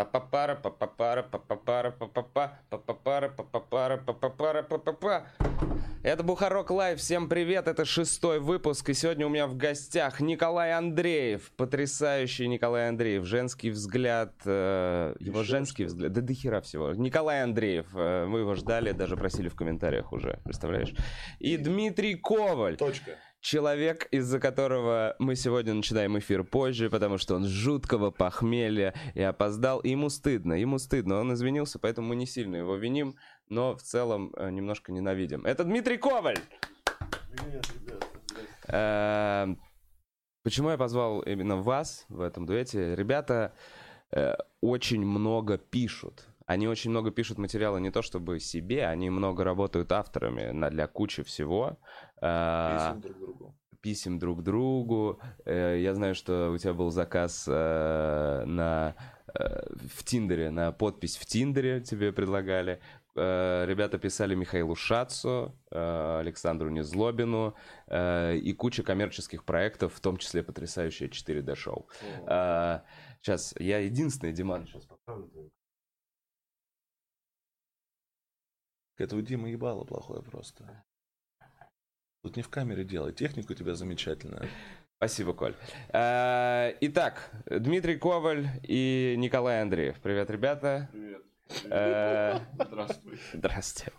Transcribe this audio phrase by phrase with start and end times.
[0.00, 5.26] Папапара, папапара, папапара, папапа, папапара, папапара, папапара, папапа.
[6.02, 10.72] Это Бухарок Лайв, всем привет, это шестой выпуск, и сегодня у меня в гостях Николай
[10.72, 16.94] Андреев, потрясающий Николай Андреев, женский взгляд, э, его женский взгляд, да до хера всего.
[16.94, 20.94] Николай Андреев, э, мы его ждали, даже просили в комментариях уже, представляешь?
[21.40, 22.78] И Дмитрий Коваль.
[22.78, 23.18] Точка.
[23.40, 29.80] Человек, из-за которого мы сегодня начинаем эфир позже, потому что он жуткого похмелья и опоздал.
[29.80, 31.20] И ему стыдно, ему стыдно.
[31.20, 33.14] Он извинился, поэтому мы не сильно его виним,
[33.48, 35.44] но в целом э, немножко ненавидим.
[35.46, 36.38] Это Дмитрий Коваль!
[37.32, 38.06] Привет, ребята.
[38.68, 39.54] Э,
[40.42, 42.94] Почему я позвал именно вас в этом дуэте?
[42.94, 43.52] Ребята
[44.10, 46.29] э, очень много пишут.
[46.50, 50.88] Они очень много пишут материала не то чтобы себе, они много работают авторами на, для
[50.88, 51.78] кучи всего.
[52.20, 53.54] Э, Писем друг другу.
[53.80, 55.20] писем друг другу.
[55.44, 58.96] Э, Я знаю, что у тебя был заказ э, на
[59.32, 62.80] э, в Тиндере, на подпись в Тиндере тебе предлагали.
[63.14, 67.54] Ребята писали Михаилу Шацу, Александру Незлобину
[67.92, 71.86] и куча коммерческих проектов, в том числе потрясающее 4D-шоу.
[73.20, 75.50] Сейчас, я единственный, Диман, сейчас поправлю.
[79.00, 80.84] Это у Димы ебало плохое просто.
[82.22, 84.46] Тут не в камере делай, техника у тебя замечательная.
[84.98, 85.54] Спасибо, Коль.
[85.88, 89.98] Э, Итак, Дмитрий Коваль и Николай Андреев.
[90.00, 90.90] Привет, ребята.
[90.92, 91.24] Привет.
[91.70, 93.18] Э, Здравствуй.
[93.32, 93.92] Здрасте.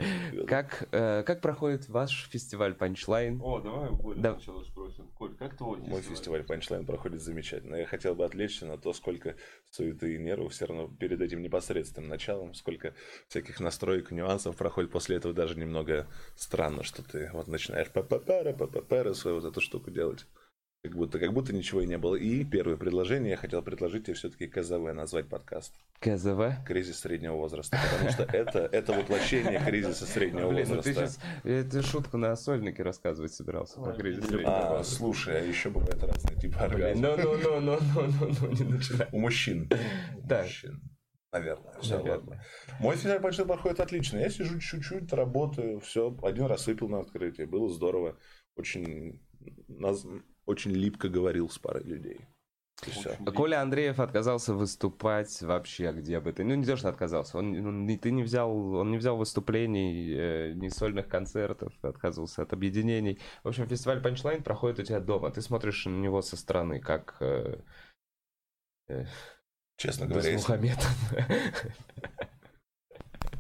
[0.48, 3.40] Как, э, как проходит ваш фестиваль Панчлайн?
[3.44, 4.34] О, давай у Коли Да.
[4.34, 5.08] сначала спросим.
[5.18, 7.76] Коль, как твой Мой фестиваль Панчлайн проходит замечательно.
[7.76, 9.36] Я хотел бы отвлечься на то, сколько
[9.70, 12.94] суеты и нервов все равно перед этим непосредственным началом, сколько
[13.28, 19.14] всяких настроек, нюансов проходит после этого даже немного странно, что ты вот начинаешь папапара, папапара
[19.14, 20.26] свою вот эту штуку делать.
[20.84, 22.16] Как будто, как будто ничего и не было.
[22.16, 25.76] И первое предложение я хотел предложить тебе все-таки КЗВ назвать подкаст.
[26.00, 26.66] КЗВ?
[26.66, 27.78] Кризис среднего возраста.
[27.92, 30.84] Потому что это, это воплощение кризиса среднего Блин, ну возраста.
[30.84, 34.95] ты сейчас эту шутку на сольнике рассказывать собирался про кризис среднего А, возраста.
[34.95, 37.20] слушай, а еще бывают разные типы оргазмов.
[37.20, 39.08] Ну, ну, ну, ну, ну, ну, ну, не начинай.
[39.11, 39.70] У мужчин.
[40.17, 40.45] У Так.
[40.45, 40.82] мужчин.
[41.32, 41.73] Наверное.
[41.80, 42.17] Все, Наверное.
[42.17, 42.44] ладно.
[42.80, 44.17] Мой фестиваль большой проходит отлично.
[44.17, 46.17] Я сижу чуть-чуть, работаю, все.
[46.23, 47.44] Один раз выпил на открытии.
[47.44, 48.17] Было здорово.
[48.58, 49.22] Очень,
[49.70, 52.26] наз- очень липко говорил с парой людей.
[52.82, 53.16] Все.
[53.36, 56.44] Коля Андреев отказался выступать вообще где бы ты.
[56.44, 57.38] Ну, не то, что отказался.
[57.38, 62.42] Он, он не- ты не взял, он не взял выступлений, э, ни сольных концертов, отказывался
[62.42, 63.20] от объединений.
[63.44, 65.30] В общем, фестиваль Панчлайн проходит у тебя дома.
[65.30, 67.60] Ты смотришь на него со стороны, как э,
[68.88, 69.06] э,
[69.78, 70.98] Честно говоря, Досмухамедов.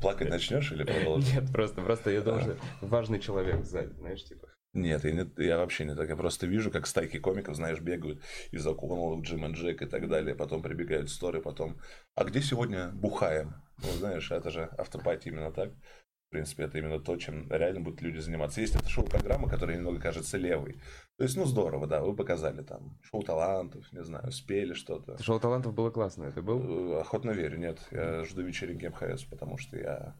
[0.01, 1.33] плакать начнешь или продолжишь?
[1.33, 4.50] Нет, просто, просто я что важный человек сзади, знаешь, типа.
[4.73, 6.07] Нет, я, не- я вообще не так.
[6.09, 8.21] Я просто вижу, как стайки комиков, знаешь, бегают
[8.51, 10.33] из около Джим и Джек и так далее.
[10.35, 11.77] Потом прибегают сторы, потом...
[12.15, 13.55] А где сегодня бухаем?
[13.83, 15.71] Ну, знаешь, это же автопати именно так.
[15.73, 18.61] В принципе, это именно то, чем реально будут люди заниматься.
[18.61, 20.75] Есть эта шоу-программа, которая немного кажется левой.
[21.17, 25.21] То есть, ну, здорово, да, вы показали там шоу талантов, не знаю, спели что-то.
[25.21, 26.93] Шоу талантов было классно, ты был?
[26.95, 27.85] Э, Охотно верю, нет.
[27.91, 30.15] Я жду вечеринки МХС, потому что я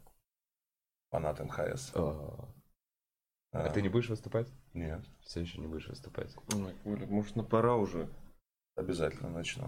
[1.10, 1.92] фанат МХС.
[3.52, 4.48] А А, ты не будешь выступать?
[4.74, 6.34] Нет, Все еще не будешь выступать.
[6.54, 8.08] Ой, Коля, может, на пора уже?
[8.76, 9.66] обязательно начну.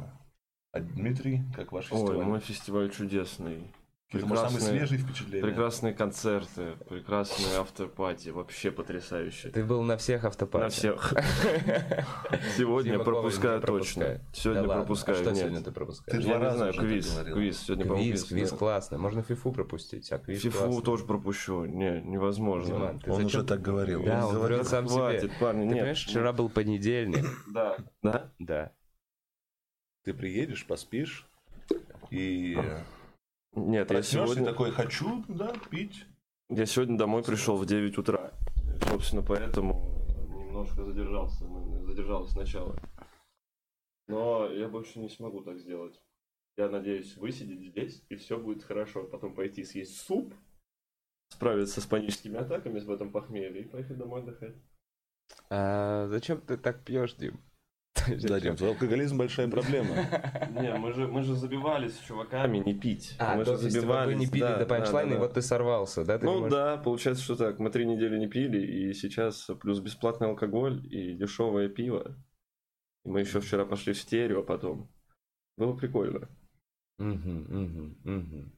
[0.72, 2.24] А Дмитрий, как ваш Ой, фестиваль?
[2.26, 3.70] мой фестиваль чудесный.
[4.12, 5.44] Это, может, самые Прекрасные, свежие впечатления.
[5.44, 9.48] прекрасные концерты, прекрасные автопати, вообще потрясающе.
[9.50, 10.66] Ты был на всех автопатах?
[10.66, 11.12] На всех.
[12.56, 14.20] Сегодня пропускаю точно.
[14.32, 15.18] Сегодня пропускаю.
[15.18, 15.38] а что нет.
[15.38, 16.22] сегодня ты пропускаешь?
[16.22, 17.20] Ты Я два не раза квиз.
[17.24, 17.58] Квиз.
[17.60, 18.98] Сегодня, по-моему, Квиз, квиз классно.
[18.98, 21.64] Можно фифу пропустить, а квиз Фифу тоже пропущу.
[21.64, 23.00] Не, невозможно.
[23.06, 24.04] Он уже так говорил.
[24.04, 25.32] Да, Он говорил, сам Хватит, себе.
[25.40, 27.24] парни, Ты понимаешь, вчера был понедельник.
[27.52, 27.76] Да.
[28.02, 28.32] Да?
[28.38, 28.72] Да.
[30.04, 31.26] Ты приедешь, поспишь,
[32.10, 32.58] и
[33.56, 34.44] Нет, я сегодня...
[34.44, 36.06] такой, хочу, да, пить.
[36.48, 38.32] Я сегодня домой пришел в 9 утра.
[38.88, 40.06] Собственно, поэтому
[40.36, 41.46] немножко задержался,
[41.86, 42.76] задержался сначала.
[44.06, 46.00] Но я больше не смогу так сделать.
[46.56, 49.04] Я надеюсь высидеть здесь, и все будет хорошо.
[49.04, 50.34] Потом пойти съесть суп,
[51.28, 54.54] справиться с паническими атаками в этом похмелье и поехать домой отдыхать.
[55.50, 57.40] А зачем ты так пьешь, Дим?
[58.22, 59.94] Да, Дим, алкоголизм большая проблема.
[60.50, 63.16] Не, мы же, мы же забивались с чуваками не пить.
[63.18, 66.18] А, мы же вы не пили да, до панчлайна, да, и вот ты сорвался, да?
[66.18, 67.58] Ты Ну можешь- да, получается, что так.
[67.58, 72.16] Мы три недели не пили, и сейчас плюс бесплатный алкоголь и дешевое пиво.
[73.04, 74.90] И мы еще вчера пошли в стерео потом.
[75.56, 76.28] Было прикольно.
[76.98, 78.52] Мгм, мгм, мгм.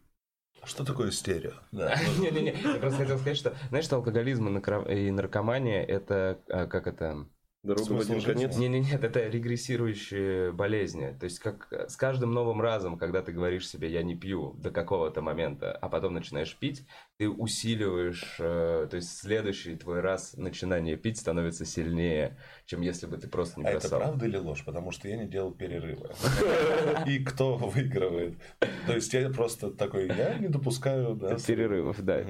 [0.65, 1.53] Что такое стерео?
[1.73, 1.97] Да.
[2.19, 7.27] Не-не-не, я просто хотел сказать, что, знаешь, что алкоголизм и наркомания, это, а, как это,
[7.67, 8.57] Дорога в один конец.
[8.57, 11.17] Не, не, нет, это регрессирующие болезни.
[11.19, 14.53] То есть как э, с каждым новым разом, когда ты говоришь себе, я не пью
[14.59, 16.87] до какого-то момента, а потом начинаешь пить,
[17.19, 23.17] ты усиливаешь, э, то есть следующий твой раз начинание пить становится сильнее, чем если бы
[23.17, 24.65] ты просто не А это правда или ложь?
[24.65, 26.11] Потому что я не делал перерыва.
[27.07, 28.39] И кто выигрывает?
[28.87, 31.17] То есть я просто такой, я не допускаю...
[31.47, 32.25] Перерывов, да.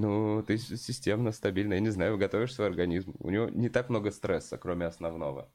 [0.00, 3.14] Ну, ты системно, стабильно, я не знаю, готовишь свой организм.
[3.20, 5.48] У него не так много стресса, кроме основного.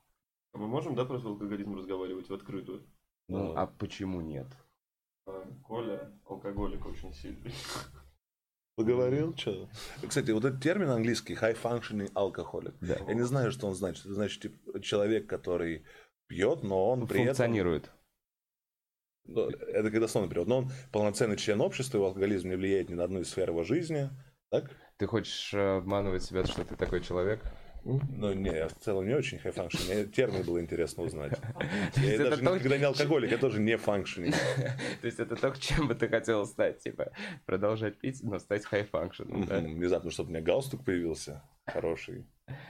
[0.54, 2.84] А Мы можем, да, про свой алкоголизм разговаривать в открытую?
[3.28, 3.54] Ну, Ну.
[3.58, 4.48] а почему нет?
[5.28, 7.54] А, Коля алкоголик очень сильный.
[8.76, 9.70] Поговорил, что?
[10.08, 12.76] Кстати, вот этот термин английский high functioning alcoholic.
[12.80, 12.98] Да.
[13.08, 14.06] Я не знаю, что он значит.
[14.06, 15.84] Это значит типа, человек, который
[16.28, 17.28] пьет, но он при этом...
[17.28, 17.92] Функционирует.
[19.26, 20.48] Ну, Это когда словно перевод.
[20.48, 23.64] Но он полноценный член общества, его алкоголизм не влияет ни на одну из сфер его
[23.64, 24.10] жизни.
[24.50, 24.72] Так?
[24.98, 27.42] Ты хочешь э, обманывать себя, что ты такой человек?
[27.86, 29.94] Ну, не, я в целом не очень high functioning.
[29.94, 31.40] Мне термин было интересно узнать.
[31.96, 34.32] Я это даже то, никогда не алкоголик, я тоже не functioning.
[35.02, 37.14] То есть это то, чем бы ты хотел стать, типа,
[37.46, 39.60] продолжать пить, но стать high function, да?
[39.60, 42.26] Внезапно, чтобы у меня галстук появился хороший,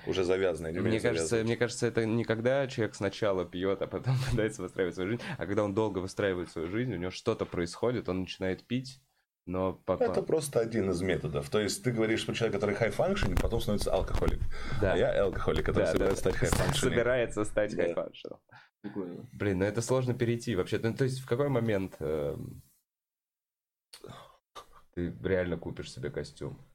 [0.06, 0.74] уже завязанный.
[0.74, 4.96] не Мне кажется, мне кажется, это не когда человек сначала пьет, а потом пытается выстраивать
[4.96, 8.64] свою жизнь, а когда он долго выстраивает свою жизнь, у него что-то происходит, он начинает
[8.64, 9.02] пить,
[9.50, 11.50] но по- Это просто один из методов.
[11.50, 14.40] То есть ты говоришь про человека, который high functioning, потом становится алкоголик.
[14.82, 16.78] да, А я алкоголик, который да, собирается да, стать high functioning.
[16.80, 17.84] собирается стать Да.
[17.88, 18.38] high function.
[18.82, 19.30] Прикольно.
[19.34, 20.80] Блин, ну это сложно перейти вообще.
[20.82, 22.62] Ну, то есть в какой момент эм,
[24.94, 26.66] ты реально купишь себе костюм?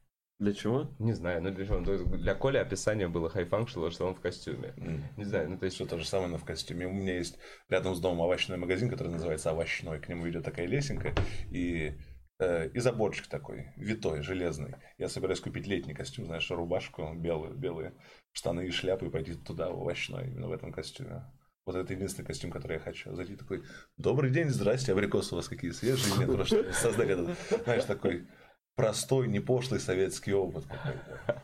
[0.40, 0.90] Для чего?
[0.98, 1.78] Не знаю, ну для чего?
[1.78, 4.74] Ну, Для Коли описание было high function, что он в костюме.
[4.76, 5.04] М.
[5.16, 5.76] Не знаю, ну то есть...
[5.76, 6.86] Все то же самое, но в костюме.
[6.86, 7.38] У меня есть
[7.68, 10.00] рядом с домом овощной магазин, который называется Овощной.
[10.00, 11.14] К нему идет такая лесенка.
[11.50, 11.98] И э,
[12.40, 14.74] и заборчик такой, витой, железный.
[14.98, 17.94] Я собираюсь купить летний костюм, знаешь, рубашку белую, белые
[18.32, 21.24] штаны и шляпу и пойти туда, в овощной, именно в этом костюме.
[21.66, 23.14] Вот это единственный костюм, который я хочу.
[23.14, 23.62] Зайти такой,
[23.96, 26.18] добрый день, здрасте, абрикосы у вас какие свежие.
[26.18, 28.28] Нет, просто создать этот, знаешь, такой
[28.74, 31.42] простой, не пошлый советский опыт какой-то.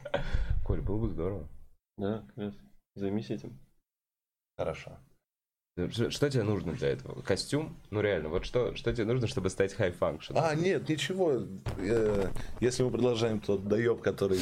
[0.66, 1.48] Коль, было бы здорово.
[1.96, 2.60] Да, конечно.
[2.96, 3.58] Займись этим.
[4.58, 4.98] Хорошо.
[5.88, 7.22] Что, тебе нужно для этого?
[7.22, 7.76] Костюм?
[7.90, 10.32] Ну реально, вот что, что тебе нужно, чтобы стать high function?
[10.36, 11.42] А, нет, ничего.
[11.78, 12.28] Э,
[12.60, 14.38] Если мы продолжаем тот доеб, который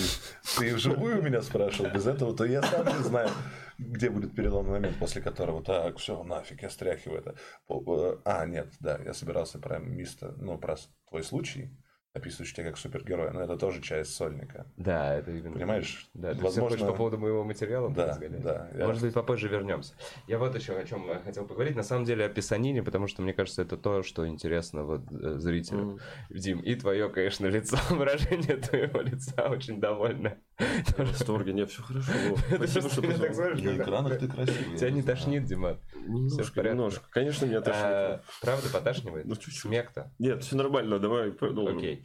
[0.58, 3.30] ты вживую меня спрашивал, без этого, то я сам не знаю,
[3.78, 7.34] где будет переломный момент, после которого так, все, нафиг, я стряхиваю это.
[7.68, 10.76] Э, А, нет, да, я собирался про мистер, ну, про
[11.08, 11.70] твой случай,
[12.18, 14.66] описывающий тебя как супергероя, но это тоже часть сольника.
[14.76, 15.54] Да, это именно.
[15.54, 16.08] Понимаешь?
[16.14, 19.48] Да, ты Возможно- все хочешь по поводу моего материала Да, да, я- Может быть, попозже
[19.48, 19.94] вернемся.
[20.26, 21.76] Я вот еще о чем хотел поговорить.
[21.76, 25.38] На самом деле о писанине, потому что мне кажется, это то, что интересно вот э,
[25.38, 25.78] зрителю.
[25.84, 25.98] Мгм.
[26.30, 30.36] Дим, и твое, конечно, лицо, выражение твоего лица очень довольно.
[30.96, 31.52] В восторге.
[31.52, 32.12] Нет, все хорошо.
[32.54, 34.76] Спасибо, что На экранах ты красивый.
[34.76, 35.78] Тебя не тошнит, Дима?
[35.94, 37.04] Немножко, немножко.
[37.10, 38.24] Конечно, меня А, тошнит.
[38.40, 39.26] Правда, поташнивает?
[39.26, 39.60] Ну, чуть-чуть.
[39.60, 40.12] Смех-то?
[40.18, 41.78] Нет, все нормально, давай продолжим.
[41.78, 42.04] Окей.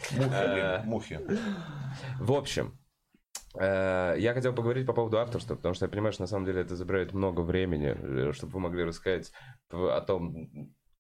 [0.86, 1.94] Мухи, А.
[2.20, 2.78] В общем,
[3.56, 6.62] э, я хотел поговорить по поводу авторства, потому что я понимаю, что на самом деле
[6.62, 7.96] это забирает много времени,
[8.30, 9.32] э, чтобы вы могли рассказать
[9.72, 10.48] о том,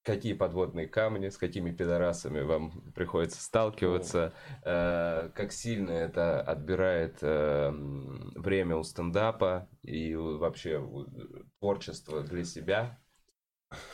[0.03, 4.33] какие подводные камни, с какими пидорасами вам приходится сталкиваться,
[4.63, 7.71] э, как сильно это отбирает э,
[8.35, 11.07] время у стендапа и вообще у-
[11.59, 12.99] творчество для себя.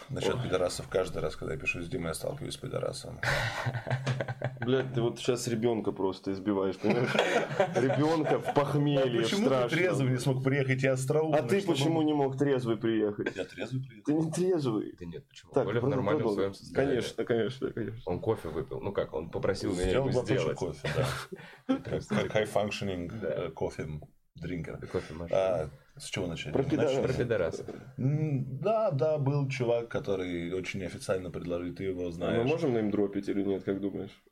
[0.10, 3.20] Насчет пидорасов, каждый раз, когда я пишу с Димой, я сталкиваюсь с пидорасом.
[4.62, 7.10] Блядь, ты вот сейчас ребенка просто избиваешь, понимаешь?
[7.76, 11.40] Ребенка в похмелье Почему ты трезвый не смог приехать и остроумный?
[11.40, 13.36] А ты чтобы- почему не мог трезвый приехать?
[13.36, 14.06] Я трезвый приехал.
[14.06, 14.96] Ты не трезвый.
[15.00, 15.52] Да нет, почему?
[15.54, 16.36] Так, Коля в продол- нормальном продолжим.
[16.36, 16.92] своем состоянии.
[16.92, 18.02] Конечно, конечно, конечно.
[18.06, 18.82] Он кофе выпил.
[18.82, 20.58] Ну как, он попросил меня пачки сделать.
[20.58, 21.76] кофе, да.
[21.76, 23.88] High functioning э, кофе
[24.36, 24.78] дринкер.
[24.88, 25.70] Кофе машина.
[26.00, 26.54] С чего начать?
[26.54, 27.02] Про пидораса.
[27.02, 27.66] Про пидораса.
[27.98, 32.48] Да, да, был чувак, который очень неофициально предложил, ты его А мы знаешь.
[32.48, 34.24] можем им дропить или нет, как думаешь?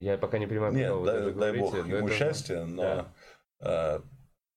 [0.00, 3.06] Я пока не понимаю, Нет, дай, дай говорите, бог ему это- счастья, но
[3.60, 4.02] Да.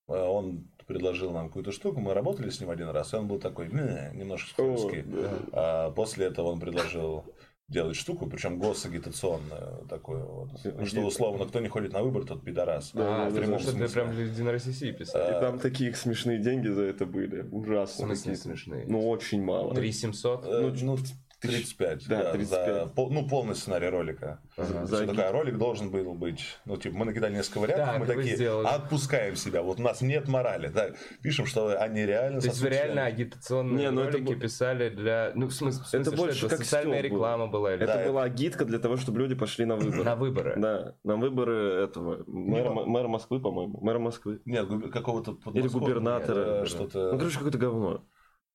[0.08, 3.38] э, он предложил нам какую-то штуку, мы работали с ним один раз, и он был
[3.38, 5.02] такой, «Не, немножко скользкий.
[5.02, 5.30] да.
[5.52, 7.24] А после этого он предложил
[7.70, 10.48] делать штуку, причем госагитационную такую вот.
[10.64, 12.90] Э, Что условно, кто не ходит на выбор, тот пидорас.
[12.92, 15.22] Да, А, да, что ты прям для Единой России писал?
[15.22, 17.42] А, И там такие смешные деньги за это были.
[17.42, 18.06] В Ужасно.
[18.06, 18.42] смысле какие-то.
[18.42, 18.84] смешные?
[18.88, 19.74] Ну, очень мало.
[19.74, 20.44] 3700?
[20.44, 20.96] Э, ну, ну,
[21.40, 22.66] 35, Да, да, 35.
[22.74, 24.40] за пол- ну, полный сценарий ролика.
[24.56, 24.84] Ага.
[24.86, 28.06] Всё За такое, ролик должен был быть, ну, типа, мы накидали несколько вариантов, Так, мы
[28.06, 28.66] такие, сделали.
[28.66, 30.90] отпускаем себя, вот у нас нет морали, да,
[31.22, 34.90] пишем, что они реально То есть вы реально агитационные Не, ну это ролики бу- писали
[34.90, 35.32] для...
[35.34, 37.04] Ну, в смысле, в смысле, Это что больше как социальная был.
[37.04, 37.74] реклама была?
[37.74, 40.04] или Это Да, была агитка для того, чтобы люди пошли на выборы.
[40.04, 40.54] На выборы?
[40.58, 43.78] Да, на выборы этого мэра, Не, мэра Москвы, по-моему.
[43.80, 44.40] Мэра Москвы.
[44.44, 46.62] Нет, какого-то Или губернатора.
[46.62, 48.04] э, что-то, Ну, короче, какое-то говно.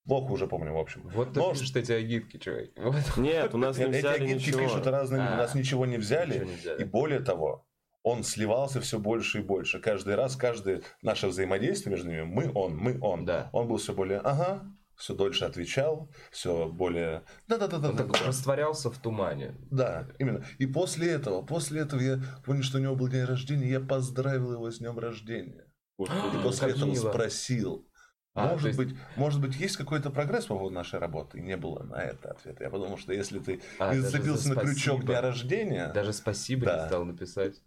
[0.06, 1.02] Плохо уже помню, в общем.
[1.14, 2.66] Вот ты Но- пишешь эти агитки, чувак.
[2.78, 3.18] Вот.
[3.18, 4.60] Нет, у нас не Нет, эти взяли агитки ничего.
[4.62, 5.36] пишут разные, люди, А.
[5.36, 6.82] у нас ничего не взяли, Ничего не взяли.
[6.82, 7.66] и более того,
[8.04, 9.80] он сливался все больше и больше.
[9.80, 13.26] Каждый раз, каждое наше взаимодействие между ними, мы, он, мы, он.
[13.26, 13.50] Да.
[13.52, 14.64] Он был все более, ага,
[14.96, 17.90] все дольше отвечал, все более, да-да-да-да.
[17.90, 19.56] Он так растворялся в тумане.
[19.72, 20.46] Да, именно.
[20.60, 24.54] И после этого, после этого я понял, что у него был день рождения, я поздравил
[24.54, 25.66] его с днем рождения.
[25.98, 26.38] Господи.
[26.40, 27.88] И после этого спросил,
[28.36, 31.40] А, может есть- быть, может быть, есть какой-то прогресс по поводу нашей работы?
[31.40, 32.66] Не было на это ответа.
[32.66, 36.66] Я подумал, что если ты А, не зацепился за на крючок дня рождения, Даже спасибо
[36.66, 36.82] Да.
[36.82, 37.62] не стал написать.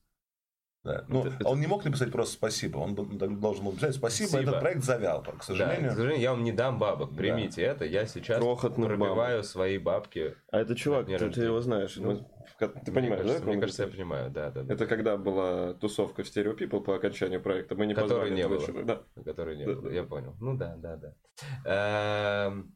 [0.85, 4.29] да, ну, Это- это- он не мог написать просто спасибо, он должен был написать спасибо,
[4.29, 4.51] Спасибо.
[4.51, 5.91] этот проект завял, к Да, сожалению.
[5.91, 7.15] к сожалению, я вам не дам бабок.
[7.17, 7.85] Примите это.
[7.85, 10.35] Я сейчас Крохотных пробиваю свои бабки.
[10.53, 11.47] А это чувак, ты, ты рождения.
[11.49, 11.97] его знаешь.
[11.97, 13.47] Ну, Ты Мне понимаешь, кажется, да?
[13.51, 14.63] Мне кажется, я понимаю, да, да.
[14.65, 14.75] да.
[14.75, 17.77] Это когда была тусовка в Stereo People по окончанию проекта.
[17.77, 18.65] Мы не Которой не было.
[18.65, 18.85] чувака.
[19.15, 19.23] Да.
[19.23, 19.83] Который не Да, было.
[19.89, 19.95] да.
[19.95, 20.37] Я понял.
[20.41, 22.47] Ну да, да, да.
[22.47, 22.75] Эм,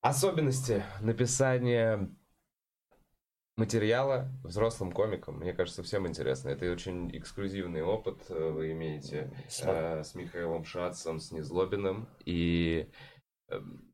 [0.00, 2.10] Особенности написания
[3.56, 6.48] материала взрослым комикам, мне кажется, всем интересно.
[6.48, 9.30] Это очень эксклюзивный опыт э, вы имеете
[9.64, 12.08] э, с Михаилом Шацем, с Незлобиным.
[12.24, 12.90] И
[13.48, 13.91] эм,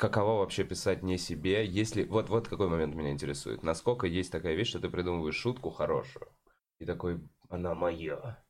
[0.00, 2.04] каково вообще писать не себе, если...
[2.04, 3.62] Вот, вот какой момент меня интересует.
[3.62, 6.26] Насколько есть такая вещь, что ты придумываешь шутку хорошую,
[6.78, 8.42] и такой, она моя.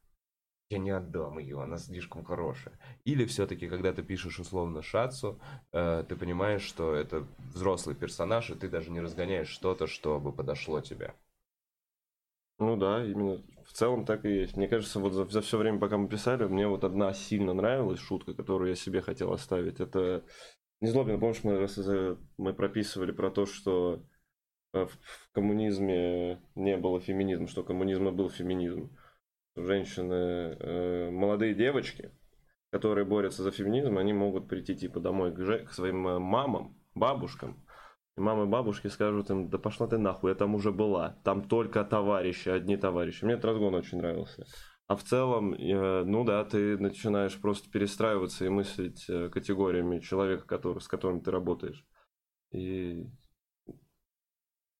[0.70, 2.78] Я не отдам ее, она слишком хорошая.
[3.04, 5.40] Или все-таки, когда ты пишешь условно Шацу,
[5.72, 10.80] э, ты понимаешь, что это взрослый персонаж, и ты даже не разгоняешь что-то, чтобы подошло
[10.80, 11.12] тебе.
[12.60, 14.56] Ну да, именно в целом так и есть.
[14.56, 17.98] Мне кажется, вот за, за все время, пока мы писали, мне вот одна сильно нравилась
[17.98, 19.80] шутка, которую я себе хотел оставить.
[19.80, 20.22] Это
[20.80, 24.02] Незлобин, помнишь, мы, мы прописывали про то, что
[24.72, 28.96] э, в, коммунизме не было феминизма, что коммунизм и был феминизм.
[29.56, 30.14] Женщины,
[30.58, 32.12] э, молодые девочки,
[32.72, 37.62] которые борются за феминизм, они могут прийти типа домой к, своим э, мамам, бабушкам,
[38.16, 41.18] и мамы бабушки скажут им, да пошла ты нахуй, я там уже была.
[41.24, 43.24] Там только товарищи, одни товарищи.
[43.24, 44.46] Мне этот разгон очень нравился.
[44.90, 50.44] А в целом, э, ну да, ты начинаешь просто перестраиваться и мыслить э, категориями человека,
[50.44, 51.86] который, с которым ты работаешь.
[52.50, 53.06] И...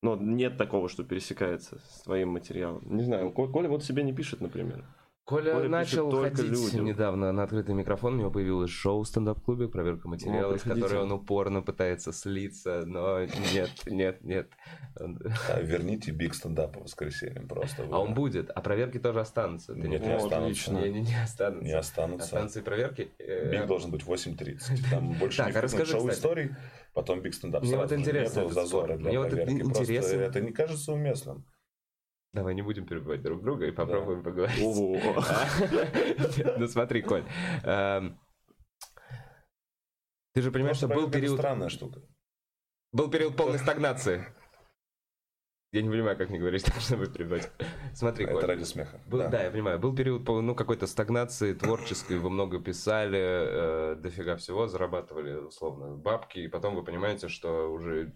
[0.02, 2.82] Но нет такого, что пересекается с твоим материалом.
[2.96, 4.84] Не знаю, Ко- Коля вот себе не пишет, например.
[5.30, 6.84] Коля, Коля начал ходить людям.
[6.84, 11.00] недавно на открытый микрофон, у него появилось шоу в стендап-клубе «Проверка материала», О, с которой
[11.02, 13.20] он упорно пытается слиться, но
[13.52, 14.50] нет, нет, нет.
[14.96, 17.86] А, верните биг стендап по воскресеньям просто.
[17.92, 19.72] А он будет, а проверки тоже останутся.
[19.74, 20.72] Ты Нет, не не останутся.
[20.72, 21.64] Не, не, не останутся.
[21.64, 22.24] Не останутся.
[22.24, 23.12] Останутся и проверки.
[23.18, 24.58] Э, Биг должен быть 8.30.
[24.90, 26.18] Там больше Так, не а расскажи, шоу кстати.
[26.18, 26.50] историй,
[26.92, 29.62] потом биг стендап Мне вот интересно Нету зазора для Мне вот это проверки.
[29.62, 30.16] Просто интересно.
[30.16, 31.46] это не кажется уместным.
[32.32, 34.62] Давай не будем перебивать друг друга и попробуем поговорить.
[34.62, 34.96] Ого.
[36.58, 37.24] Ну смотри, Коль.
[37.64, 38.20] эм,
[40.34, 42.02] Ты же понимаешь, что был период странная штука.
[42.92, 44.26] Был период полной стагнации.
[45.72, 47.50] Я не понимаю, как мне говорить, так, чтобы перебивать.
[47.94, 48.44] Смотри, Это Коль.
[48.44, 49.00] ради смеха.
[49.06, 49.42] Был, да.
[49.42, 49.78] я понимаю.
[49.78, 56.40] Был период ну, какой-то стагнации творческой, вы много писали, э, дофига всего, зарабатывали, условно, бабки,
[56.40, 58.12] и потом вы понимаете, что уже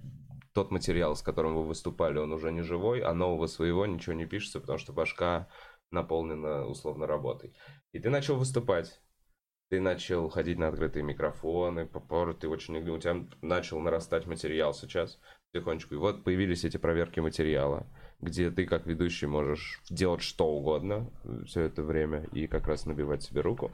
[0.55, 4.25] тот материал, с которым вы выступали, он уже не живой, а нового своего ничего не
[4.25, 5.49] пишется, потому что башка
[5.91, 7.55] наполнена, условно, работой.
[7.93, 9.01] И ты начал выступать.
[9.71, 12.77] Ты начал ходить на открытые микрофоны, попор, ты очень...
[12.77, 15.19] У тебя начал нарастать материал сейчас
[15.53, 15.95] потихонечку.
[15.95, 17.87] И вот появились эти проверки материала,
[18.21, 21.11] где ты как ведущий можешь делать что угодно
[21.47, 23.73] все это время и как раз набивать себе руку.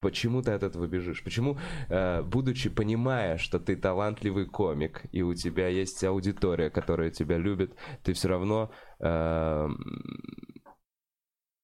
[0.00, 1.24] Почему ты от этого бежишь?
[1.24, 1.56] Почему,
[1.88, 7.74] э, будучи понимая, что ты талантливый комик и у тебя есть аудитория, которая тебя любит,
[8.02, 9.68] ты все равно э,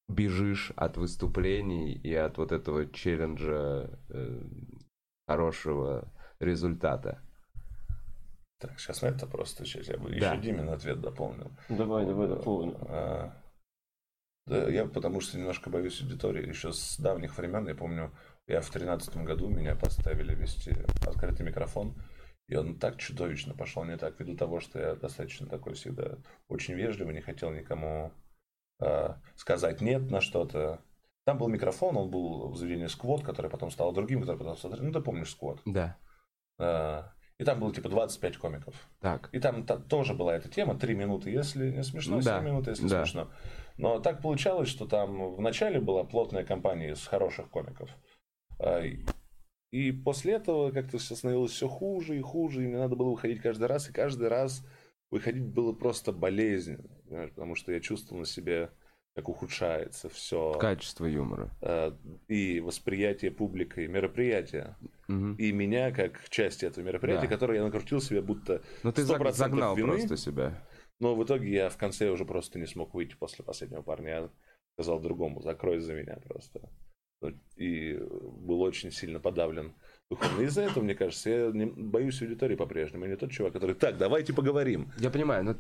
[0.09, 4.41] бежишь от выступлений и от вот этого челленджа э,
[5.29, 6.11] хорошего
[6.41, 7.21] результата?
[8.59, 10.33] Так, сейчас на это просто сейчас я бы Да.
[10.33, 11.51] еще Димин ответ дополнил.
[11.69, 12.77] Давай, давай, дополню.
[12.89, 13.37] А,
[14.47, 16.49] Да, я потому что немножко боюсь аудитории.
[16.49, 18.13] Еще с давних времен, я помню,
[18.47, 20.73] я в тринадцатом году меня поставили вести
[21.07, 21.95] открытый микрофон,
[22.49, 26.19] и он так чудовищно пошел не так, ввиду того, что я достаточно такой всегда
[26.49, 28.13] очень вежливый, не хотел никому
[28.81, 30.81] а, сказать нет на что-то.
[31.25, 34.73] Там был микрофон, он был в заведении Сквот, который потом стал другим, который потом стал...
[34.77, 35.63] Ну, ты помнишь Сквот.
[35.65, 35.97] Да.
[36.59, 38.75] А, И там было типа 25 комиков.
[39.01, 39.29] Так.
[39.31, 42.67] И там та- тоже была эта тема, 3 минуты, если не смешно, Да, 7 минут,
[42.67, 43.05] если да.
[43.05, 43.31] смешно.
[43.77, 47.91] Но так получалось, что там в начале была плотная компания из хороших комиков.
[48.59, 48.83] А,
[49.73, 53.41] и- после этого как-то все становилось все хуже и хуже, и мне надо было выходить
[53.41, 54.65] каждый раз, и каждый раз
[55.11, 58.71] выходить было просто болезненно, понимаешь, потому что я чувствовал на себе,
[59.15, 60.53] как ухудшается все.
[60.59, 61.51] Качество юмора.
[62.29, 64.77] И восприятие публикой мероприятия.
[65.09, 65.35] Мгм.
[65.35, 67.35] И меня как части этого мероприятия, Да.
[67.35, 69.89] которое я накрутил себе будто Ну ты 100% заг- загнал вины.
[69.99, 70.63] просто себя.
[71.03, 74.09] Но в итоге я в конце уже просто не смог выйти после последнего парня.
[74.09, 74.31] Я
[74.75, 76.71] сказал другому, закрой за меня просто.
[77.57, 79.75] И был очень сильно подавлен
[80.09, 80.43] духовно.
[80.43, 83.05] Из-за этого, мне кажется, я не- боюсь аудитории по-прежнему.
[83.05, 84.93] Я не тот чувак, который, так, давайте поговорим.
[84.99, 85.57] Я понимаю, но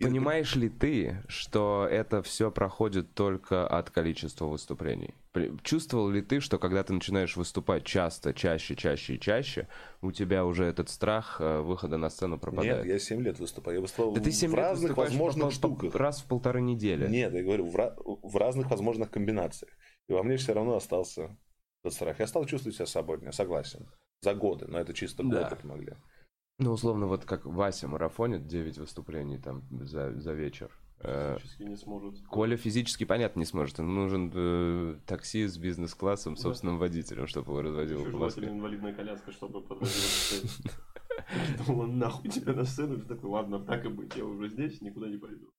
[0.00, 5.14] понимаешь ли ты, что это все проходит только от количества выступлений?
[5.62, 9.68] Чувствовал ли ты, что когда ты начинаешь выступать часто, чаще, чаще и чаще,
[10.02, 12.84] у тебя уже этот страх э, выхода на сцену пропадает?
[12.84, 13.76] Нет, я 7 лет выступаю.
[13.76, 15.94] Я выступал Да ты 7 в лет разных возможных по- штуках.
[15.94, 17.08] раз в полторы недели.
[17.08, 19.72] Нет, я говорю, в, в разных возможных комбинациях.
[20.08, 21.36] И во мне все равно остался
[21.82, 22.20] этот страх.
[22.20, 23.88] Я стал чувствовать себя свободнее, согласен.
[24.20, 25.44] За годы, но это чисто Да.
[25.44, 25.94] годы помогли.
[26.58, 30.70] Ну, условно, вот как Вася марафонит 9 выступлений там за, за вечер.
[31.00, 32.20] Э, Физически не сможет.
[32.28, 33.78] Коля физически, понятно, не сможет.
[33.78, 36.40] Ему нужен э, такси с бизнес-классом, Да.
[36.40, 38.48] собственным водителем, чтобы его разводил Еще желательно Москве.
[38.48, 39.64] инвалидная коляска, чтобы.
[39.80, 42.98] Я думал, нахуй тебя на сцену.
[43.00, 45.50] Ты такой, ладно, так и быть, я уже здесь, никуда не пойду.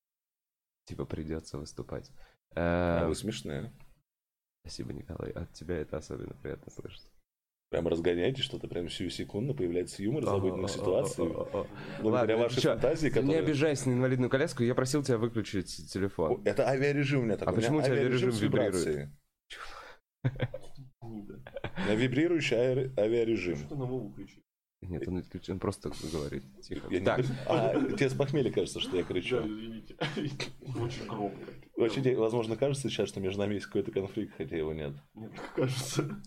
[0.85, 2.11] Типа придется выступать.
[2.55, 3.73] А Э, вы смешные.
[4.61, 5.31] Спасибо, Николай.
[5.31, 7.11] От тебя это особенно приятно слышать.
[7.73, 11.25] Прям разгоняете что-то, прям сию секунду появляется юмор из обыденных ситуаций.
[12.03, 13.39] Благодаря Ладно, вашей фантазии, Не которая...
[13.39, 16.39] обижайся на инвалидную коляску, я просил тебя выключить телефон.
[16.45, 17.51] Это авиарежим у меня такой.
[17.51, 19.09] А почему у тебя авиарежим вибрирует?
[20.21, 22.57] меня вибрирующий
[22.95, 23.55] авиарежим.
[23.57, 24.43] Что на Вову включить?
[24.83, 26.43] Нет, он просто говорит.
[26.61, 26.87] Тихо.
[26.91, 29.37] Я не- Так, А, тебе с похмелья кажется, что я Да, кричу.
[29.39, 29.95] извините.
[30.79, 31.37] Очень громко.
[31.75, 34.93] Вообще, тебе, возможно, кажется сейчас, что между нами есть какой-то конфликт, хотя его нет.
[35.15, 36.21] Мне так кажется.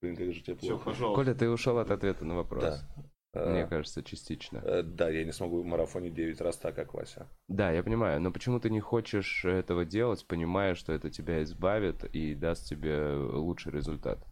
[0.00, 0.84] Блин, как же тебе Все, плохо.
[0.84, 1.14] пожалуйста.
[1.24, 2.62] Коля, ты ушел от ответа на вопрос.
[2.64, 3.50] Да.
[3.50, 4.58] Мне Э, кажется, частично.
[4.58, 7.28] э, Да, я не смогу в марафоне 9 раз так, как Вася.
[7.48, 12.04] Да, я понимаю, но почему ты не хочешь этого делать, понимая, что это тебя избавит
[12.04, 14.24] и даст тебе лучший результат?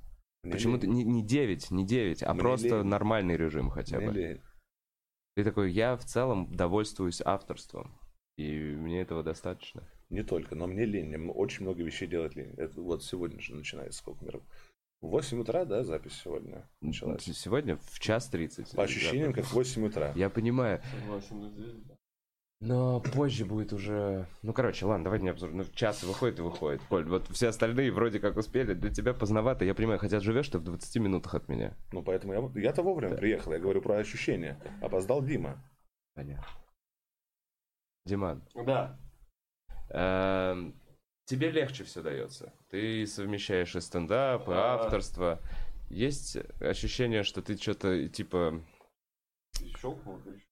[0.43, 0.81] Мне Почему лень.
[0.81, 2.85] ты не, не 9, не 9, а Мне просто лень.
[2.87, 4.13] нормальный режим хотя Мне бы?
[4.15, 4.41] лень.
[5.35, 7.99] Ты такой, я в целом довольствуюсь авторством,
[8.39, 9.87] и мне этого достаточно.
[10.09, 11.15] Не только, но мне лень.
[11.17, 12.55] Мне очень много вещей делать лень.
[12.57, 14.43] Это вот сегодня же начинается сколько миров.
[15.03, 17.23] В 8 утра, да, запись сегодня началась.
[17.23, 18.73] Сегодня в час 30.
[18.75, 20.13] По ощущениям, как в 8 утра.
[20.17, 21.95] Я понимаю, но здесь, да.
[22.61, 24.27] но позже будет уже...
[24.43, 25.59] Ну, короче, ладно, давайте не обсуждаем.
[25.59, 26.81] Ну, в час выходит и выходит.
[26.89, 29.65] Коль, вот все остальные вроде как успели, для тебя поздновато.
[29.67, 31.77] Я понимаю, хотя живешь ты в 20 минутах от меня.
[31.93, 33.19] Ну, поэтому я, я-то вовремя Да.
[33.19, 33.53] приехал.
[33.53, 34.59] Я говорю про ощущения.
[34.81, 35.63] Опоздал Дима.
[36.15, 36.47] Понятно.
[38.07, 38.99] Диман, Да.
[39.91, 40.75] эм,
[41.27, 42.53] тебе легче все дается.
[42.71, 44.75] Ты совмещаешь и стендап, и А.
[44.77, 45.41] авторство.
[45.91, 48.61] Есть ощущение, что ты что-то типа...
[49.79, 50.43] Щелкнул, короче.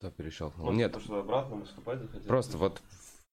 [0.00, 0.66] Да, перещелкнул.
[0.66, 2.26] Вот, Нет, потому что обратно выступать захотел.
[2.26, 2.82] просто вот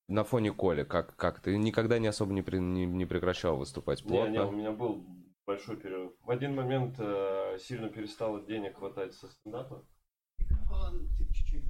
[0.08, 4.04] на фоне Коли, как, как ты никогда не особо не, при- не, не прекращал выступать
[4.04, 4.32] Не, плотно.
[4.32, 5.04] не, у меня был
[5.48, 6.12] большой перерыв.
[6.22, 9.84] В один момент э, сильно перестало денег хватать со стендапа.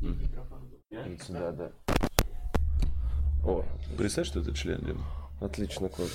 [0.02, 0.20] Мгм.
[0.90, 1.06] Я?
[1.30, 1.72] Да, да.
[3.46, 3.64] О,
[3.98, 5.04] Представь, что это член, Дим.
[5.42, 6.08] отлично, Коль.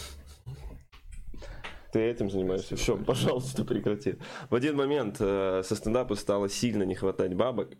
[1.92, 2.76] Ты этим занимаешься?
[2.76, 4.16] Все, пожалуйста, прекрати.
[4.50, 7.70] В один момент э, со стендапа стало сильно не хватать бабок.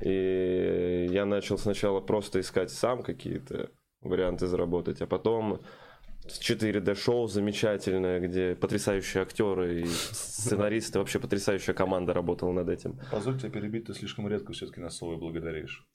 [0.00, 5.60] И я начал сначала просто искать сам какие-то варианты заработать, а потом
[6.26, 12.98] 4D-шоу замечательное, где потрясающие актеры и сценаристы, вообще потрясающая команда работала над этим.
[13.10, 15.86] Позволь тебя перебить, ты слишком редко все-таки нас слово благодаришь.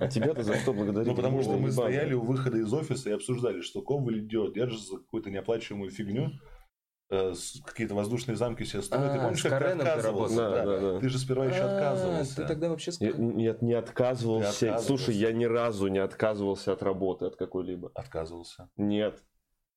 [0.00, 1.08] А тебя-то за что благодарить?
[1.08, 4.92] Ну, потому что мы стояли у выхода из офиса и обсуждали, что Коваль идет, держится
[4.92, 6.32] за какую-то неоплачиваемую фигню,
[7.10, 7.34] э,
[7.66, 9.10] какие-то воздушные замки себе строит.
[9.10, 10.36] А, ты помнишь, как ты отказывался?
[10.36, 11.00] Да, да, да.
[11.00, 12.36] Ты же сперва еще А, отказывался.
[12.36, 12.92] Ты тогда вообще...
[13.00, 14.78] Нет, не отказывался.
[14.78, 17.90] Слушай, я ни разу не отказывался от работы, от какой-либо.
[17.94, 18.70] Отказывался.
[18.76, 19.22] Нет.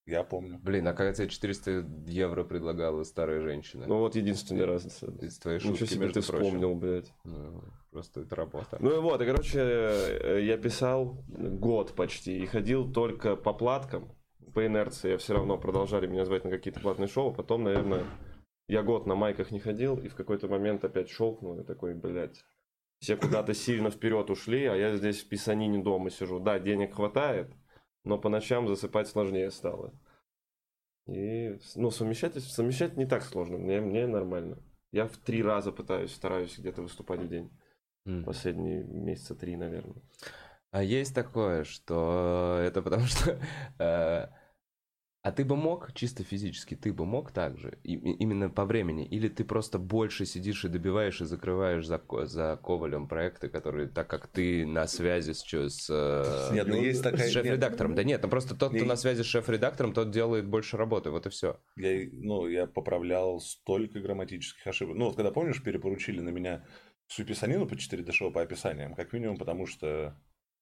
[0.06, 0.60] Я помню.
[0.62, 3.86] Блин, а когда тебе 400 евро предлагала старая женщина?
[3.88, 4.86] Ну вот единственный раз.
[5.22, 6.46] Из твоей Ничего шутки, себе между ты прочим.
[6.46, 7.12] вспомнил, блядь.
[7.24, 8.78] Ну, просто это работа.
[8.80, 14.12] Ну и вот, и короче, э, я писал год почти и ходил только по платкам.
[14.54, 17.34] По инерции я все равно продолжали меня звать на какие-то платные шоу.
[17.34, 18.04] Потом, наверное,
[18.68, 22.44] я год на майках не ходил, и в какой-то момент опять щелкнул, и такой, блядь.
[23.00, 26.40] Все куда-то сильно вперед ушли, а я здесь в писанине дома сижу.
[26.40, 27.52] Да, денег хватает,
[28.06, 29.94] но по ночам засыпать сложнее стало.
[31.08, 34.58] И, ну, совмещать, совмещать не так сложно, мне, мне нормально.
[34.92, 37.52] Я в три раза пытаюсь, стараюсь где-то выступать в день.
[38.06, 38.24] М.
[38.24, 40.02] Последние месяца три, наверное.
[40.72, 43.40] А есть такое, что это потому что...
[45.26, 48.64] А ты бы мог, чисто физически, ты бы мог так же, и- и- именно по
[48.64, 49.08] времени?
[49.08, 54.08] Или ты просто больше сидишь и добиваешь, и закрываешь за, за Ковалем проекты, которые, так
[54.08, 57.24] как ты на связи с, чё- с, э, Нет, ну есть с такая...
[57.26, 57.96] нет, шеф-редактором?
[57.96, 61.10] Да нет, ну просто тот, кто Не- на связи с шеф-редактором, тот делает больше работы,
[61.10, 61.60] вот и все.
[61.76, 64.96] Я, и- ну, я поправлял столько грамматических ошибок.
[64.96, 66.64] Ну, вот когда, помнишь, перепоручили на меня
[67.08, 70.16] всю писанину по 4 шоу по описаниям, как минимум, потому что...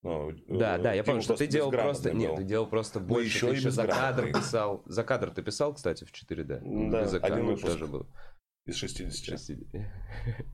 [0.03, 2.09] Ну, Да, да, я Дима помню, что ты делал просто...
[2.09, 2.37] безграмотный Нет, был.
[2.37, 4.83] ты делал просто больше, еще ты и еще за кадр писал.
[4.85, 6.89] За кадр ты писал, кстати, в 4D?
[6.89, 7.65] Да, Языка один выпуск.
[7.65, 8.05] тоже был.
[8.65, 9.13] Из 60.
[9.13, 9.57] 60.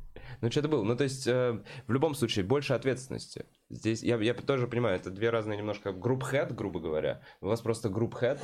[0.41, 0.83] Ну, что-то было.
[0.83, 3.45] Ну, то есть, э, в любом случае, больше ответственности.
[3.71, 5.91] Здесь, я, я тоже понимаю, это две разные немножко...
[5.93, 7.21] Group head, грубо говоря.
[7.39, 8.39] У вас просто group head.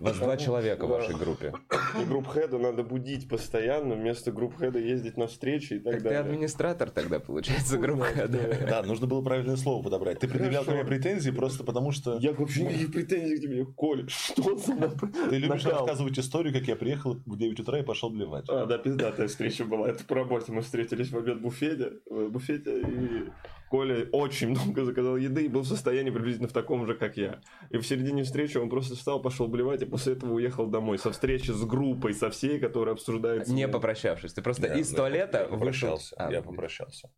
[0.00, 1.52] У вас два человека в вашей группе.
[2.00, 5.78] И group head а надо будить постоянно, вместо group head а ездить на встречи и
[5.78, 6.20] так, Так ты далее.
[6.20, 8.38] администратор тогда, получается, group head а.
[8.68, 10.18] Да, нужно было правильное слово подобрать.
[10.20, 13.66] Ты предъявлял ко мне претензии просто потому, что Я вообще никаких претензий к тебе.
[13.66, 14.90] Коля, что за
[15.28, 18.46] ты любишь рассказывать историю, как я приехал в 9 утра и пошел блевать.
[18.48, 19.90] А, да, пиздатая встреча была.
[19.90, 20.52] Это по работе.
[20.52, 23.30] Мы встретились в обед в буфете, в буфете, и
[23.70, 27.40] Коля очень много заказал еды и был в состоянии приблизительно в таком же, как я.
[27.70, 30.98] И в середине встречи он просто встал, пошел блевать, и после этого уехал домой.
[30.98, 33.52] Со встречи с группой, со всей, которая обсуждается.
[33.52, 34.32] Не попрощавшись.
[34.32, 35.58] Ты просто Я- из ну, туалета я вышел.
[35.58, 36.16] попрощался.
[36.16, 37.10] А, Я попрощался.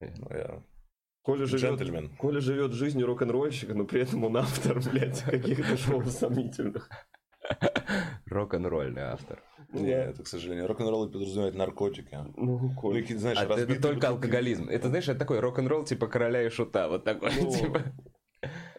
[0.00, 0.08] Э.
[0.18, 0.62] Ну, я
[1.22, 2.16] Коля живет, джентльмен.
[2.16, 6.90] Коля живет жизнью рок-н-ролльщика, но при этом он автор, блядь, каких-то шоу сомнительных.
[8.26, 9.42] Рок-н-ролльный автор.
[9.72, 10.04] Ну, Не, да.
[10.04, 12.18] это, к сожалению, рок-н-ролл подразумевает наркотики.
[12.36, 13.00] Ну, Ну, Коля.
[13.00, 14.06] какие-то, знаешь, А это только бутылки.
[14.06, 14.68] алкоголизм.
[14.68, 16.88] Это, знаешь, это такой рок-н-ролл типа короля и шута.
[16.88, 17.30] Вот такой.
[17.40, 17.82] Ну, типа.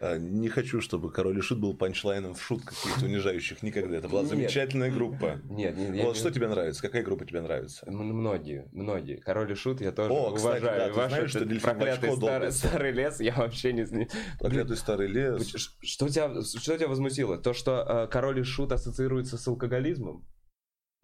[0.04, 3.96] А, Не хочу, чтобы Король и Шут был панчлайном в шутках каких-то унижающих никогда.
[3.96, 4.30] Это была Нет.
[4.30, 5.40] замечательная группа.
[5.48, 6.82] Нет, нет, я Вот что тебе нравится?
[6.82, 7.90] Какая группа тебе нравится?
[7.90, 9.16] Многие, многие.
[9.16, 10.78] Король и Шут я тоже О, кстати, уважаю.
[10.78, 14.08] да, ты Ваш знаешь, что проклятый старый, старый лес я вообще не знаю.
[14.38, 15.46] Проклятый старый лес.
[15.82, 17.38] Что тебя, что тебя возмутило?
[17.38, 20.26] То, что э, король и шут ассоциируется с алкоголизмом?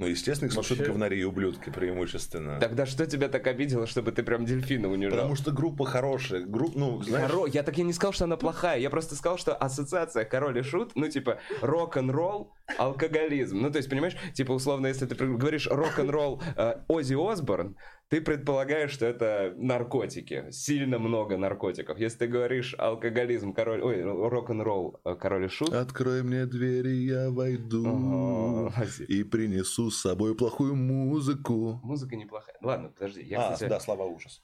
[0.01, 2.59] Ну, естественно, их слушают Вообще- говнари и ублюдки преимущественно.
[2.59, 5.11] Тогда что тебя так обидело, чтобы ты прям дельфина унижал?
[5.19, 6.47] Потому что группа хорошая.
[6.47, 8.79] Групп, ну, знаешь, Хоро- Я так и не сказал, что она плохая.
[8.79, 13.59] Я просто сказал, что ассоциация король и шут, ну, типа, рок-н-ролл, алкоголизм.
[13.61, 17.77] Ну, то есть, понимаешь, типа, условно, если ты говоришь рок-н-ролл э, Оззи Осборн,
[18.11, 20.47] ты предполагаешь, что это наркотики.
[20.51, 21.97] Сильно много наркотиков.
[21.97, 23.81] Если ты говоришь алкоголизм, король...
[23.81, 25.73] Ой, рок-н-ролл, э, король и шут...
[25.73, 29.13] Открой мне двери, я войду спасибо.
[29.13, 31.81] и принесу с собой плохую музыку.
[31.85, 32.57] Музыка неплохая.
[32.61, 33.23] Ладно, подожди.
[33.23, 34.43] Я, а, кстати, да, слова ужас.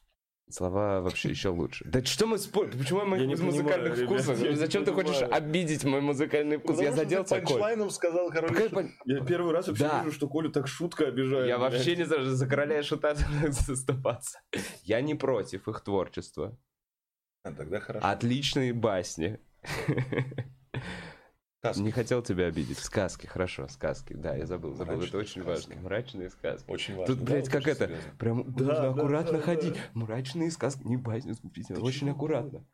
[0.49, 1.85] Слова вообще еще лучше.
[1.87, 2.79] Да что мы спорим?
[2.79, 4.57] Почему не моих музыкальных понимаю, вкусов?
[4.57, 6.81] Зачем ты хочешь обидеть мой музыкальный вкус?
[6.81, 7.91] я задел тебя, Коль.
[7.91, 8.87] сказал Король Какая Шут.
[9.05, 10.03] Я первый раз вообще Да.
[10.05, 11.49] вижу, что Колю так шутка обижает.
[11.49, 11.73] Я блядь.
[11.73, 13.15] вообще не за, за короля и шута
[13.49, 14.41] заступаться.
[14.83, 16.57] Я не против их творчества.
[17.43, 18.07] А, тогда хорошо.
[18.07, 19.39] Отличные басни.
[21.61, 21.81] Сказки.
[21.81, 22.79] Не хотел тебя обидеть.
[22.79, 24.13] Сказки, хорошо, сказки.
[24.13, 24.93] Да, я забыл, забыл.
[24.95, 25.69] Это Мрачные очень сказки.
[25.69, 25.83] важно.
[25.83, 26.71] Мрачные сказки.
[26.71, 27.15] Очень важно.
[27.15, 28.11] Тут, Да, блядь, как очень это, серьезно.
[28.19, 29.75] прям Да, нужно да, аккуратно да, ходить.
[29.75, 29.81] да.
[29.95, 32.11] Мрачные сказки, не басни, действительно, Ты очень чего?
[32.13, 32.67] аккуратно.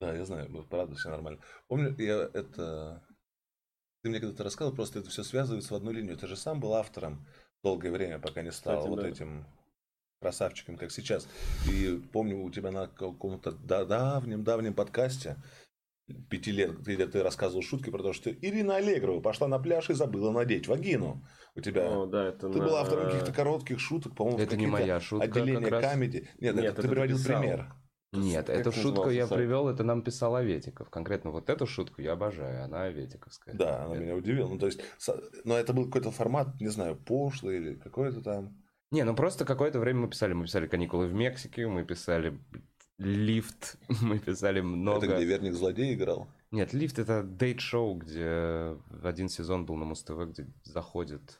[0.00, 1.40] Да, я знаю, правда, все нормально.
[1.68, 3.02] Помню, я это...
[4.02, 6.16] Ты мне когда-то рассказывал, просто это все связывается в одну линию.
[6.16, 7.24] Ты же сам был автором
[7.62, 9.08] долгое время, пока не стал Кстати, вот да.
[9.08, 9.46] этим
[10.20, 11.28] красавчиком, как сейчас.
[11.70, 15.36] И помню, у тебя на каком-то да- давнем-давнем подкасте
[16.30, 19.94] пяти лет, где ты рассказывал шутки про то, что Ирина Аллегрова пошла на пляж и
[19.94, 21.24] забыла надеть вагину.
[21.54, 21.88] У тебя...
[21.90, 25.00] О, да, это Ты на- был автором каких-то коротких шуток, по-моему, в Это не моя
[25.00, 25.84] шутка Отделение как раз.
[25.84, 26.28] камеди.
[26.40, 27.40] Нет, Нет, это это ты приводил писал.
[27.40, 27.74] пример.
[28.14, 29.38] Нет, Как эту шутку я сайт?
[29.40, 30.90] привел, это нам писал Аветиков.
[30.90, 33.54] Конкретно вот эту шутку я обожаю, она Аветиковская.
[33.54, 34.48] Да, она Это- меня удивила.
[34.48, 34.80] Ну, то есть,
[35.44, 38.58] но это был какой-то формат, не знаю, пошлый или какой-то там.
[38.90, 40.34] Не, ну просто какое-то время мы писали.
[40.34, 42.38] Мы писали «Каникулы в Мексике», мы писали
[43.02, 45.06] «Лифт», мы писали много...
[45.06, 46.28] Это где Верник Злодей играл.
[46.50, 51.38] Нет, «Лифт»— это дейт-шоу, где один сезон был на Муз-ТВ, где заходит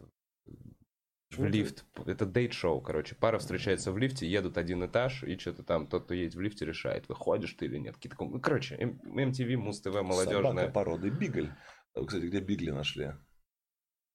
[1.37, 1.85] в лифт.
[2.07, 3.15] Это дейт-шоу, короче.
[3.15, 6.65] Пара встречается в лифте, едут один этаж, и что-то там тот, кто едет в лифте,
[6.65, 7.97] решает, выходишь ты или нет.
[7.97, 8.17] Какие-то...
[8.25, 10.71] Ну, короче, MTV, Муз-ТВ, Собака молодежная.
[10.71, 11.51] породы Бигль.
[11.95, 13.13] Кстати, где Бигли нашли?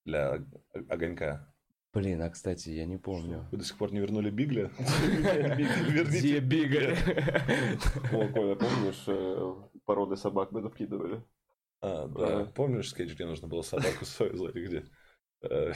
[0.04, 0.44] Для
[0.88, 1.52] огонька.
[1.94, 3.48] Блин, а кстати, я не помню.
[3.50, 4.70] Вы до сих пор не вернули Бигля?
[4.78, 6.40] Где Верните.
[6.40, 6.94] Бигль?
[8.12, 9.54] О, Коля, помнишь, э,
[9.86, 11.24] породы собак мы вкидывали?
[11.80, 12.44] А, да.
[12.44, 12.44] Да.
[12.44, 14.54] Помнишь скетч, где нужно было собаку свою звать?
[14.54, 14.84] Где?
[15.42, 15.72] Э,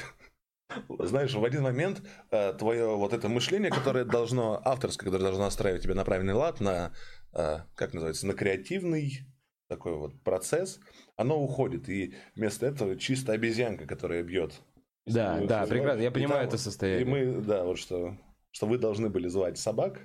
[0.98, 5.82] Знаешь, в один момент э, твое вот это мышление, которое должно, авторское, которое должно настраивать
[5.82, 6.92] тебя на правильный лад, на,
[7.32, 9.20] э, как называется, на креативный
[9.68, 10.78] такой вот процесс,
[11.16, 11.88] оно уходит.
[11.88, 14.60] И вместо этого чисто обезьянка, которая бьет
[15.06, 16.02] Да, да, прекрасно.
[16.02, 17.06] Я И понимаю там- это И состояние.
[17.06, 18.16] мы, да, вот что,
[18.50, 20.00] что вы должны были звать собак,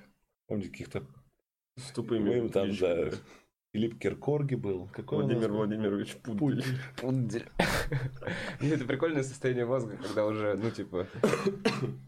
[0.47, 1.05] помните, каких-то...
[1.75, 3.11] С тупыми Мы там, да,
[3.73, 4.89] Филипп Киркорги был.
[4.91, 5.57] Какой Владимир был?
[5.57, 6.63] Владимирович Пудель.
[6.99, 7.47] Пундель.
[8.61, 11.07] И Это прикольное состояние мозга, когда уже, ну, типа,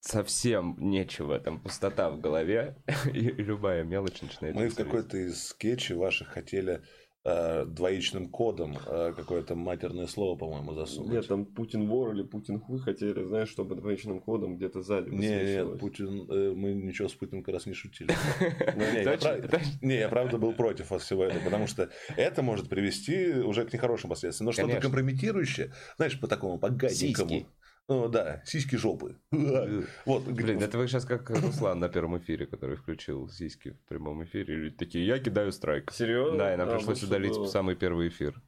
[0.00, 2.76] совсем нечего, там пустота в голове,
[3.12, 6.82] и, и любая мелочь начинает Мы в какой-то из скетчей ваших хотели
[7.24, 11.12] э, двоичным кодом э, какое-то матерное слово, по-моему, засунуть.
[11.12, 15.16] Нет, там Путин вор или Путин хуй хотели, знаешь, чтобы двоичным кодом где-то сзади Не,
[15.16, 15.80] нет, высвечивалось.
[15.80, 18.10] Путин, э, мы ничего с Путиным как раз не шутили.
[18.76, 19.60] Не, я Точно?
[19.82, 24.10] Не, я правда был против всего этого, потому что это может привести уже к нехорошим
[24.10, 24.46] последствиям.
[24.46, 27.46] Но что-то компрометирующее, знаешь, по такому, по гаденькому.
[27.90, 29.16] Ну да, сиськи жопы.
[30.06, 34.22] Вот, Блин, это вы сейчас как Руслан на первом эфире, который включил сиськи в прямом
[34.22, 35.90] эфире, и такие, я кидаю страйк.
[35.92, 36.38] Серьезно?
[36.38, 37.46] Да, и нам А, пришлось вот удалить было.
[37.46, 38.40] самый первый эфир.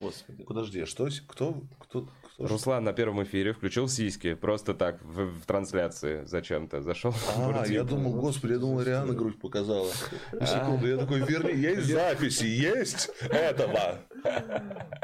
[0.00, 0.44] Господи.
[0.44, 5.40] Подожди, а что, кто, кто, кто Руслан на первом эфире включил сиськи, просто так, в,
[5.40, 7.12] в трансляции зачем-то зашел.
[7.36, 9.90] А, я думал, господи, я думал, Риана грудь показала.
[10.32, 13.98] Секунду, я такой, верни, есть записи, есть этого.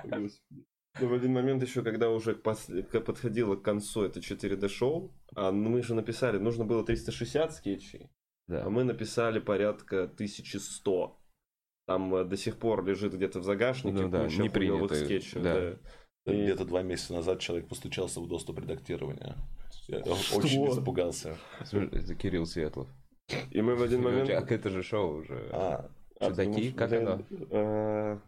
[0.04, 0.64] Господи.
[1.00, 5.82] Ну, в один момент еще, когда уже подходило к концу это 4D шоу, а мы
[5.82, 8.10] же написали, нужно было 360 скетчей,
[8.46, 8.64] Да.
[8.66, 11.18] а мы написали порядка 1100.
[11.86, 15.42] Там э, до сих пор лежит где-то в загашнике Ну да, куча не хуёвых скетчев.
[15.42, 15.54] да.
[16.24, 16.32] да.
[16.32, 19.34] И- Где-то два месяца назад человек постучался в доступ редактирования.
[19.88, 21.36] Я очень испугался.
[21.60, 22.88] Это Кирилл Светлов.
[23.50, 24.28] И мы в один момент...
[24.30, 25.48] А это же шоу уже.
[25.52, 26.98] А, Чудаки, как что,
[27.50, 28.22] оно?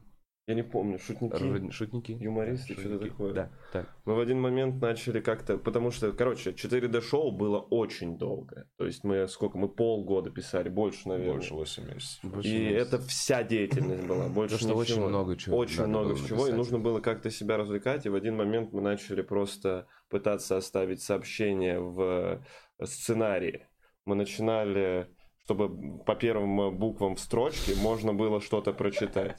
[0.46, 1.34] Э, Я не помню, шутники.
[1.36, 2.12] Ру- Шутники?
[2.12, 3.10] Юмористы, что-то Шутники.
[3.10, 3.32] такое.
[3.32, 3.96] Да, так.
[4.04, 8.68] Мы в один момент начали как-то, потому что, короче, 4D шоу было очень долго.
[8.76, 11.34] То есть мы сколько, мы полгода писали, больше, наверное.
[11.34, 12.18] больше 8 месяцев.
[12.24, 12.96] Больше И месяца.
[12.96, 15.08] это вся деятельность была, больше Потому что очень ничего.
[15.08, 18.72] много чего Очень много всего, и нужно было как-то себя развлекать, и в один момент
[18.72, 22.44] мы начали просто пытаться оставить сообщение в
[22.84, 23.66] сценарии.
[24.04, 25.08] Мы начинали,
[25.44, 29.36] чтобы по первым буквам в строчке можно было что-то прочитать.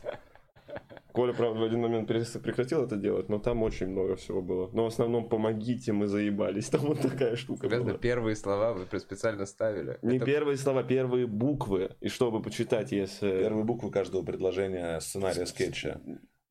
[1.16, 4.70] Коля, правда, в один момент прекратил это делать, но там очень много всего было.
[4.74, 6.70] Но в основном «помогите, мы заебались».
[6.76, 7.98] Там вот такая штука Серьезно, была.
[7.98, 9.98] первые слова вы специально ставили.
[10.02, 11.92] Не Это- первые слова, первые буквы.
[12.02, 13.30] И чтобы почитать, если...
[13.30, 16.02] Первые буквы каждого предложения сценария скетча.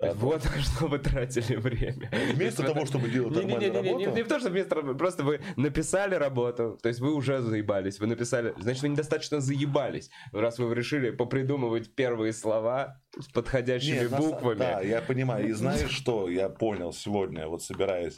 [0.01, 2.11] А, Вот на что вы тратили время.
[2.35, 4.75] Вместо То есть того, чтобы делать нормальную не, не, работу, не в то, что вместо
[4.95, 10.11] просто вы написали работу, то есть вы уже заебались, вы написали, значит, вы недостаточно заебались,
[10.33, 14.59] раз вы решили попридумывать первые слова с подходящими Нет, на са- буквами.
[14.59, 15.49] Да, я понимаю.
[15.49, 16.29] И знаешь что?
[16.29, 18.17] Я понял сегодня, вот собираясь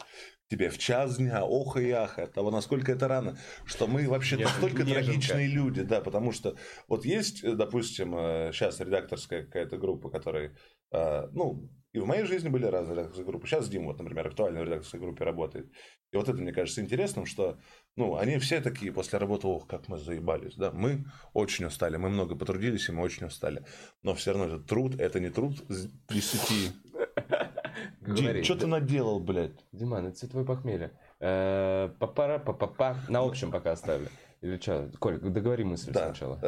[0.49, 4.37] тебе в час дня, ох и ах, от того, насколько это рано, что мы вообще
[4.37, 5.03] Нет, настолько неженка.
[5.05, 6.57] трагичные люди, да, потому что
[6.89, 8.13] вот есть, э, допустим,
[8.53, 10.55] сейчас редакторская какая-то группа, которая, э,
[10.93, 13.47] ну, и в моей жизни были разные редакторские группы.
[13.47, 15.71] Сейчас Дима, вот, например, актуально в редакторской группе работает.
[16.13, 17.59] И вот это, мне кажется, интересным, что,
[17.97, 20.71] ну, они все такие после работы, ох, как мы заебались, да.
[20.73, 23.65] Мы очень устали, мы много потрудились, и мы очень устали.
[24.03, 26.73] Но все равно этот труд, это не труд с 10.
[28.01, 28.35] Говори.
[28.35, 29.65] Дим, что ты наделал, блядь?
[29.73, 30.93] Диман, это твое похмелье.
[31.19, 34.11] Э, Папара, папапа, на общем пока оставили.
[34.43, 34.91] Или что?
[34.99, 36.07] Коль, договори мысль Да.
[36.15, 36.39] сначала.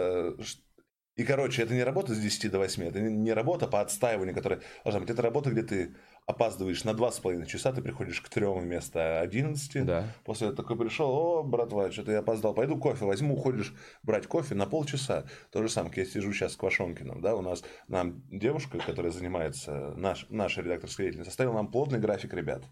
[1.18, 4.60] И, короче, это не работа с 10 до 8, это не- работа по отстаиванию, которая
[4.84, 5.10] должна быть.
[5.10, 9.84] Это работа, где ты опаздываешь на 2,5 часа, ты приходишь к 3 вместо 11.
[9.84, 10.14] Да.
[10.24, 14.54] После этого такой пришел, о, братва, что-то я опоздал, пойду кофе возьму, уходишь брать кофе
[14.54, 15.24] на полчаса.
[15.50, 19.10] То же самое, как я сижу сейчас с Квашонкиным, да, у нас, нам девушка, которая
[19.10, 22.62] занимается, наш, наша редакторская деятельность, составила нам плотный график ребят.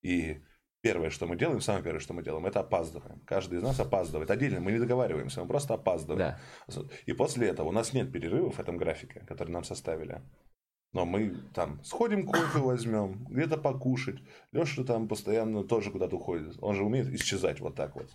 [0.00, 0.40] И
[0.82, 3.20] первое, что мы делаем, самое первое, что мы делаем, это опаздываем.
[3.24, 4.30] Каждый из нас опаздывает.
[4.30, 6.36] Отдельно мы не договариваемся, мы просто опаздываем.
[6.68, 6.84] Да.
[7.06, 10.20] И после этого у нас нет перерывов в этом графике, который нам составили.
[10.92, 14.18] Но мы там сходим кофе возьмем, где-то покушать.
[14.52, 16.58] Леша там постоянно тоже куда-то уходит.
[16.60, 18.10] Он же умеет исчезать вот так вот.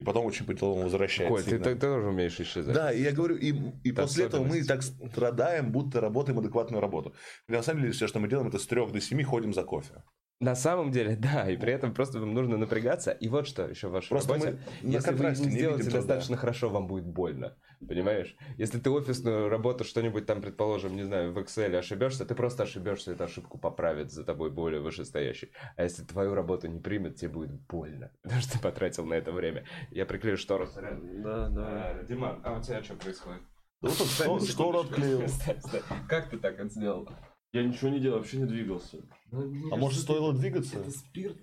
[0.00, 1.32] И потом очень по-деловому возвращается.
[1.32, 1.64] Коль, ты, именно.
[1.64, 2.74] ты тоже умеешь исчезать.
[2.74, 7.14] Да, и я говорю, и, и после этого мы так страдаем, будто работаем адекватную работу.
[7.48, 9.62] И на самом деле все, что мы делаем, это с трех до семи ходим за
[9.62, 10.02] кофе.
[10.42, 13.12] На самом деле, да, и при этом просто вам нужно напрягаться.
[13.12, 14.58] И вот что еще в вашей Просто работе.
[14.82, 17.56] Если вы не сделаете видим достаточно хорошо, вам будет больно.
[17.86, 18.36] Понимаешь?
[18.58, 23.12] Если ты офисную работу, что-нибудь там, предположим, не знаю, в Excel ошибешься, ты просто ошибешься,
[23.12, 25.52] эту ошибку поправит за тобой более вышестоящий.
[25.76, 28.10] А если твою работу не примет, тебе будет больно.
[28.22, 29.64] Потому что ты потратил на это время.
[29.92, 30.68] Я приклею штору.
[30.74, 32.00] Да, да.
[32.00, 33.42] Э, Диман, а у тебя что происходит?
[33.80, 35.22] Да вот что- штору отклеил.
[36.08, 37.08] Как ты так это сделал?
[37.52, 38.98] Я ничего не делал, вообще не двигался.
[39.30, 40.78] А может стоило двигаться?
[40.78, 41.38] Это спирт.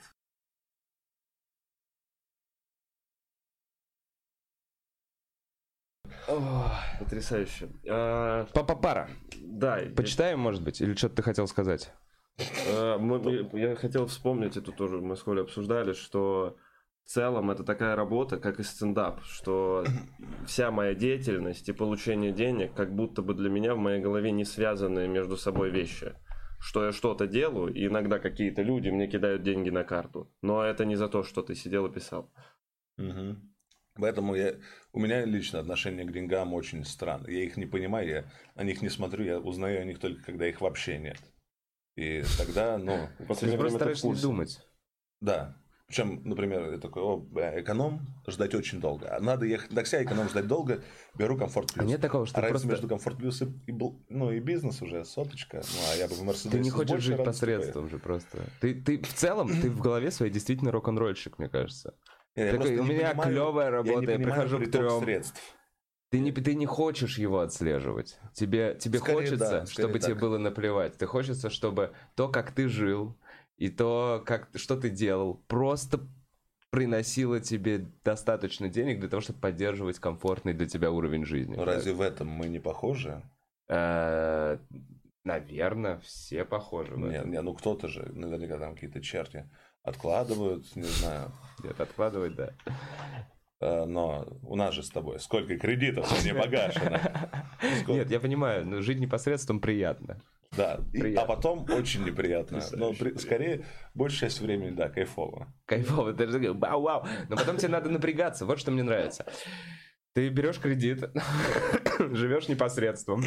[7.00, 7.69] Потрясающе.
[7.89, 9.10] А, Папа-пара.
[9.41, 10.82] да, я- Почитаем, может быть?
[10.82, 11.91] Или что-то ты хотел сказать?
[12.67, 16.56] Э, мы- я хотел вспомнить, это тоже мы с Колей обсуждали, что
[17.10, 19.84] в целом это такая работа, как и стендап, что
[20.45, 24.45] вся моя деятельность и получение денег как будто бы для меня в моей голове не
[24.45, 26.13] связанные между собой вещи.
[26.60, 30.32] Что я что-то делаю, и иногда какие-то люди мне кидают деньги на карту.
[30.43, 32.32] Но это не за то, что ты сидел и писал.
[32.98, 33.56] Мгм.
[33.95, 34.54] Поэтому я,
[34.93, 37.32] у меня лично отношение к деньгам очень странное.
[37.32, 40.48] Я их не понимаю, я на них не смотрю, я узнаю о них только когда
[40.48, 41.17] их вообще нет.
[41.95, 44.62] И тогда, ну, Ты просто стараешься не думать.
[45.22, 45.59] да.
[45.89, 49.08] Причем, например, я такой, о, бля, эконом ждать очень долго.
[49.10, 50.84] А надо ехать на такси, а эконом ждать долго,
[51.15, 51.84] беру комфорт плюс.
[51.84, 52.67] А нет такого, что А разница просто...
[52.67, 53.75] между комфорт плюс и, и
[54.10, 55.58] ну, и бизнес уже соточка.
[55.58, 58.38] Ну, а я бы в Мерседесе Ты не хочешь жить радостью посредством же просто.
[58.62, 61.95] Ты, ты в целом, ты в голове своей действительно рок-н-ролльщик, мне кажется.
[62.36, 65.02] Я Такой, у меня понимаю- клевая я не работа, я, прихожу к трем.
[65.02, 65.41] средств.
[66.12, 68.19] Ты не, ты не хочешь его отслеживать.
[68.34, 70.21] Тебе, тебе Скорее хочется, да, чтобы тебе так.
[70.21, 70.97] было наплевать.
[70.97, 73.15] Ты хочется, чтобы то, как ты жил,
[73.60, 76.00] и то, как, что ты делал, просто
[76.69, 81.56] приносило тебе достаточно денег для того, чтобы поддерживать комфортный для тебя уровень жизни.
[81.56, 83.22] Но разве в этом мы не похожи?
[85.26, 89.48] Наверное, все похожи Нет, не, ну кто-то же, наверняка там какие-то черти
[89.84, 91.32] откладывают, не знаю.
[91.63, 92.54] Нет, откладывать, да.
[93.60, 97.02] Э, Но у нас же с тобой сколько кредитов не погашено.
[97.88, 100.22] Нет, я понимаю, но жить непосредством приятно.
[100.57, 102.62] Да, и- а потом очень неприятно.
[102.73, 105.53] Но при- скорее, большая часть времени, да, кайфово.
[105.65, 107.05] Кайфово, ты же вау-вау.
[107.29, 109.25] Но потом тебе надо напрягаться, вот что мне нравится.
[110.13, 111.03] Ты берешь кредит,
[111.99, 113.23] живешь непосредством,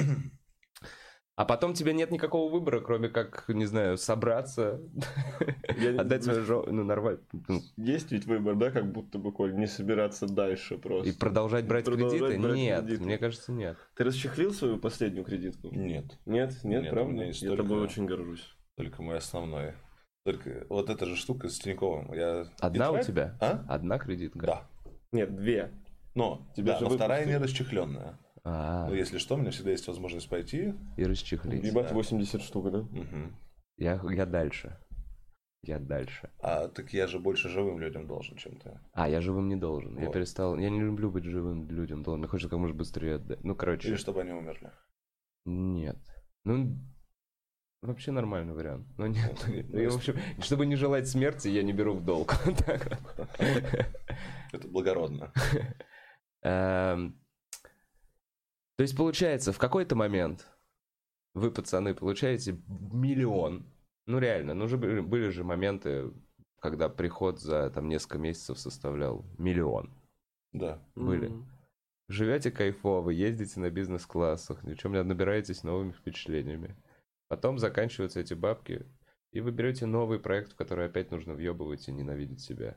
[1.35, 4.81] а потом тебе нет никакого выбора, кроме как, не знаю, собраться,
[5.79, 9.55] Я отдать свою жо- ну, нормально, ну, Есть ведь выбор, да, как будто бы, Коль,
[9.55, 11.09] не собираться дальше просто.
[11.09, 12.43] и продолжать брать Продолжать кредиты?
[12.43, 13.05] брать Нет, кредиты.
[13.05, 13.77] мне кажется, нет.
[13.97, 15.69] Ты расчехлил свою последнюю кредитку?
[15.75, 17.23] Нет, Нет, нет, Нет, правда?
[17.25, 18.55] есть Я только- тобой очень горжусь.
[18.77, 19.73] только мой основной.
[20.25, 22.13] Только вот эта же штука с Тиньковым.
[22.13, 22.47] Я...
[22.61, 23.37] Одна у тебя?
[23.41, 23.65] А?
[23.69, 24.39] Одна кредитка?
[24.47, 24.69] Да.
[25.11, 25.73] Нет, две.
[26.15, 27.63] Но, Тебя да, же но вторая не выпустили.
[27.65, 28.19] расчехленная.
[28.45, 30.75] А, Но если что, у меня всегда есть возможность пойти.
[30.97, 31.63] и расчехлить.
[31.65, 31.95] Ебать, да.
[31.95, 32.79] 80 штук, да?
[32.79, 33.37] Мгм.
[33.77, 34.79] Я, я дальше.
[35.65, 36.29] Я дальше.
[36.41, 38.81] А так я же больше живым людям должен, чем ты.
[38.95, 39.97] А, я живым не должен.
[39.97, 40.15] Я Вот.
[40.15, 40.59] перестал.
[40.59, 42.03] Я не люблю быть живым людям.
[42.03, 42.27] Должен.
[42.27, 43.45] Хочется как можно быстрее отдать.
[43.45, 43.89] Ну, короче.
[43.89, 44.73] Или чтобы они умерли.
[45.45, 45.99] Нет.
[46.45, 46.77] Ну,
[47.81, 48.89] вообще нормальный вариант.
[48.99, 49.41] Но нет.
[49.47, 52.35] Ну, Ну, я, в общем, чтобы не желать смерти, я не беру в долг.
[54.53, 55.33] Это благородно.
[58.83, 60.45] То есть, получается, в какой-то момент
[61.35, 62.61] вы, пацаны, получаете
[62.93, 63.65] миллион.
[64.07, 66.11] Ну, реально, ну же были, были же моменты,
[66.59, 69.95] когда приход за там несколько месяцев составлял миллион.
[70.51, 70.83] Да.
[70.97, 71.29] Были.
[71.29, 71.49] Мгм.
[72.09, 76.75] Живете кайфово, ездите на бизнес-классах, ничем не набираетесь новыми впечатлениями.
[77.29, 78.85] Потом заканчиваются эти бабки,
[79.31, 82.77] и вы берете новый проект, в который опять нужно въебывать и ненавидеть себя.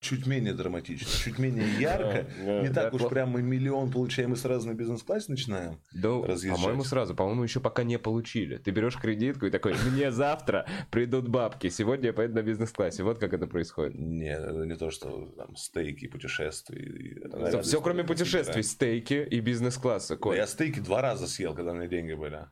[0.00, 2.26] Чуть менее драматично, чуть менее ярко.
[2.42, 3.14] Да, Не так уж плохо.
[3.14, 5.78] прям мы миллион получаем и сразу на бизнес-класс начинаем.
[5.92, 8.56] Да, по-моему, сразу, по-моему, еще пока не получили.
[8.56, 13.02] Ты берешь кредитку и такой, мне завтра придут бабки, сегодня я поеду на бизнес-классе.
[13.02, 13.94] Вот как это происходит.
[13.94, 17.60] Нет, это не то, что там стейки, путешествия.
[17.62, 20.16] Все, кроме путешествий, стейки и бизнес-класса.
[20.16, 20.36] Коль.
[20.36, 22.46] Я стейки два раза съел, когда у меня деньги были.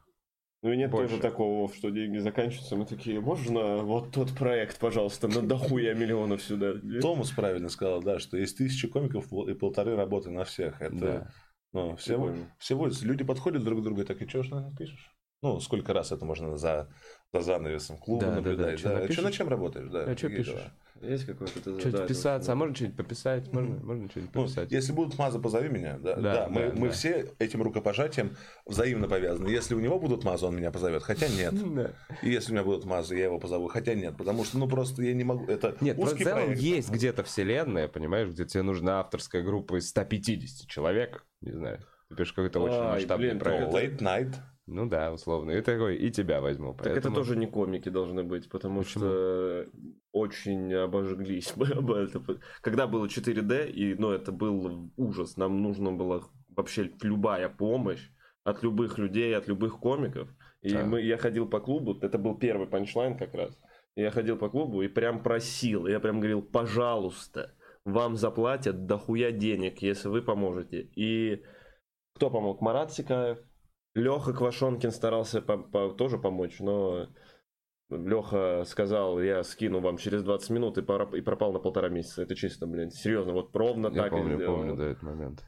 [0.62, 1.10] Ну и нет Больше.
[1.10, 6.42] тоже такого, что деньги заканчиваются, мы такие, можно вот тот проект, пожалуйста, на дохуя миллионов
[6.42, 6.72] сюда.
[7.00, 10.82] Томас правильно сказал, да, что есть тысячи комиков и полторы работы на всех.
[10.82, 11.30] Это, Да.
[11.72, 12.52] ну, Прикольно.
[12.58, 15.14] всего люди подходят друг к другу и так, и что ж напишешь?
[15.42, 16.92] Ну, сколько раз это можно за,
[17.32, 18.76] за занавесом клуба Да, да, да.
[18.76, 19.16] Чё Да, напишешь?
[19.16, 19.88] Чё, над чем работаешь?
[19.90, 20.54] Да, А какие пишешь?
[20.54, 20.72] дела?
[21.00, 23.52] Есть какой-то ты Что-нибудь писаться, а можно что-нибудь пописать?
[23.52, 24.72] Можно, можно что-нибудь Ну, пописать?
[24.72, 25.96] если будут мазы, позови меня.
[25.98, 26.92] Да, Да, да, мы, да, мы да.
[26.92, 28.36] все этим рукопожатием
[28.66, 29.48] взаимно повязаны.
[29.48, 31.02] Если у него будут мазы, он меня позовет.
[31.04, 31.54] Хотя нет.
[31.74, 31.92] Да.
[32.22, 33.68] И если у меня будут мазы, я его позову.
[33.68, 34.16] Хотя нет.
[34.16, 35.44] Потому что, ну, просто я не могу.
[35.46, 36.60] Это Нет, просто в узкий целом проект.
[36.62, 41.24] есть где-то вселенная, понимаешь, где тебе нужна авторская группа из 150 человек.
[41.42, 41.78] Не знаю.
[42.08, 43.70] Ты пишешь какой-то очень масштабный блин, проект.
[43.70, 44.34] Ну, Late night.
[44.70, 45.52] Ну да, условно.
[45.52, 46.74] И такой, и тебя возьму.
[46.74, 49.04] Так это тоже не комики должны быть, потому Почему?
[49.04, 49.66] что
[50.12, 52.26] очень обожглись мы об этом.
[52.60, 56.20] Когда было 4D, и, ну, это был ужас, нам нужна была
[56.54, 58.10] вообще любая помощь
[58.44, 60.28] от любых людей, от любых комиков.
[60.60, 60.84] И Да.
[60.84, 63.58] мы, я ходил по клубу, это был первый панчлайн как раз.
[63.96, 67.54] Я ходил по клубу и прям просил, я прям говорил, пожалуйста,
[67.84, 70.90] вам заплатят дохуя денег, если вы поможете.
[70.94, 71.42] И
[72.14, 72.60] кто помог?
[72.60, 73.38] Марат Сикаев,
[73.98, 77.08] Леха Квашонкин старался по- по- тоже помочь, но
[77.90, 82.22] Леха сказал, я скину вам через 20 минут и, пора- и пропал на полтора месяца.
[82.22, 84.56] Это чисто, блин, серьезно, вот ровно Я так и помню, сделал.
[84.56, 85.44] помню, да, этот момент.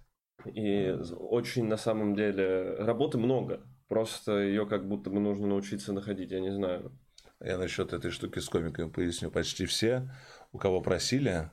[0.46, 3.60] И очень, на самом деле, работы много.
[3.88, 6.92] Просто ее как будто бы нужно научиться находить, я не знаю.
[7.40, 9.30] Я насчет этой штуки с комиками поясню.
[9.30, 10.10] Почти все,
[10.52, 11.50] у кого просили,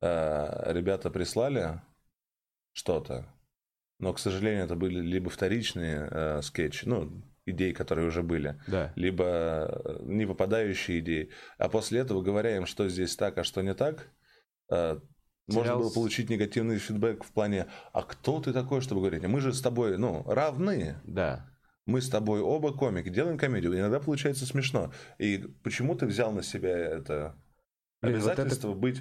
[0.00, 1.80] э, ребята прислали
[2.72, 3.26] что-то,
[3.98, 8.92] но, к сожалению, это были либо вторичные э, скетчи, ну, идей, которые уже были, Да.
[8.94, 11.30] либо э, не попадающие идеи.
[11.58, 14.08] А после этого, говоря им, что здесь так, а что не так,
[14.70, 14.98] э,
[15.48, 19.22] можно было получить негативный фидбэк в плане, а кто ты такой, чтобы говорить?
[19.26, 20.96] Мы же с тобой, ну, равны.
[21.04, 21.48] Да.
[21.86, 23.72] Мы с тобой оба комики, делаем комедию.
[23.78, 24.92] Иногда получается смешно.
[25.18, 27.34] И почему ты взял на себя это
[28.02, 29.00] Блин, вот это- обязательство быть...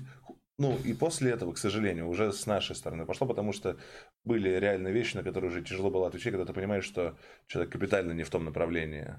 [0.59, 3.77] Ну, и после этого, к сожалению, уже с нашей стороны пошло, потому что
[4.23, 8.13] были реально вещи, на которые уже тяжело было отвечать, когда ты понимаешь, что человек капитально
[8.13, 9.15] не в том направлении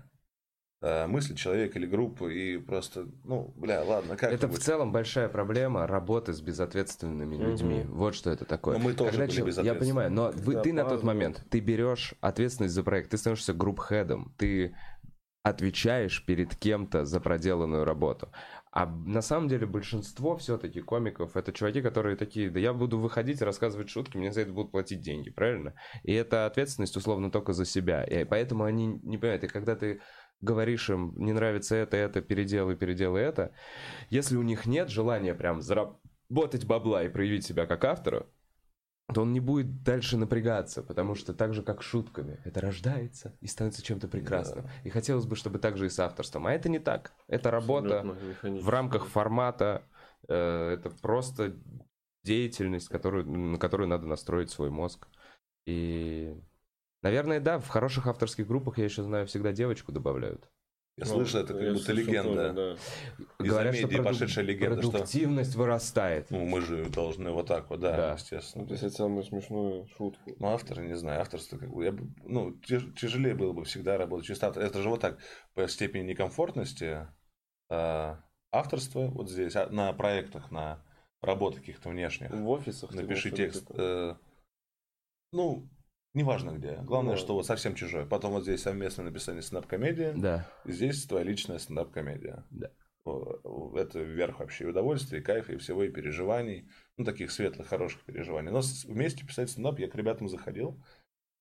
[0.81, 5.29] э, мысли человека или группы, и просто, ну, бля, ладно, как Это в целом большая
[5.29, 7.45] проблема работы с безответственными Мгм.
[7.51, 7.85] людьми.
[7.89, 8.77] Вот что это такое.
[8.77, 11.61] Но мы тоже Когда были чел- Я понимаю, но вы- ты на тот момент, ты
[11.61, 14.75] берешь ответственность за проект, ты становишься групп-хедом, ты
[15.45, 18.31] отвечаешь перед кем-то за проделанную работу.
[18.71, 23.41] А на самом деле большинство все-таки комиков это чуваки, которые такие, да я буду выходить
[23.41, 25.75] и рассказывать шутки, мне за это будут платить деньги, правильно?
[26.03, 28.05] И это ответственность условно только за себя.
[28.05, 30.01] И поэтому они не понимают, и когда ты
[30.41, 33.53] говоришь им, не нравится это, это, переделай, переделай это,
[34.11, 38.27] если у них нет желания прям заработать бабла и проявить себя как автора,
[39.15, 43.47] то он не будет дальше напрягаться, потому что так же, как шутками, это рождается и
[43.47, 44.67] становится чем-то прекрасным.
[44.85, 46.47] И хотелось бы, чтобы так же и с авторством.
[46.47, 47.13] А это не так.
[47.27, 48.03] Это работа
[48.43, 49.83] в рамках формата.
[50.29, 51.57] э, Это просто
[52.23, 55.09] деятельность, которую, на которую надо настроить свой мозг.
[55.67, 56.39] И,
[57.03, 60.51] наверное, да, в хороших авторских группах, я еще знаю, всегда девочку добавляют.
[60.99, 62.53] Я Ну, слышал, это как будто легенда.
[62.53, 62.77] тоже,
[63.39, 63.45] да.
[63.45, 66.31] Из Говорят, что Амедии продук- пошедшая легенда, что продуктивность вырастает.
[66.31, 68.13] ну, мы же должны вот так вот, да, Да.
[68.15, 68.65] естественно.
[68.65, 70.33] Вот если самую смешную шутку.
[70.41, 73.97] Ну, авторы, не знаю, авторство как бы, я бы- ну, тяж- тяжелее было бы всегда
[73.97, 74.65] работать чисто автор.
[74.65, 75.19] Это же вот так,
[75.55, 77.07] по степени некомфортности,
[77.71, 78.19] а,
[78.51, 80.85] авторство вот здесь, а, на проектах, на
[81.23, 82.93] работах каких-то внешних, В офисах.
[82.93, 84.25] напиши текст, это- э,
[85.33, 85.69] ну,
[86.19, 88.05] неважно где, главное, что вот совсем чужой.
[88.07, 90.47] Потом вот здесь совместное написание стендап-комедии, Да.
[90.65, 92.45] здесь твоя личная стендап-комедия.
[92.51, 92.71] Да.
[93.05, 96.69] О, Это верх вообще и удовольствия, и кайфа, и всего, и переживаний.
[96.99, 98.51] Ну, таких светлых, хороших переживаний.
[98.51, 100.83] Но вместе писать стендап я к ребятам заходил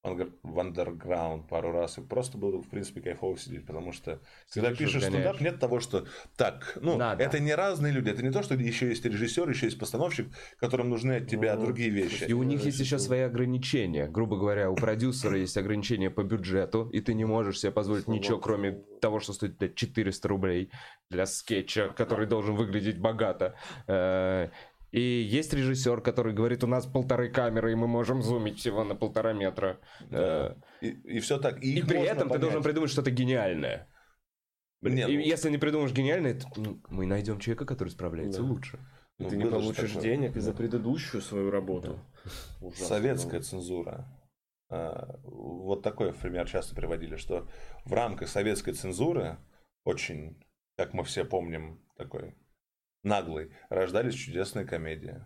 [0.08, 4.20] в ангар- в андерграунд пару раз, и просто было, в принципе, кайфово сидеть, потому что
[4.54, 5.24] когда пишешь разгоняешь.
[5.24, 6.06] стендап, нет того, что
[6.36, 7.24] так, ну, Надо.
[7.24, 10.28] это не разные люди, это не то, что еще есть режиссер, еще есть постановщик,
[10.60, 12.26] которым нужны от тебя Ну, другие вещи.
[12.26, 14.08] И у них есть еще свои ограничения.
[14.08, 18.40] Грубо говоря, у продюсера есть ограничения по бюджету, и ты не можешь себе позволить ничего,
[18.40, 20.72] кроме того, что стоит блядь, 400 рублей
[21.10, 23.56] для скетча, который должен выглядеть богато.
[24.98, 28.96] И есть режиссер, который говорит, у нас полторы камеры, и мы можем зумить всего на
[28.96, 29.80] полтора метра.
[30.12, 31.64] Э, И, все так.
[31.64, 32.42] И, И при этом ты понять.
[32.42, 33.88] должен придумать что-то гениальное.
[34.82, 38.48] Не, И ну, если не придумаешь гениальное, то, ну, мы найдем человека, который справляется Да.
[38.48, 38.80] лучше.
[39.20, 40.02] И ну, ты не получишь такое.
[40.04, 42.00] денег и за предыдущую свою работу.
[42.62, 42.86] Ужасно.
[42.88, 44.08] Советская цензура.
[44.70, 47.48] А, Вот такой пример часто приводили, что
[47.86, 49.38] в рамках советской цензуры
[49.84, 50.38] очень,
[50.78, 52.36] как мы все помним, такой
[53.04, 55.24] наглый, рождались чудесные комедии,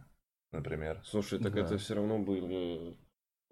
[0.51, 1.01] например.
[1.03, 1.61] Слушай, так Да.
[1.61, 2.95] это все равно были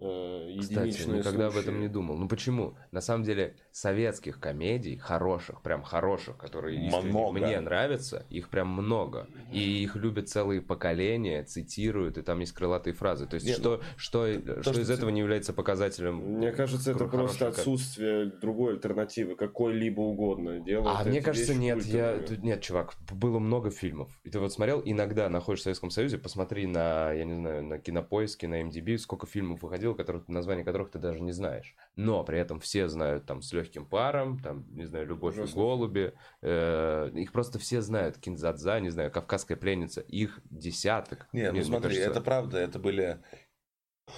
[0.00, 1.68] Кстати, единичные никогда об случаи.
[1.68, 2.16] этом не думал.
[2.16, 2.74] Ну почему?
[2.90, 7.32] На самом деле, советских комедий, хороших, прям хороших, которые Много.
[7.38, 9.28] мне нравятся, их прям много.
[9.52, 13.26] И их любят целые поколения, цитируют, и там есть крылатые фразы.
[13.26, 16.16] То есть, Нет, что, что, что, что из ты- этого не является показателем?
[16.16, 20.60] Мне кажется, это просто как- отсутствие другой альтернативы, какой-либо угодно.
[20.60, 22.18] Делают А мне кажется, нет, я...
[22.42, 24.10] Нет, чувак, было много фильмов.
[24.24, 27.78] И ты вот смотрел, иногда находишься в Советском Союзе, посмотри на, я не знаю, на
[27.78, 31.74] Кинопоиске, на MDB, сколько фильмов выходило, которых, названия которых ты даже не знаешь.
[31.96, 35.62] Но при этом все знают там «С легким паром», там, не знаю, «Любовь и Ужасный
[35.62, 36.14] голуби».
[36.42, 38.18] э, их просто все знают.
[38.18, 40.00] «Кинзадза», не знаю, «Кавказская пленница».
[40.00, 41.28] Их десяток.
[41.32, 42.10] Не, ну смотри, кажется.
[42.10, 43.20] это правда, это были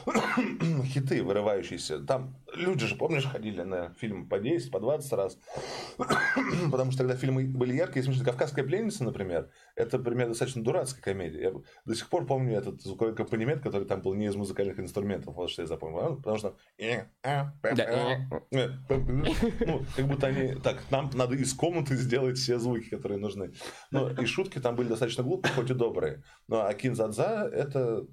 [0.84, 2.00] хиты, вырывающиеся.
[2.00, 5.38] Там люди же, помнишь, ходили на фильм по 10, по 20 раз.
[6.70, 8.24] Потому что тогда фильмы были яркие и смешные.
[8.24, 11.40] «Кавказская пленница», например, это, например, достаточно дурацкая комедия.
[11.42, 11.52] Я
[11.84, 15.34] до сих пор помню этот звуковой аккомпанемент, который там был не из музыкальных инструментов.
[15.34, 15.98] Вот что я запомнил.
[15.98, 16.56] А, Потому что...
[19.66, 20.54] Ну, как будто они...
[20.56, 23.52] Так, нам надо из комнаты сделать все звуки, которые нужны.
[23.90, 26.22] Ну, и шутки там были достаточно глупые, хоть и добрые.
[26.48, 28.06] Ну, а Кинзадза это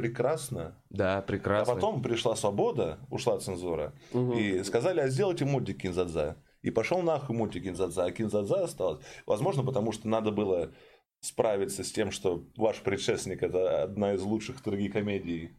[0.00, 0.82] прекрасно.
[0.90, 1.74] Да, А прекрасно.
[1.74, 4.32] потом пришла свобода, ушла цензура, Мгм.
[4.38, 6.36] и сказали, а сделайте мультик Кинзадза.
[6.62, 9.04] И пошел нахуй мультик Кинзадза, а Кинзадза осталось.
[9.26, 10.72] Возможно, потому что надо было
[11.20, 15.50] справиться с тем, что ваш предшественник это одна из лучших трагикомедий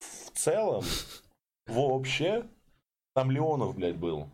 [0.00, 0.82] в целом,
[1.66, 2.44] вообще,
[3.14, 4.30] Там Леонов, блядь, был.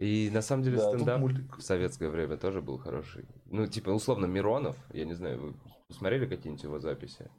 [0.00, 1.56] И на самом деле Да, стендап мультик.
[1.56, 3.26] в советское время тоже был хороший.
[3.46, 5.54] Ну, типа, условно, Миронов, я не знаю, вы
[5.92, 7.30] смотрели какие-нибудь его записи?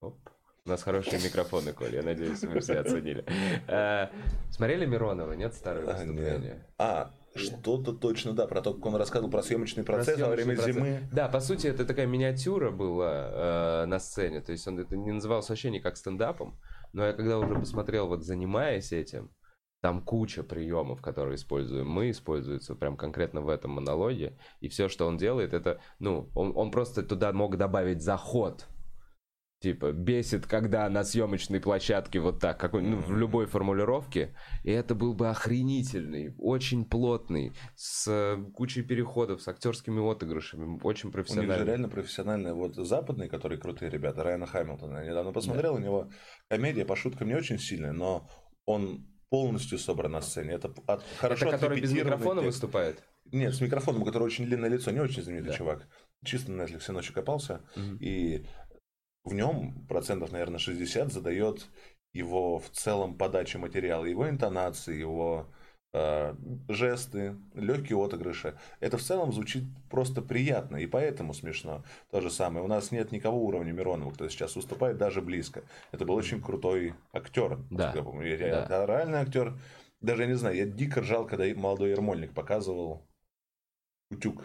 [0.00, 0.18] Оп.
[0.64, 3.24] У нас хорошие микрофоны, Коль, я надеюсь, вы все оценили.
[3.68, 4.08] Э,
[4.50, 6.66] Смотрели Миронова, нет, старое А, выступление?
[6.76, 10.56] А, что-то точно, да, про то, как он рассказывал про съемочный процесс Про во время
[10.56, 10.98] съемочный процесс.
[11.00, 11.08] зимы.
[11.12, 13.30] Да, по сути, это такая миниатюра была
[13.82, 14.42] э, на сцене.
[14.42, 16.58] То есть он это не назывался вообще никак стендапом.
[16.92, 19.30] Но я когда уже посмотрел, вот занимаясь этим,
[19.80, 24.36] там куча приемов, которые используем мы, используются прям конкретно в этом монологе.
[24.60, 28.66] И все, что он делает, это, ну, он, он просто туда мог добавить заход.
[29.60, 34.36] Типа, бесит, когда на съемочной площадке вот так, как, он, ну, в любой формулировке.
[34.62, 41.10] И это был бы охренительный, очень плотный, с э, кучей переходов, с актерскими отыгрышами, очень
[41.10, 44.98] У них же реально профессиональные вот западные, которые крутые ребята, Райана Хамилтона.
[44.98, 46.08] Я недавно посмотрел, у него
[46.48, 48.28] комедия по шуткам не очень сильная, но
[48.64, 50.52] он полностью собран на сцене.
[50.52, 52.46] Это от- хорошо это который без микрофона текст.
[52.62, 53.02] выступает?
[53.30, 55.56] Нет, с микрофоном, у которого очень длинное лицо, не очень знаменитый Да.
[55.56, 55.86] чувак.
[56.24, 57.60] Чисто на Netflix ночью копался.
[57.76, 57.96] Мгм.
[58.00, 58.44] И
[59.24, 61.66] в нем процентов, наверное, 60 задает
[62.14, 65.52] его в целом подача материала, его интонации, его
[66.68, 68.54] жесты, легкие отыгрыши.
[68.80, 71.82] Это в целом звучит просто приятно, и поэтому смешно.
[72.10, 72.64] То же самое.
[72.64, 75.62] У нас нет никого уровня Миронова, кто сейчас выступает даже близко.
[75.92, 77.58] Это был очень крутой актер.
[77.70, 77.92] Да.
[78.22, 78.86] я Да.
[78.86, 79.54] реальный актер.
[80.00, 83.02] Даже я не знаю, я дико ржал, когда молодой Ермольник показывал
[84.10, 84.44] Утюг.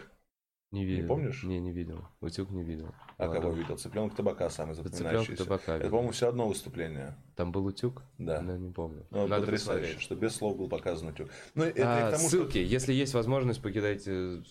[0.80, 1.08] Не видел.
[1.08, 1.42] помнишь?
[1.44, 2.04] Не, не видел.
[2.20, 2.94] Утюг не видел.
[3.16, 3.40] А Ладно.
[3.40, 3.76] кого видел?
[3.76, 5.44] Цыпленок табака самый запоминающийся.
[5.44, 5.76] табака.
[5.76, 7.16] Это, по-моему, все одно выступление.
[7.36, 8.02] Там был утюг?
[8.18, 8.40] Да.
[8.42, 9.06] Ну, не помню.
[9.10, 10.00] Ну, Надо потрясающе, посмотреть.
[10.02, 11.28] что без слов был показан утюг.
[11.54, 12.58] Ну, это А, к тому, ссылки.
[12.58, 14.42] Если есть возможность, покидайте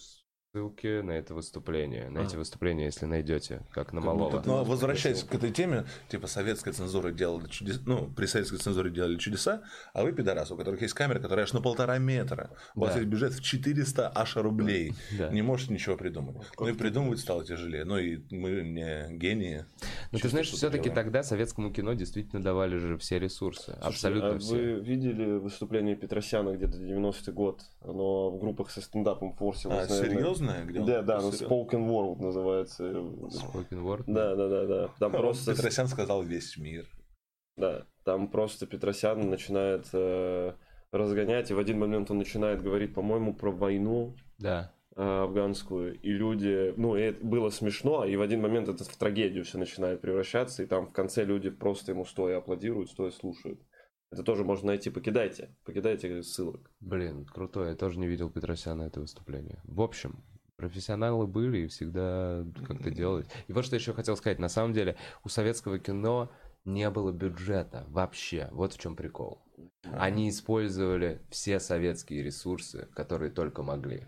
[0.58, 2.10] ссылки на это выступление.
[2.10, 2.24] На А.
[2.26, 4.30] эти выступления, если найдете, как на Малого.
[4.30, 8.58] будто Ну, а возвращаясь к этой теме, типа, советская цензура делала чудеса, ну, при советской
[8.60, 12.52] цензуре делали чудеса, а вы, пидорасы, у которых есть камера, которая аж на полтора метра,
[12.76, 13.00] у вас Да.
[13.00, 15.30] есть бюджет в 400 аж рублей, Да.
[15.30, 16.38] не можете ничего придумать.
[16.60, 17.84] Ну, и придумывать стало тяжелее.
[17.84, 19.66] Ну, и мы не гении.
[20.12, 23.64] Но ты Чисто знаешь, все-таки тогда советскому кино действительно давали же все ресурсы.
[23.64, 24.54] Слушайте, Абсолютно а все.
[24.56, 27.62] Вы видели выступление Петросяна где-то 90-й год?
[27.82, 29.90] Оно в группах со стендапом форсилось.
[29.90, 30.43] А, наверное.
[30.44, 30.66] Серьезное?
[30.66, 32.84] Где он- Да, да, ну, Серьё- Spoken World называется.
[32.90, 34.04] Spoken word.
[34.08, 34.90] Да, да, да, да.
[35.00, 36.86] Там просто, Петросян сказал весь мир.
[37.58, 40.54] да, там просто Петросян начинает э,
[40.92, 44.72] разгонять, и в один момент он начинает говорить, по-моему, про войну Да.
[44.96, 48.96] э, афганскую, и люди, ну, и это было смешно, и в один момент это в
[48.98, 53.60] трагедию все начинает превращаться, и там в конце люди просто ему стоя аплодируют, стоя слушают.
[54.12, 56.70] Это тоже можно найти, покидайте, покидайте ссылок.
[56.80, 57.70] Блин, крутой.
[57.70, 59.60] Я тоже не видел Петросяна это выступление.
[59.64, 60.24] В общем,
[60.64, 63.26] профессионалы были и всегда как-то делали.
[63.48, 64.40] И вот что еще хотел сказать.
[64.40, 66.32] На самом деле, у советского кино
[66.66, 68.48] не было бюджета вообще.
[68.52, 69.44] Вот в чем прикол.
[69.84, 74.08] Они использовали все советские ресурсы, которые только могли.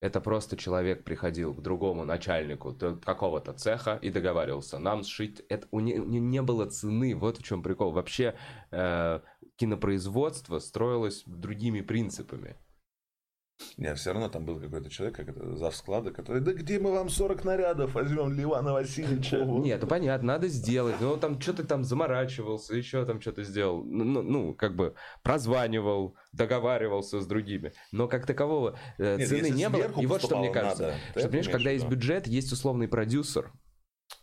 [0.00, 2.74] Это просто человек приходил к другому начальнику
[3.04, 5.42] какого-то цеха и договаривался, нам сшить.
[5.50, 7.92] Это у не- не было цены, вот в чем прикол.
[7.92, 8.34] Вообще
[8.70, 9.20] э,
[9.56, 12.56] кинопроизводство строилось другими принципами.
[13.76, 16.92] Нет, все равно там был какой-то человек, как это, зав склада, который, да где мы
[16.92, 19.38] вам 40 нарядов возьмем для Ивана Васильевича?
[19.44, 20.96] Нет, ну понятно, надо сделать.
[21.00, 23.84] Ну там что-то там заморачивался, еще там что-то сделал.
[23.84, 27.72] Ну, ну, ну, как бы прозванивал, договаривался с другими.
[27.92, 29.90] Но как такового э, Нет, цены не было.
[30.00, 30.82] И вот что мне кажется.
[30.82, 33.52] надо, то что, понимаешь, когда есть бюджет, есть условный продюсер,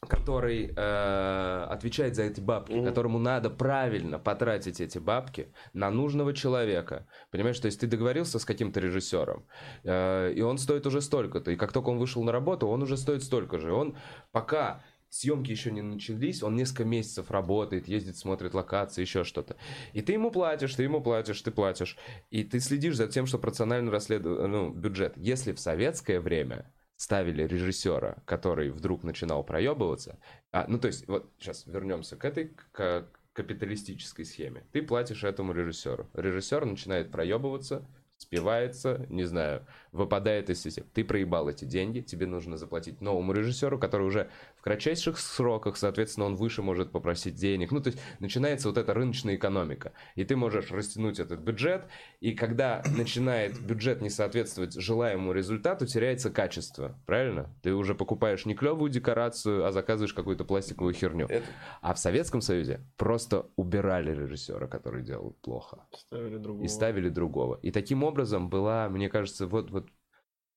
[0.02, 2.86] который э, отвечает за эти бабки, Мгм.
[2.86, 7.08] которому надо правильно потратить эти бабки на нужного человека.
[7.32, 9.46] Понимаешь, то есть ты договорился с каким-то режиссером,
[9.84, 12.98] э, и он стоит уже столько-то, и как только он вышел на работу, он уже
[12.98, 13.70] стоит столько же.
[13.70, 13.98] И Он
[14.32, 19.56] пока съемки еще не начались, он несколько месяцев работает, ездит, смотрит локации, еще что-то.
[19.94, 21.98] И ты ему платишь, ты ему платишь, ты платишь.
[22.30, 25.14] И ты следишь за тем, что пропорционально расследует ну, бюджет.
[25.16, 30.20] Если в советское время ставили режиссера, который вдруг начинал проебываться,
[30.52, 34.64] а, ну то есть вот сейчас вернемся к этой к капиталистической схеме.
[34.72, 36.10] Ты платишь этому режиссеру.
[36.16, 37.88] Режиссер начинает проебываться,
[38.18, 40.88] спивается, не знаю, выпадает из системы.
[40.91, 44.30] Ты проебал эти деньги, тебе нужно заплатить новому режиссеру, который уже
[44.68, 47.72] кратчайших сроках, соответственно, он выше может попросить денег.
[47.72, 49.93] Ну, то есть начинается вот эта рыночная экономика.
[50.15, 51.86] И ты можешь растянуть этот бюджет,
[52.20, 56.99] и когда начинает бюджет не соответствовать желаемому результату, теряется качество.
[57.05, 57.49] Правильно?
[57.61, 61.28] Ты уже покупаешь не клевую декорацию, а заказываешь какую-то пластиковую херню.
[61.30, 61.45] Это-
[61.82, 66.65] А в Советском Союзе просто убирали режиссера, который делал плохо Ставили другого.
[66.65, 67.59] и ставили другого.
[67.61, 69.88] И таким образом была, мне кажется, вот, вот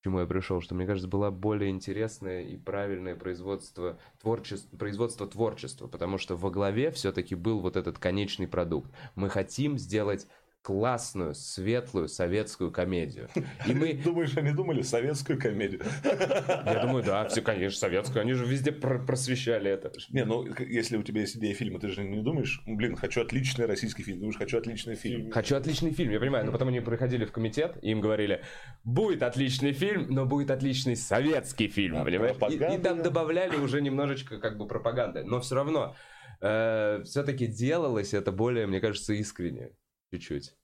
[0.03, 5.89] чему я пришел, что мне кажется, было более интересное и правильное производство творчества, производство творчества,
[5.89, 8.91] потому что во главе все-таки был вот этот конечный продукт.
[9.15, 10.27] Мы хотим сделать
[10.63, 13.29] классную, светлую советскую комедию.
[13.67, 13.95] И мы...
[14.05, 15.83] Думаешь, они думали советскую комедию?
[16.05, 18.23] Я думаю, да, все, конечно, советскую.
[18.23, 19.93] Они же везде просвещали это.
[20.11, 23.67] Не, ну, если у тебя есть идея фильма, ты же не думаешь, блин, хочу отличный
[23.67, 24.21] российский фильм.
[24.21, 25.31] Думаешь, хочу отличный фильм.
[25.31, 26.45] Хочу отличный фильм, я понимаю.
[26.45, 28.43] Но потом они приходили в комитет, и им говорили,
[28.85, 32.37] будет отличный фильм, но будет отличный советский фильм, а, понимаешь?
[32.51, 35.25] И, и там добавляли уже немножечко как бы пропаганды.
[35.25, 35.97] Но все равно
[36.43, 39.73] э, все-таки делалось это более, мне кажется, искренне
[40.11, 40.57] чуть-чуть.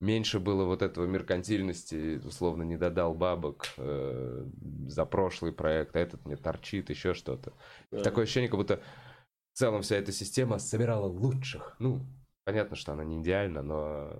[0.00, 4.46] Меньше было вот этого меркантильности, условно, не додал бабок э,
[4.88, 7.52] за прошлый проект, а этот мне торчит, еще что-то.
[7.92, 8.02] Да.
[8.02, 8.82] Такое ощущение, как будто
[9.52, 11.76] в целом вся эта система собирала лучших.
[11.78, 12.04] Ну,
[12.44, 14.12] понятно, что она не идеальна, но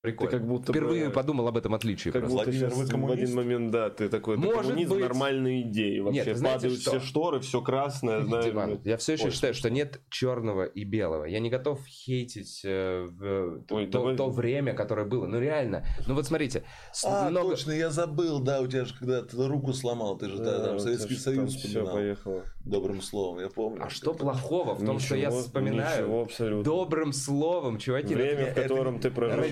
[0.00, 0.30] Прикольно.
[0.30, 1.12] Ты как будто Впервые бы...
[1.12, 2.10] подумал об этом отличии.
[2.10, 2.38] Как просто.
[2.38, 5.00] будто сейчас в один момент, да, ты такой, Может коммунизм, быть...
[5.00, 5.98] нормальные идеи.
[5.98, 6.90] Вообще нет, падают что?
[6.90, 8.22] все шторы, все красное.
[8.22, 11.24] Знаешь, Иван, я все еще Ой, считаю, что нет черного и белого.
[11.24, 14.16] Я не готов хейтить э, в, Ой, то, давай...
[14.16, 15.26] то время, которое было.
[15.26, 15.84] Ну реально.
[16.06, 16.62] Ну вот смотрите.
[17.04, 17.50] А, много...
[17.50, 20.78] точно, я забыл, да, у тебя же когда ты руку сломал, ты же да, там
[20.78, 21.86] Советский Союз вспоминал.
[21.86, 22.44] Все, поехало.
[22.64, 23.82] Добрым словом, я помню.
[23.84, 26.02] А что плохого в том, ничего, что я вспоминаю?
[26.02, 26.62] Ничего, абсолютно.
[26.62, 28.14] Добрым словом, чуваки.
[28.14, 29.42] Время, в котором ты прожил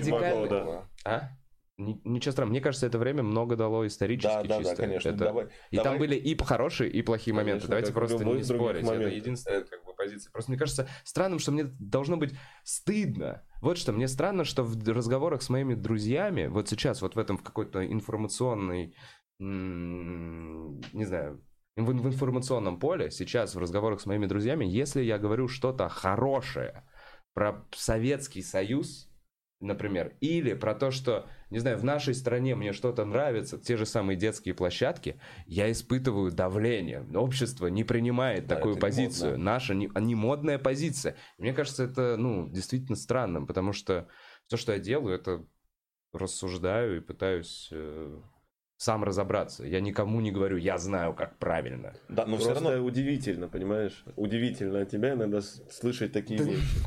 [0.45, 0.89] да.
[1.05, 1.29] А?
[1.77, 2.51] Ничего странного.
[2.53, 4.75] Мне кажется, это время много дало исторически да, да, чисто.
[4.75, 5.09] Да, конечно.
[5.09, 5.17] Это...
[5.17, 5.91] Давай, и давай.
[5.91, 7.67] там были и хорошие, и плохие конечно, моменты.
[7.67, 8.83] Давайте просто не спорить.
[8.83, 9.05] Момент.
[9.05, 10.31] Это единственная как бы, позиция.
[10.31, 12.33] Просто мне кажется странным, что мне должно быть
[12.63, 13.43] стыдно.
[13.61, 17.37] Вот что, мне странно, что в разговорах с моими друзьями, вот сейчас, вот в этом
[17.37, 18.95] в какой-то информационной,
[19.37, 21.43] не знаю,
[21.75, 26.83] в, в информационном поле, сейчас в разговорах с моими друзьями, если я говорю что-то хорошее
[27.35, 29.11] про Советский Союз,
[29.59, 33.85] например, или про то, что, не знаю, в нашей стране мне что-то нравится, те же
[33.85, 37.05] самые детские площадки, я испытываю давление.
[37.15, 39.37] Общество не принимает да, такую позицию.
[39.37, 41.15] Не Наша не, не модная позиция.
[41.37, 44.07] мне кажется, это, ну, действительно странным, потому что
[44.49, 45.45] то, что я делаю, это
[46.13, 48.21] рассуждаю и пытаюсь э,
[48.77, 49.65] сам разобраться.
[49.65, 51.95] Я никому не говорю, я знаю, как правильно.
[52.09, 54.03] Да, но Просто все равно удивительно, понимаешь?
[54.15, 56.77] Удивительно от тебя иногда слышать такие вещи.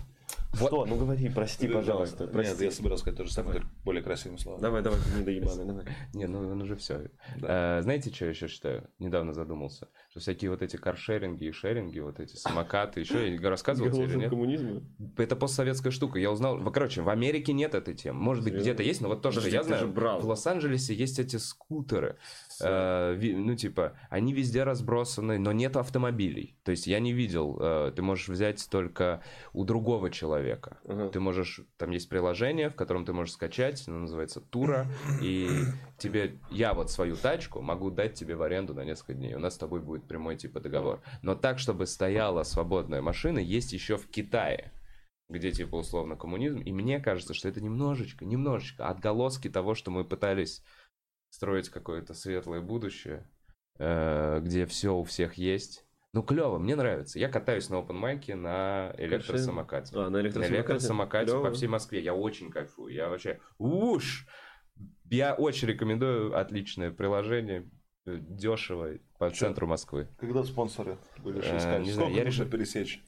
[0.53, 0.69] Вот.
[0.69, 0.85] Что?
[0.85, 2.27] Ну говори, прости, пожалуйста.
[2.27, 2.33] Давай.
[2.33, 2.53] Прости.
[2.53, 4.61] Нет, я собирался сказать то же самое, более красивым словом.
[4.61, 5.85] Давай, давай, не доебаны, давай.
[6.15, 7.11] Не, ну он уже все.
[7.39, 7.79] Да.
[7.79, 8.89] А, знаете, что я еще считаю?
[8.99, 9.89] Недавно задумался.
[10.11, 14.31] Что всякие вот эти каршеринги и шеринги, вот эти самокаты, еще я рассказывал тебе, нет?
[14.31, 14.83] коммунизма?
[15.17, 16.19] Это постсоветская штука.
[16.19, 18.19] Я узнал, короче, в Америке нет этой темы.
[18.19, 22.17] Может быть, где-то есть, но вот то, что я знаю, в Лос-Анджелесе есть эти скутеры.
[22.61, 26.57] Э, ну, типа, они везде разбросаны, но нет автомобилей.
[26.65, 30.79] То есть я не видел, э, ты можешь взять только у другого человека.
[31.13, 34.87] Ты можешь, там есть приложение, в котором ты можешь скачать, оно называется Тура,
[35.23, 35.49] и
[35.99, 39.35] тебе, я вот свою тачку могу дать тебе в аренду на несколько дней.
[39.35, 41.03] У нас с тобой будет прямой типа договор.
[41.23, 44.73] Но так, чтобы стояла свободная машина, есть еще в Китае
[45.31, 50.05] где типа условно коммунизм, и мне кажется, что это немножечко, немножечко отголоски того, что мы
[50.05, 50.63] пытались
[51.31, 53.27] строить какое-то светлое будущее,
[53.79, 55.87] э, где все у всех есть.
[56.13, 57.21] Ну, клево, мне нравится.
[57.21, 59.95] Я катаюсь на open майке на электросамокате.
[59.97, 60.53] А, на электросамокате?
[60.53, 62.03] На электросамокате по всей Москве.
[62.03, 62.93] Я очень кайфую.
[62.93, 63.39] Я вообще...
[63.59, 64.27] Уж!
[65.05, 66.37] Я очень рекомендую.
[66.37, 67.71] Отличное приложение.
[68.07, 68.99] Дешево.
[69.19, 69.47] По Что?
[69.47, 70.09] центру Москвы.
[70.19, 71.83] Когда спонсоры будешь э, искать?
[71.83, 73.03] Не знаю, я решил пересечь.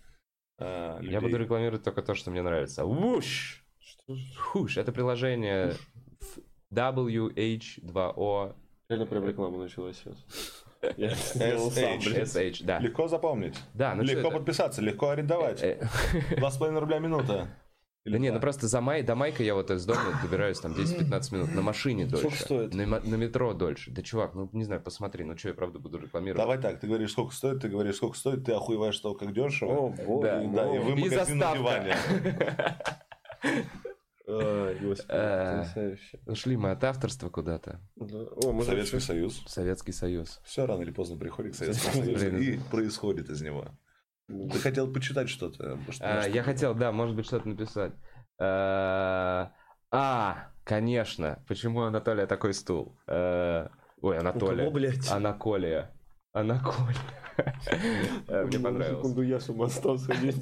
[0.59, 2.85] Э, я буду рекламировать только то, что мне нравится.
[2.85, 3.65] Уж!
[4.37, 4.77] Хуш!
[4.77, 5.75] Это приложение...
[6.73, 8.55] WH2O.
[8.89, 10.65] Реально прям реклама началась сейчас.
[10.83, 12.79] SH, да.
[12.79, 13.59] Легко запомнить.
[13.75, 15.63] Да, ну Легко подписаться, легко арендовать.
[15.63, 15.89] Э,
[16.31, 16.37] э.
[16.37, 17.49] Два с половиной рубля минута.
[18.05, 20.73] Или да не, ну просто за май, до майка я вот из дома добираюсь там
[20.73, 21.55] 10-15 минут.
[21.55, 22.27] На машине дольше.
[22.27, 22.75] Сколько стоит?
[22.75, 23.93] На, на метро дольше.
[23.93, 26.43] Да, чувак, ну не знаю, посмотри, ну что я правда буду рекламировать.
[26.43, 29.73] Давай так, ты говоришь, сколько стоит, ты говоришь, сколько стоит, ты охуеваешь того, как дешево.
[29.73, 31.97] О, боже, да, да, и вы магазин на диване.
[34.27, 35.97] Ой, господи, э,
[36.27, 37.81] Ушли мы от авторства куда-то.
[37.99, 39.43] О, Советский Союз.
[39.47, 40.41] Советский Союз.
[40.45, 43.67] Все рано или поздно приходит к Советскому Союзу и происходит из него.
[44.29, 45.79] Ты хотел почитать что-то?
[46.01, 47.93] А, я хотел, да, может быть, что-то написать.
[48.39, 49.49] Э,
[49.91, 51.45] а, конечно.
[51.47, 52.97] Почему Анатолия такой стул?
[53.07, 53.69] Э,
[54.01, 54.71] ой, Анатолия.
[55.11, 55.91] Анаколия.
[56.33, 56.97] Анаколия.
[58.29, 58.99] Э, мне понравилось.
[58.99, 60.37] секунду я с ума стал сходить.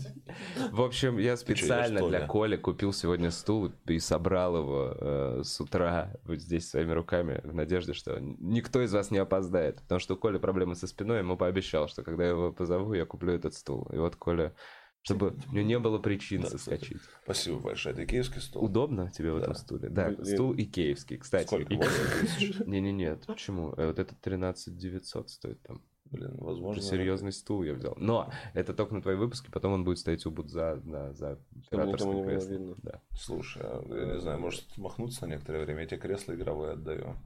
[0.73, 6.13] В общем, я специально для Коли купил сегодня стул и собрал его э, с утра
[6.25, 9.81] вот здесь своими руками в надежде, что никто из вас не опоздает.
[9.83, 13.05] Потому что у Коли проблемы со спиной, ему пообещал, что когда я его позову, я
[13.07, 13.87] куплю этот стул.
[13.93, 14.55] И вот Коля
[15.03, 16.61] Чтобы у него не было причин Да, кстати.
[16.81, 17.03] соскочить.
[17.25, 17.95] Спасибо большое.
[17.95, 18.65] Это икеевский стол?
[18.65, 19.59] Удобно тебе в этом Да.
[19.59, 19.89] стуле?
[19.89, 20.25] Да, Блин.
[20.27, 21.47] стул икеевский, кстати.
[21.47, 21.73] Сколько?
[21.73, 22.59] И- 8 тысяч?
[22.67, 23.73] Не-не-не, почему?
[23.79, 25.83] Э, Вот это 13 900 стоит там.
[26.11, 26.83] Блин, Это возможно...
[26.83, 27.95] серьезный стул я взял.
[27.97, 31.85] Но это только на твои выпуски, потом он будет стоять у Будза на, за Чтобы
[31.85, 32.51] никому операторское не было кресло.
[32.51, 32.75] видно.
[32.83, 33.03] Да.
[33.15, 35.83] Слушай, а я не знаю, может махнуться на некоторое время?
[35.83, 37.17] Я тебе кресло игровое отдаю.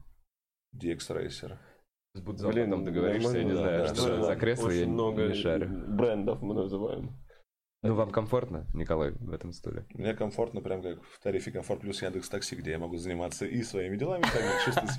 [0.76, 1.56] DX Racer.
[2.14, 4.36] С Будзом Блин, потом договоришься, я не нормально, знаю, да, что да, за да.
[4.36, 5.68] кресло, я много не шарю.
[5.88, 7.10] брендов мы называем.
[7.86, 9.84] Ну, вам комфортно, Николай, в этом стуле?
[9.92, 13.62] Мне комфортно, прям как в тарифе комфорт плюс Яндекс Такси, где я могу заниматься и
[13.62, 14.90] своими делами, так и чувствовать.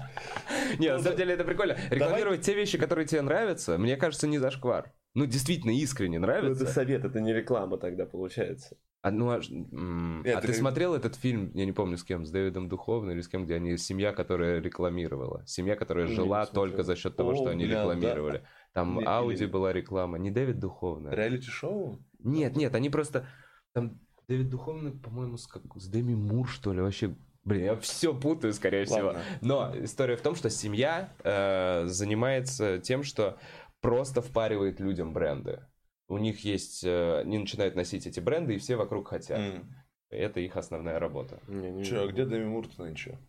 [0.80, 1.76] Не, на самом деле это прикольно.
[1.90, 4.94] Рекламировать те вещи, которые тебе нравятся, мне кажется, не зашквар.
[5.16, 6.68] Ну, действительно, искренне Ну, это нравится.
[6.68, 8.78] совет, это не реклама тогда получается.
[9.02, 12.30] А, ну, а, а ты как- смотрел этот фильм, я не помню с кем, с
[12.32, 15.44] Дэвидом Духовным или с кем, где они семья, которая рекламировала.
[15.48, 16.64] Семья, которая Не, не жила смотрел.
[16.72, 17.82] только за счет того, О, что они бля, да.
[17.82, 18.44] рекламировали.
[18.74, 21.16] Там Или- Ауди была реклама, не Дэвид Духовный.
[21.16, 22.00] Реалити-шоу?
[22.26, 23.28] Нет, нет, они просто...
[23.74, 25.62] Там Дэвид Духовный, по-моему, с, как...
[25.76, 27.16] с Дэми Мур, что ли, вообще...
[27.44, 29.08] Блин, я все путаю, скорее всего.
[29.08, 29.22] Ладно.
[29.42, 33.38] Но история в том, что семья э, занимается тем, что
[33.82, 35.64] просто впаривает людям бренды.
[36.08, 36.84] У них есть...
[36.84, 39.40] э, они начинают носить эти бренды, и все вокруг хотят.
[39.40, 39.76] М.
[40.10, 41.40] Это их основная работа.
[41.48, 43.20] Не, не, Че, а где Дэми Мур нынче?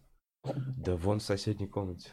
[0.44, 2.11] Да вон в соседней комнате.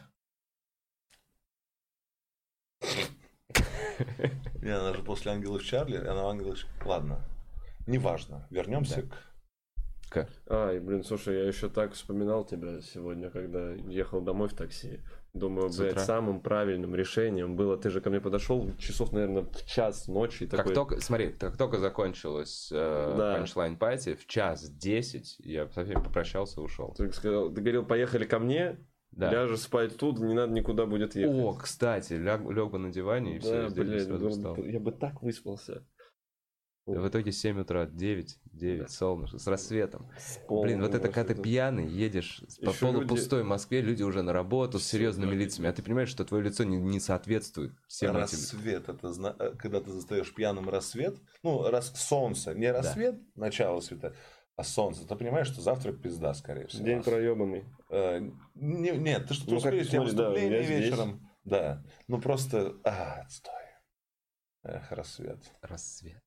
[4.64, 6.58] Не, она же после Ангелов Чарли, она в Ангелах...
[6.86, 7.20] Ладно,
[7.88, 8.48] неважно.
[8.50, 9.08] Вернемся Да.
[9.10, 9.34] к...
[10.10, 10.30] К.
[10.48, 15.00] Ай, блин, слушай, я еще так вспоминал тебя сегодня, когда ехал домой в такси.
[15.34, 16.04] Думаю, С блядь, утра?
[16.04, 20.44] самым правильным решением было, ты же ко мне подошел часов, наверное, в час ночи.
[20.44, 23.34] и Как такой, только, смотри, как только закончилась э, Да.
[23.40, 26.94] панчлайн пати, в час десять я со всеми попрощался и ушел.
[26.96, 28.78] Ты сказал, ты говорил, поехали ко мне,
[29.16, 29.32] Да.
[29.32, 31.36] ляжешь спать тут, не надо никуда будет ехать.
[31.36, 34.58] О, кстати, ляг, лег бы на диване и все, да, бы блядь, сразу встал.
[34.58, 35.84] я бы так выспался.
[36.86, 38.88] В итоге 7 утра, 9, 9, Да.
[38.90, 40.10] солнышко, с рассветом.
[40.18, 44.34] С Блин, вот это когда ты пьяный, едешь по Ещё полупустой Москве, люди уже на
[44.34, 45.36] работу с серьезными да.
[45.38, 48.20] лицами, а ты понимаешь, что твое лицо не, не соответствует всем этим.
[48.20, 51.94] Рассвет, это зна- э, когда ты застаешь пьяным рассвет, ну, рас...
[51.96, 54.14] солнце, не рассвет, начало света,
[54.56, 56.86] а солнце, ты понимаешь, что завтра пизда, скорее всего.
[56.86, 57.64] День проебанный.
[57.90, 58.20] Э,
[58.56, 60.86] не- нет, ты что Ну, успеешь, у смотри, да, выступление я здесь.
[60.86, 61.30] вечером.
[61.44, 63.54] Да, ну просто, а, отстой.
[64.64, 65.40] Эх, рассвет.
[65.62, 66.20] Рассвет.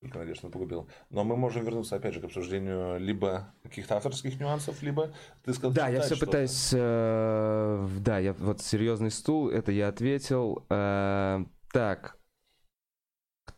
[0.00, 0.88] Только надежду погубил.
[1.10, 5.12] Но мы можем вернуться опять же к обсуждению либо каких-то авторских нюансов, либо
[5.44, 6.26] ты сказал Да, я все что-то.
[6.26, 6.70] пытаюсь...
[6.72, 10.64] э, да, я вот серьезный стул, это я ответил.
[10.70, 12.16] Э, так.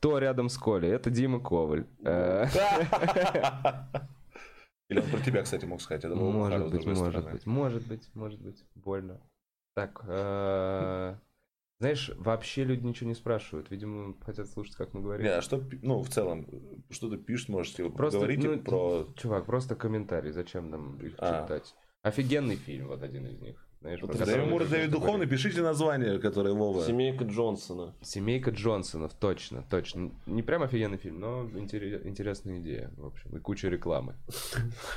[0.00, 0.92] Кто рядом с Колей?
[0.92, 1.86] Это Дима Коваль.
[2.04, 2.46] Э,
[4.88, 6.04] Или он про тебя, кстати, мог сказать.
[6.06, 7.32] Это было бы Может быть, может стороны.
[7.32, 9.20] быть, может быть, может быть, больно.
[9.76, 11.16] Так, э,
[11.80, 13.70] знаешь, вообще люди ничего не спрашивают.
[13.70, 15.26] Видимо, хотят слушать, как мы говорим.
[15.26, 16.46] Не, а что, ну, в целом,
[16.88, 19.06] что ты пишешь, можете Просто, говорить ну, про...
[19.16, 21.42] Чувак, просто комментарий, зачем нам их А.
[21.42, 21.74] читать?
[22.02, 23.66] Офигенный фильм, вот один из них.
[23.80, 25.30] Знаешь, мы Мур Дэвид что Духовный, говорили.
[25.30, 26.84] пишите название, которое Вова...
[26.84, 27.94] Семейка Джонсона.
[28.02, 30.10] Семейка Джонсонов, точно, точно.
[30.26, 34.16] Не прям офигенный фильм, но интере- интересная идея, в общем, и куча рекламы.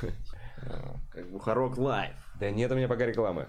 [1.10, 2.14] Как Бухарок Лайв.
[2.38, 3.46] Да нет у меня пока рекламы.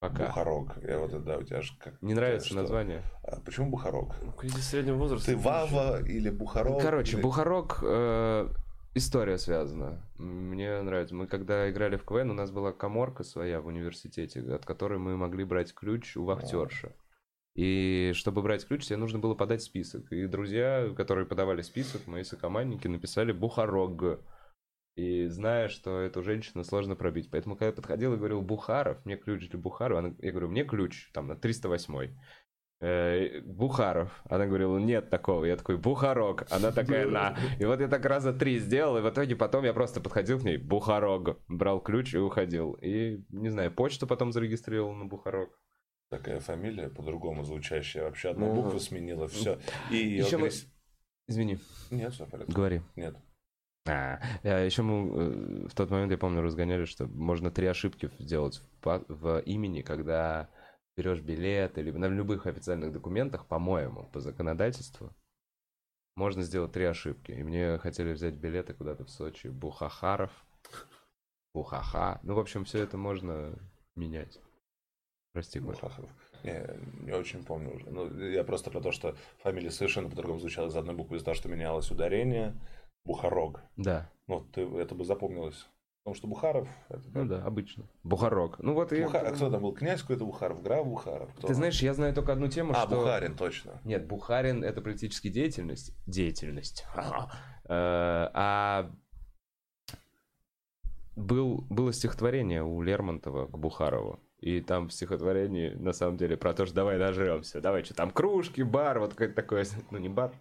[0.00, 0.26] Пока.
[0.26, 0.76] Бухарок.
[0.82, 2.00] Я вот, да, у тебя же как...
[2.02, 2.56] Не нравится что?
[2.56, 3.02] название?
[3.22, 4.16] А почему Бухарок?
[4.22, 5.30] Ну, среднего возраста.
[5.30, 6.82] Ты Вава или Бухарок?
[6.82, 8.48] Короче, или- Бухарок, э,
[8.94, 10.02] история связана.
[10.18, 11.14] Мне нравится.
[11.14, 15.16] Мы когда играли в КВН, у нас была коморка своя в университете, от которой мы
[15.16, 16.94] могли брать ключ у вахтерши.
[17.54, 20.10] И чтобы брать ключ, тебе нужно было подать список.
[20.12, 24.20] И друзья, которые подавали список, мои сокомандники, написали Бухарог.
[24.96, 27.28] И зная, что эту женщину сложно пробить.
[27.30, 30.64] Поэтому, когда я подходил и говорил Бухаров, мне ключ для Бухарова, она- я говорю, мне
[30.64, 32.16] ключ там на 308 Э,
[33.44, 34.10] Бухаров.
[34.28, 35.44] Она говорила, нет такого.
[35.44, 36.46] Я такой, Бухарок.
[36.50, 37.36] Она такая, на.
[37.58, 40.42] И вот я так раза три сделал, и в итоге потом я просто подходил к
[40.44, 41.38] ней, Бухарог.
[41.48, 42.72] Брал ключ и уходил.
[42.74, 45.58] И, не знаю, почту потом зарегистрировал на Бухарок.
[46.10, 48.04] Такая фамилия, по-другому звучащая.
[48.04, 49.58] Вообще одну Ну, букву сменила, все.
[49.90, 50.50] И Ещё мы-
[51.26, 51.58] Извини,
[51.90, 52.52] Нет, все порядке.
[52.52, 52.82] говори.
[52.96, 53.16] Нет.
[53.86, 58.60] А, еще мы э, в тот момент, я помню, разгоняли, что можно три ошибки сделать
[58.82, 60.48] в, в имени, когда
[60.96, 65.12] берешь билет или на любых официальных документах, по-моему, по законодательству,
[66.16, 67.32] можно сделать три ошибки.
[67.32, 69.48] И мне хотели взять билеты куда-то в Сочи.
[69.48, 70.30] Бухахаров,
[71.54, 72.20] Бухаха.
[72.22, 73.58] Ну, в общем, все это можно
[73.96, 74.40] менять.
[75.32, 75.58] Прости.
[75.58, 76.08] Бухаров.
[76.44, 76.64] Не,
[77.04, 77.90] не очень помню уже.
[77.90, 81.34] Ну, я просто про то, что фамилия совершенно по-другому звучала из одной буквы, из-за того,
[81.34, 82.54] что менялось ударение.
[83.04, 83.60] Бухарог.
[83.76, 85.66] Да, Ну, ты, это бы запомнилось.
[86.04, 86.68] Потому что Бухаров...
[86.90, 87.84] Это ну да, обычно.
[88.02, 88.58] Бухарок.
[88.58, 89.02] Ну вот и...
[89.04, 89.72] Бухар- А кто там был?
[89.72, 90.62] Князь какой-то Бухаров?
[90.62, 91.32] Граф Бухаров?
[91.32, 91.46] Кто?
[91.46, 92.96] Ты знаешь, я знаю только одну тему, А, что...
[92.96, 93.80] Бухарин, точно.
[93.84, 95.92] Нет, Бухарин это политическая деятельность.
[96.06, 96.84] Деятельность.
[97.66, 98.90] Э, А
[101.16, 104.20] был, было стихотворение у Лермонтова к Бухарову.
[104.40, 107.62] И там в стихотворении, на самом деле, про то, что давай нажремся.
[107.62, 110.34] Давай, что там, кружки, бар, вот какое-то такое, ну не бар.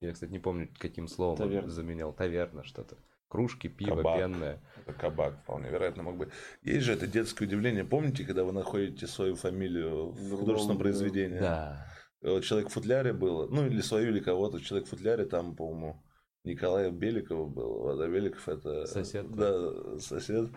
[0.00, 1.68] Я, кстати, не помню, каким словом Таверна.
[1.68, 2.14] заменял.
[2.14, 2.96] Таверна что-то.
[3.28, 4.18] Кружки, пиво, Кабак.
[4.18, 4.62] пенное.
[4.76, 6.28] Это кабак, вполне вероятно, мог быть.
[6.62, 7.84] Есть же это детское удивление.
[7.84, 11.38] Помните, когда вы находите свою фамилию в художественном произведении?
[11.38, 11.86] Да.
[12.22, 14.60] Вот Человек в футляре было, ну или свою, или кого-то.
[14.60, 16.02] Человек в футляре, там, по-моему,
[16.44, 17.78] Николая Беликова был.
[17.80, 18.86] Вот, а Беликов это...
[18.86, 19.30] Сосед.
[19.32, 20.50] Да, сосед.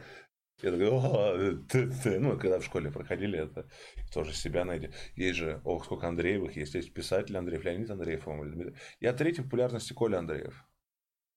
[0.61, 2.19] Я такой, «О, ты, ты».
[2.19, 3.67] ну, когда в школе проходили это,
[4.13, 4.89] тоже себя найти.
[5.15, 6.75] Есть же, ох, сколько Андреевых есть.
[6.75, 8.73] Есть писатель Андреев, Леонид Андреев, по-моему.
[8.99, 10.65] Я третий популярности Коля Андреев.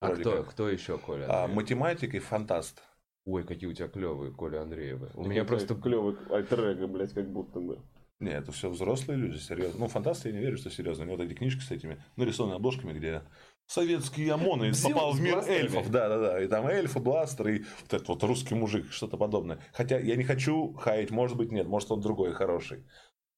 [0.03, 1.25] А кто, кто еще, Коля?
[1.29, 2.83] А, математик и фантаст.
[3.25, 5.11] Ой, какие у тебя клевые, Коля Андреевы.
[5.15, 5.75] У меня просто...
[5.75, 7.79] клевый альтер блядь, как будто бы.
[8.19, 9.81] Не, это все взрослые люди, серьезно.
[9.81, 11.03] Ну, фантасты я не верю, что серьезно.
[11.03, 13.23] У него вот эти книжки с этими нарисованными обложками, где
[13.67, 15.59] советские ОМОНы Зил попал в мир бластерами.
[15.59, 15.91] эльфов.
[15.91, 16.41] Да, да, да.
[16.41, 19.59] И там эльфы, бластеры, и вот этот вот русский мужик, что-то подобное.
[19.73, 22.85] Хотя я не хочу хаять, может быть, нет, может, он другой, хороший.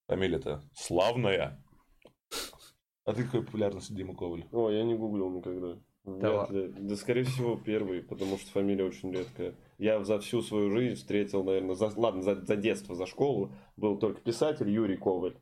[0.07, 1.63] Фамилия-то славная.
[3.05, 4.45] А ты какой популярности Дима Коваль?
[4.51, 5.80] О, я не гуглил никогда.
[6.05, 6.67] Да Вряд ли.
[6.79, 9.55] Да, скорее всего, первый, потому что фамилия очень редкая.
[9.77, 13.97] Я за всю свою жизнь встретил, наверное, за, ладно, за, за детство, за школу, был
[13.97, 15.35] только писатель Юрий Коваль.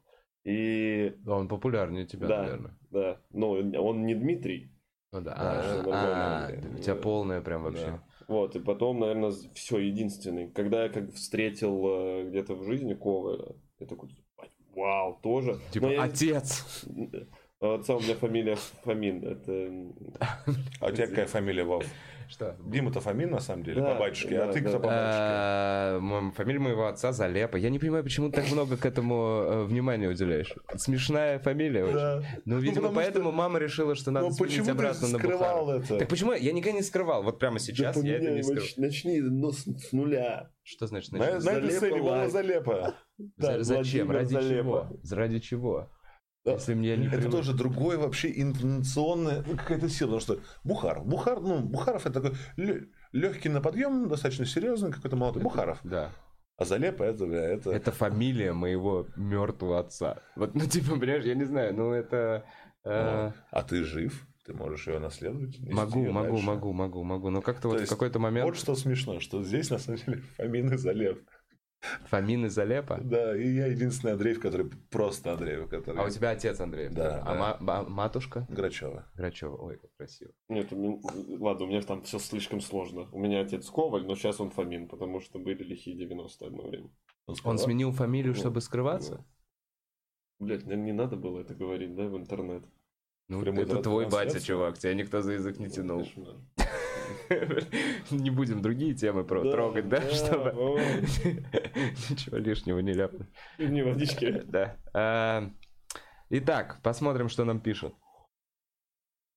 [0.46, 2.42] И, Да, Он популярнее тебя, Да.
[2.44, 2.78] наверное.
[2.92, 4.72] да, но он не Дмитрий.
[5.12, 5.34] Ну да.
[5.38, 6.78] А, а, нормально.
[6.80, 7.86] у тебя полное прям вообще.
[7.86, 8.04] Да.
[8.28, 10.50] Вот, и потом, наверное, все, единственный.
[10.50, 14.10] Когда я как встретил э, где-то в жизни Коваля, я такой,
[14.76, 15.60] вау, тоже.
[15.72, 16.86] Типа, я- отец.
[17.64, 19.24] А Отца у меня фамилия Фомин.
[19.24, 19.72] Это...
[20.82, 21.86] А у тебя какая фамилия, Вов?
[22.28, 22.58] Что?
[22.66, 24.38] Дима-то Фомин, на самом деле, Да, по батюшке.
[24.38, 24.70] да, а ты да.
[24.70, 24.98] кто по батюшке?
[24.98, 27.56] А, Фамилия моего отца Залепа.
[27.56, 30.54] Я не понимаю, почему ты так много к этому э, внимания уделяешь.
[30.76, 31.96] Смешная фамилия очень.
[31.96, 32.24] Да.
[32.44, 36.00] Ну, видимо, поэтому мама решила, что надо Ну, сменить обратно на скрывал это?
[36.00, 36.34] Так почему?
[36.34, 37.24] Я никогда не скрывал.
[37.24, 38.68] Вот прямо сейчас я это не скрывал.
[38.76, 40.52] Начни ну, с, нуля.
[40.64, 41.44] Что значит На, начать?
[41.46, 42.32] на этой Залепа сцене Вова лайк.
[42.32, 42.96] Залепа.
[43.38, 44.12] Зачем?
[44.12, 44.88] Ради чего?
[45.12, 45.90] Ради чего?
[46.46, 46.54] Да.
[46.54, 51.06] Если мне не Это привык- тоже другой вообще интонационная ну, какая-то сила, потому что Бухаров,
[51.06, 52.38] Бухар, ну, Бухаров это такой
[53.14, 55.80] легкий на подъем, достаточно серьезный какой-то молодой Бухаров.
[55.84, 56.12] Да.
[56.58, 57.72] А Залепа это, бля, это...
[57.72, 60.22] Это фамилия моего мертвого отца.
[60.36, 62.46] Вот, ну, типа, понимаешь, я не знаю, ну, это...
[62.84, 65.58] э, Ну, а ты жив, ты можешь ее наследовать.
[65.60, 66.46] Могу, её могу, дальше.
[66.46, 67.30] могу, могу, могу.
[67.30, 70.22] Но как-то То вот в какой-то момент Вот что смешно, что здесь на самом деле
[70.74, 71.22] и Залеп.
[72.10, 73.00] Фомин и Залепа.
[73.04, 76.02] Да, и я единственный Андреев, который просто Андреев, который...
[76.02, 76.90] А у тебя отец Андрей.
[76.90, 77.36] Да, А да.
[77.36, 78.46] ма- ба- матушка?
[78.50, 79.06] Грачева.
[79.16, 79.56] Грачева.
[79.58, 80.32] Ой, как красиво.
[80.50, 81.00] Нет, у меня...
[81.40, 83.08] ладно, у меня там все слишком сложно.
[83.12, 86.90] У меня отец Коваль, но сейчас он Фомин, потому что были лихие 90 одно время.
[87.26, 87.58] Он сказал?
[87.58, 89.26] сменил фамилию, Ну, чтобы скрываться?
[90.40, 92.64] Блять, наверное, не надо было это говорить, да, в интернет.
[93.30, 94.78] Ну, прямой это твой батя, чувак.
[94.78, 96.00] Тебя никто за язык не тянул.
[96.00, 96.26] Конечно,
[96.58, 96.66] да.
[98.12, 100.00] Не будем другие темы про трогать, да?
[100.00, 100.52] да, Чтобы
[102.10, 103.28] ничего лишнего не ляпнуть.
[103.58, 104.42] Не водички.
[104.46, 104.78] Да.
[104.94, 105.50] А,
[106.30, 107.94] Итак, посмотрим, что нам пишут.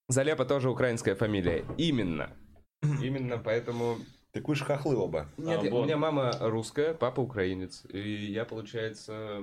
[0.08, 1.64] Залепа тоже украинская фамилия.
[1.78, 2.30] Именно.
[2.82, 3.96] Именно поэтому...
[4.32, 5.28] Так вы же хохлы оба.
[5.38, 7.84] Нет, А, я- у меня мама русская, папа украинец.
[7.88, 9.42] И я, получается,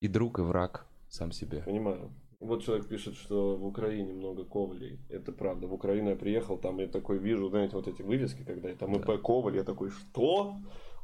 [0.00, 1.62] и друг, и враг сам себе.
[1.62, 2.12] Понимаю.
[2.42, 4.98] Вот человек пишет, что в Украине много Ковалей.
[5.08, 5.66] Это правда.
[5.66, 8.94] В Украину я приехал, там я такой вижу, знаете, вот эти вывески, когда я там
[8.96, 10.56] ИП Коваль, я такой, что?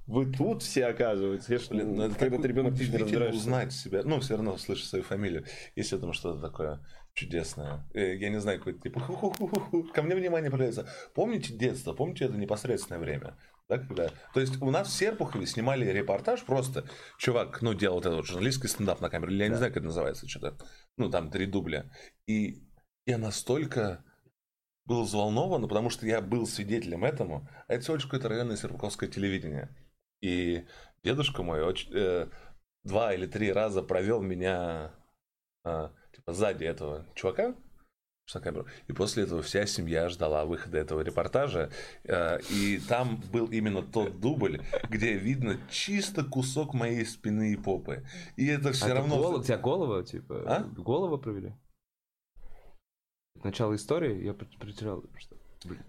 [0.07, 1.53] Вы тут все оказывается?
[1.53, 3.39] Я Блин, ну это когда ты ребенок, ж не разбираешься.
[3.39, 4.03] узнать себя.
[4.05, 5.45] Ну, все равно слышишь свою фамилию.
[5.77, 6.81] Если там что-то такое
[7.15, 7.85] чудесное.
[7.95, 9.85] Э, Я не знаю, какой-то типа ху-ху-ху-ху.
[9.93, 10.89] Ко мне внимание проявляется.
[11.15, 11.93] Помните детство?
[11.93, 13.37] Помните это непосредственное время?
[13.69, 14.09] Да, когда...
[14.33, 16.89] То есть у нас в Серпухове снимали репортаж просто.
[17.19, 19.31] Чувак, ну, делал вот этот вот журналистский стендап на камеру.
[19.31, 20.57] Или я не знаю, как это называется что-то.
[20.97, 21.91] Ну, там три дубля.
[22.27, 22.63] И
[23.05, 24.05] я настолько
[24.87, 27.49] был взволнован, потому что я был свидетелем этому.
[27.67, 29.77] А это всего лишь какое-то районное серпуховское телевидение.
[30.23, 30.67] И
[31.05, 32.29] дедушка мой очень, э,
[32.85, 34.95] два или три раза провел меня
[35.63, 37.55] а, типа сзади этого чувака
[38.35, 38.67] на камеру.
[38.89, 41.71] И после этого вся семья ждала выхода этого репортажа.
[42.05, 44.61] Э, и там был именно тот дубль,
[44.91, 48.05] где видно чисто кусок моей спины и попы.
[48.37, 49.17] И это все А это равно...
[49.17, 50.63] голова- у тебя голова, типа, А?
[50.65, 51.55] голова провели?
[53.43, 55.05] Начало истории я потерял.
[55.17, 55.38] Что?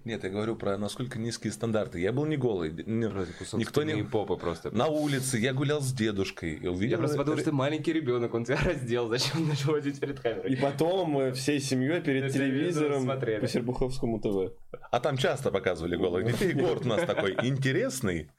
[0.03, 1.99] Нет, я говорю про насколько низкие стандарты.
[1.99, 2.71] Я был не голый.
[2.71, 3.99] не- Вроде кусок Никто не...
[3.99, 4.71] и попы просто.
[4.75, 6.55] На улице я гулял с дедушкой.
[6.55, 6.93] И увидел...
[6.93, 10.51] Я просто подумал, что ты маленький ребенок, он тебя раздел, зачем начал водить перед камерой?
[10.51, 13.39] И потом мы всей семьей перед телевизором смотрели.
[13.41, 14.53] по Сербуховскому ТВ.
[14.91, 16.53] А там часто показывали голых детей.
[16.53, 18.31] Город у нас такой интересный,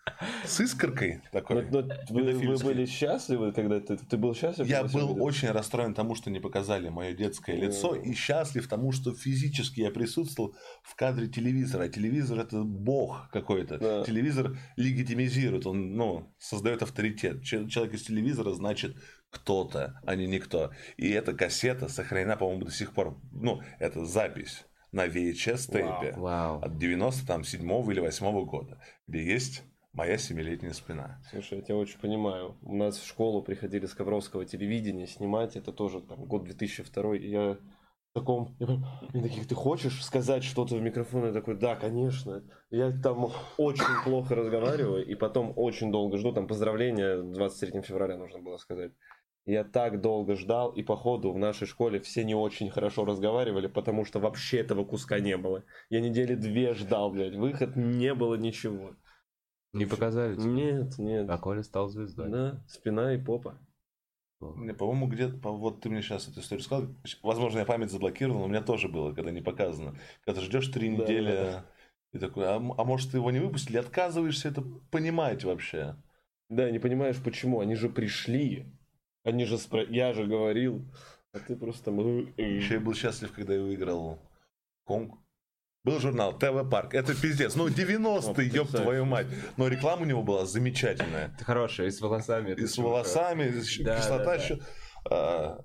[0.45, 1.65] с искоркой такой.
[1.71, 4.67] Но- но вы, вы были счастливы, когда ты, ты был счастлив?
[4.67, 5.23] Я был видел?
[5.23, 9.91] очень расстроен тому, что не показали мое детское лицо, и счастлив тому, что физически я
[9.93, 11.85] присутствовал в кадре телевизора.
[11.85, 13.79] А телевизор это бог какой-то.
[13.79, 14.05] Да.
[14.05, 17.43] Телевизор легитимизирует, он ну, создает авторитет.
[17.43, 18.97] Че- Человек из телевизора значит
[19.31, 20.73] кто-то, а не никто.
[20.97, 23.21] И эта кассета сохранена, по-моему, до сих пор.
[23.33, 26.61] Ну, это запись на VHS тейпе Вау.
[26.61, 29.63] от 97 или 8 года, где есть
[29.93, 31.21] моя семилетняя спина.
[31.31, 32.57] Слушай, я тебя очень понимаю.
[32.63, 37.29] У нас в школу приходили с Ковровского телевидения снимать, это тоже там год 2002, и
[37.31, 37.59] я
[38.13, 41.27] таком, они такие, ты хочешь сказать что-то в микрофон?
[41.27, 42.43] Я такой, да, конечно.
[42.71, 48.41] Я там очень плохо разговариваю, и потом очень долго жду, там поздравления 23 февраля нужно
[48.41, 48.93] было сказать.
[49.47, 54.05] Я так долго ждал, и походу в нашей школе все не очень хорошо разговаривали, потому
[54.05, 55.65] что вообще этого куска не было.
[55.89, 58.95] Я недели две ждал, блядь, выход, не было ничего.
[59.73, 60.51] Не показали тебе?
[60.51, 61.31] Нет, нет.
[61.31, 62.29] А Коля стал звездой.
[62.29, 63.59] Да, спина и попа.
[64.41, 66.89] Не, по-моему, где-то, по- вот ты мне сейчас эту историю сказал,
[67.23, 69.99] возможно, я память заблокировал, но у меня тоже было, когда не показано.
[70.25, 71.67] Когда ты ждешь три Да, недели, да,
[72.13, 75.97] и такой, а, а может, его не выпустили, отказываешься это понимать вообще.
[76.49, 77.61] Да, не понимаешь, почему.
[77.61, 78.67] Они же пришли.
[79.25, 79.85] Они же спро...
[79.85, 80.85] Я же говорил.
[81.33, 81.91] А ты просто.
[81.91, 84.19] Еще я был счастлив, когда я выиграл
[84.85, 85.23] конкурс.
[85.83, 86.95] Был журнал ТВ Парк.
[86.95, 87.55] Это пиздец.
[87.57, 89.27] Ну, 90-й, ёб твою мать.
[89.57, 91.35] Но реклама у него была замечательная.
[91.41, 92.53] Хорошая, и с волосами.
[92.53, 94.35] И с волосами, и Да, кислота да, да.
[94.35, 94.59] еще.
[95.11, 95.59] А,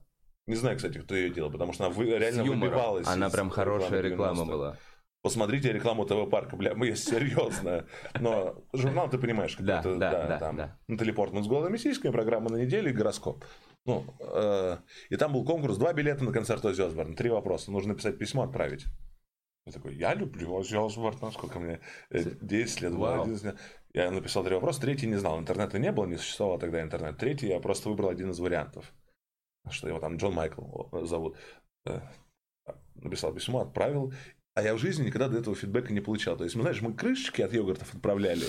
[0.48, 3.08] Не знаю, кстати, кто ее делал, потому что она вы- реально выбивалась.
[3.08, 4.52] Она прям хорошая реклама 90-х.
[4.52, 4.78] была.
[5.24, 7.86] Посмотрите рекламу ТВ Парка, бля, мы серьезно.
[8.20, 10.56] Но журнал, ты понимаешь, Да, какой-то, да, да, там.
[10.56, 10.78] да.
[10.88, 13.44] Натали Портман с голыми сиськами, программа на неделю и гороскоп.
[13.88, 14.78] Ну, э,
[15.10, 17.72] и там был конкурс, два билета на концерт Оззи Осборна, три вопроса.
[17.72, 18.86] Нужно написать письмо, отправить.
[19.66, 21.80] Я такой, я люблю Оззи Осборна, сколько мне,
[22.12, 23.22] Э, 10 лет, было, Вау.
[23.24, 23.58] 11 лет.
[23.94, 27.18] Я написал три вопроса, третий не знал, интернета не было, не существовало тогда интернет.
[27.18, 28.94] Третий я просто выбрал один из вариантов,
[29.70, 31.38] что его там Джон Майкл зовут.
[31.86, 32.02] Э,
[32.96, 34.14] Написал письмо, отправил,
[34.54, 36.38] а я в жизни никогда до этого фидбэка не получал.
[36.38, 38.46] То есть, мы, знаешь, мы крышечки от йогуртов отправляли,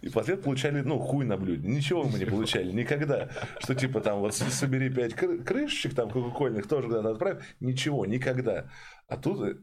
[0.00, 1.68] и в ответ получали, ну, хуй на блюде.
[1.68, 3.30] Ничего мы не получали, никогда.
[3.60, 7.44] Что типа там, вот собери пять кры- крышечек там кока-кольных, тоже куда-то отправь.
[7.60, 8.68] Ничего, никогда.
[9.06, 9.56] А тут э,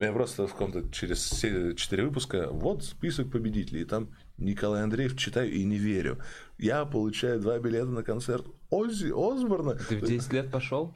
[0.00, 1.28] я просто в каком-то через
[1.76, 6.18] четыре выпуска, вот список победителей, и там Николай Андреев читаю и не верю.
[6.58, 9.74] Я получаю два билета на концерт Оззи Осборна.
[9.74, 10.94] Ты в 10 лет пошел?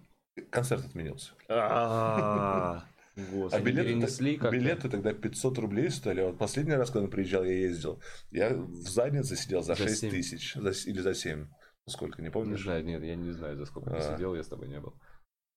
[0.51, 1.33] Концерт отменился.
[1.49, 2.85] А,
[3.17, 4.57] А билеты, перенесли как-то?
[4.57, 6.23] билеты тогда 500 рублей стоили.
[6.23, 8.01] Вот последний раз, когда он приезжал, я ездил.
[8.31, 10.11] Я в заднице сидел за За 6 семь.
[10.11, 10.57] тысяч.
[10.57, 11.47] Или за 7.
[11.87, 12.63] Сколько, не Не помнишь?
[12.63, 14.15] знаю, нет, я не знаю, за сколько ты А.
[14.15, 14.95] сидел, я с тобой не был.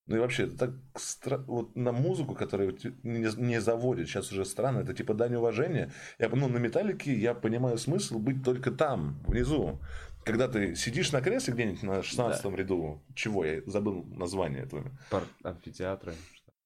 [0.08, 4.46] Ну и вообще, это так стра- вот на музыку, которая не, не заводит, сейчас уже
[4.46, 5.92] странно, это типа дань уважения.
[6.18, 9.80] Я, ну, на металлике я понимаю смысл быть только там, внизу.
[10.24, 14.92] Когда ты сидишь на кресле где-нибудь на 16 ряду, чего, я забыл название этого.
[15.10, 16.14] Пар- амфитеатры.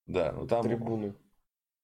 [0.05, 1.13] Да, ну там Трибуны.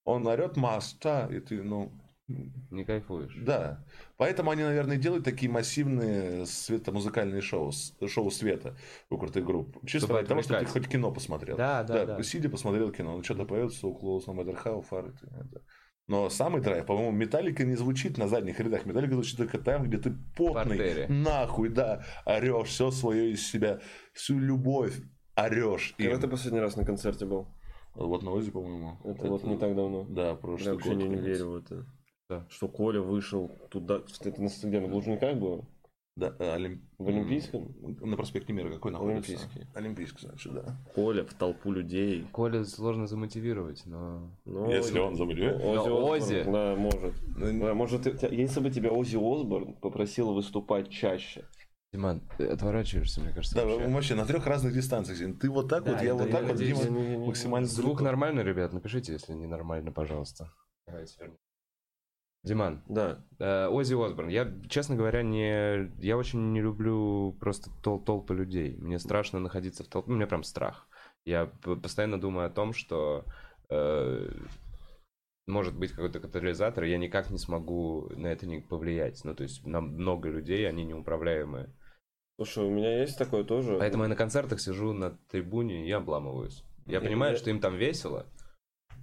[0.06, 1.92] он орет маста, и ты, ну,
[2.28, 3.36] Не кайфуешь.
[3.42, 3.86] Да.
[4.18, 7.72] Поэтому они, наверное, делают такие массивные светомузыкальные шоу,
[8.08, 8.76] шоу света
[9.10, 9.78] у крутых групп.
[9.86, 11.56] Чисто Чтобы для того, чтобы ты хоть кино посмотрел.
[11.56, 12.24] Да, да, да.
[12.24, 13.16] Сидя посмотрел кино.
[13.18, 15.10] Ну, что-то поется у Close No Matter How Far.
[15.10, 15.62] это- это.
[16.10, 18.86] Но самый драйв, по-моему, Металлика не звучит на задних рядах.
[18.86, 21.08] Металлика звучит только там, где ты потный, Партере.
[21.10, 23.80] нахуй, да, орешь все свое из себя,
[24.14, 24.94] всю любовь
[25.36, 25.96] орешь.
[25.98, 26.10] им.
[26.12, 27.48] Когда ты последний раз на концерте был?
[27.94, 28.98] Вот на Ози, по-моему.
[29.04, 30.06] Это, вот не так давно.
[30.10, 30.98] Да, Я прошлый вообще год.
[30.98, 31.26] не, не конец.
[31.26, 31.86] верю в это.
[32.30, 32.46] Да.
[32.50, 34.02] Что Коля вышел туда.
[34.22, 34.80] Это на где?
[34.82, 35.66] На Лужниках было?
[36.18, 37.76] Да, э, Олимп- В Олимпийском?
[38.02, 39.34] На проспекте Мира какой находится?
[39.34, 39.68] Олимпийский.
[39.76, 40.76] Олимпийский, значит, да.
[40.96, 42.28] Коля в толпу людей.
[42.32, 44.36] Коля сложно замотивировать, но...
[44.46, 46.44] Ну, Если он Но Осборн, Оззи.
[46.44, 47.14] Да, может.
[47.28, 51.46] Ну, Да, может, если бы тебя Оззи Осборн попросил выступать чаще.
[51.94, 53.88] Диман, ты отворачиваешься, мне кажется, Да, вообще.
[53.88, 55.40] вообще на трех разных дистанциях.
[55.40, 57.28] Ты вот так Да, вот, я да, вот я так вот, Дима не- не- не-
[57.28, 58.04] максимально Звук далеко.
[58.04, 58.74] нормальный, ребят?
[58.74, 60.52] Напишите, если не нормально, пожалуйста.
[62.44, 63.26] Диман, Да.
[63.40, 64.30] э, Оззи Осборн.
[64.30, 65.92] Я, честно говоря, не...
[66.00, 68.78] Я очень не люблю просто тол- толпы людей.
[68.78, 70.12] Мне страшно находиться в толпе.
[70.12, 70.88] У меня прям страх.
[71.26, 71.48] Я
[71.82, 73.26] постоянно думаю о том, что
[73.70, 74.30] э,
[75.46, 79.22] может быть какой-то катализатор, и я никак не смогу на это не повлиять.
[79.26, 81.70] Ну, то есть на много людей, они неуправляемые.
[82.40, 83.78] Слушай, у меня есть такое тоже.
[83.78, 86.64] Поэтому я на концертах сижу на трибуне и обламываюсь.
[86.86, 88.26] Я Я- понимаю, я- что им там весело,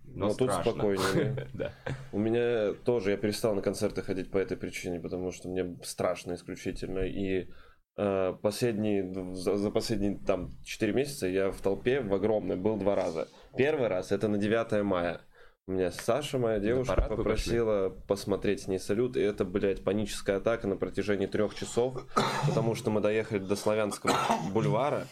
[0.06, 1.48] но, Но тут спокойнее.
[1.54, 1.72] Да.
[2.12, 6.34] У меня тоже, я перестал на концерты ходить по этой причине, потому что мне страшно
[6.34, 7.00] исключительно.
[7.00, 7.48] И
[7.96, 12.94] э, последние, за, за последние там 4 месяца я в толпе в огромной был два
[12.94, 13.28] раза.
[13.56, 15.20] Первый раз это на 9 мая.
[15.66, 20.36] У меня Саша, моя девушка, вы попросила посмотреть с ней салют, и это, блядь, паническая
[20.36, 22.06] атака на протяжении трех часов,
[22.46, 24.12] потому что мы доехали до Славянского
[24.52, 25.06] бульвара,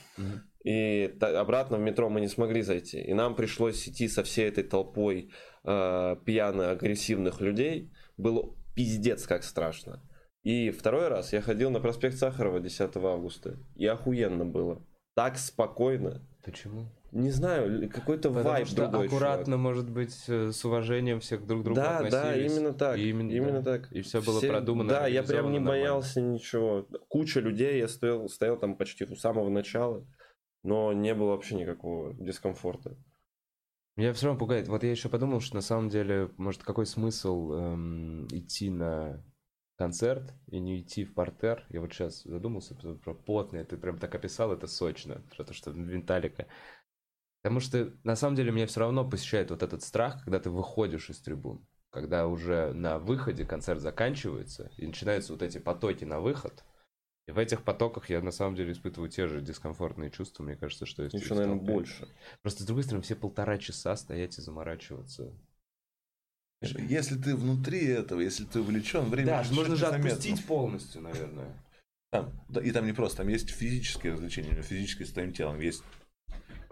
[0.62, 3.00] и обратно в метро мы не смогли зайти.
[3.00, 5.32] И нам пришлось идти со всей этой толпой
[5.64, 7.90] э, пьяно-агрессивных людей.
[8.16, 10.02] Было пиздец как страшно.
[10.42, 13.58] И второй раз я ходил на проспект Сахарова 10 августа.
[13.74, 14.86] И охуенно было.
[15.14, 16.24] Так спокойно.
[16.44, 16.92] Почему?
[17.12, 19.06] Не знаю, какой-то Потому вайб что другой.
[19.06, 22.52] аккуратно, может быть, э, с уважением всех друг к другу Да, да, относились.
[22.56, 22.96] именно так.
[22.98, 23.78] И именно, именно да.
[23.78, 23.92] так.
[23.92, 24.88] И все было Все- продумано.
[24.88, 25.68] Да, я прям не нормально.
[25.68, 26.86] боялся ничего.
[27.08, 30.06] Куча людей, я стоял, стоял там почти у самого начала,
[30.62, 32.96] но не было вообще никакого дискомфорта.
[33.96, 34.68] Меня все равно пугает.
[34.68, 39.22] Вот я еще подумал, что на самом деле, может, какой смысл эм, идти на
[39.76, 41.66] концерт и не идти в портер.
[41.68, 43.64] Я вот сейчас задумался про, про потное.
[43.66, 45.22] Ты прям так описал это сочно.
[45.36, 46.46] Про то, что Винталика.
[47.42, 51.10] Потому что на самом деле меня все равно посещает вот этот страх, когда ты выходишь
[51.10, 51.66] из трибун.
[51.90, 56.64] Когда уже на выходе концерт заканчивается, и начинаются вот эти потоки на выход.
[57.28, 60.42] И в этих потоках я на самом деле испытываю те же дискомфортные чувства.
[60.44, 62.08] Мне кажется, что есть Еще, наверное, больше.
[62.42, 65.32] Просто, с другой стороны, все полтора часа стоять и заморачиваться.
[66.62, 70.10] Если ты внутри этого, если ты увлечен, время Да, можно же незаметно.
[70.12, 71.52] отпустить полностью, наверное.
[72.10, 75.82] Там, да, и там не просто, там есть физические развлечения, физическое с твоим телом, есть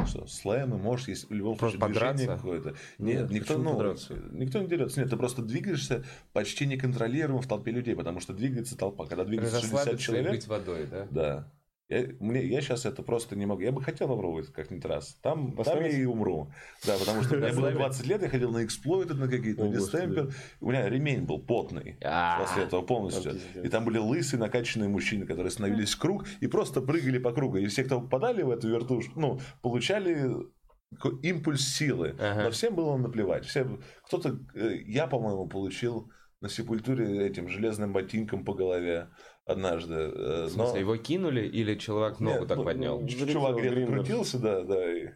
[0.07, 2.37] что, слэмы, можешь, есть в любом Просто случае движение подраться?
[2.43, 2.69] какое-то.
[2.99, 4.15] Нет, Нет, никто, ну, подраться?
[4.33, 5.01] никто не дерется.
[5.01, 9.07] Нет, ты просто двигаешься почти неконтролируемо в толпе людей, потому что двигается толпа.
[9.07, 11.07] Когда двигается 60 Расслабиться и человек, быть водой, да?
[11.11, 11.53] да.
[11.91, 13.63] Я, мне, я сейчас это просто не могу.
[13.63, 15.19] Я бы хотел попробовать как-нибудь раз.
[15.23, 16.53] Там, там я и умру.
[16.87, 17.79] Да, потому что меня было Расслабить?
[17.79, 20.33] 20 лет, я ходил на эксплойты, на какие-то, на дистемпер.
[20.61, 21.99] У меня ремень был потный.
[22.05, 23.37] А, После этого полностью.
[23.61, 27.57] И там были лысые, накачанные мужчины, которые становились в круг и просто прыгали по кругу.
[27.57, 30.33] И все, кто попадали в эту вертушку, ну, получали
[31.23, 32.15] импульс силы.
[32.21, 32.45] Ага.
[32.45, 33.47] Но всем было наплевать.
[33.47, 36.11] Все, кто-то, э, я, по-моему, получил
[36.41, 39.09] на сепультуре этим железным ботинком по голове
[39.47, 39.95] однажды.
[39.95, 43.07] э, В смысле, но- его кинули или человек ногу Нет, так ну, поднял?
[43.07, 44.93] Чувак где-то крутился, да, да.
[44.93, 45.09] и-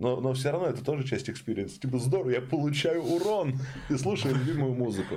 [0.00, 1.78] Но, но все равно это тоже часть experience а.
[1.78, 3.58] Типа, здорово, я получаю урон
[3.90, 5.16] и слушаю любимую музыку.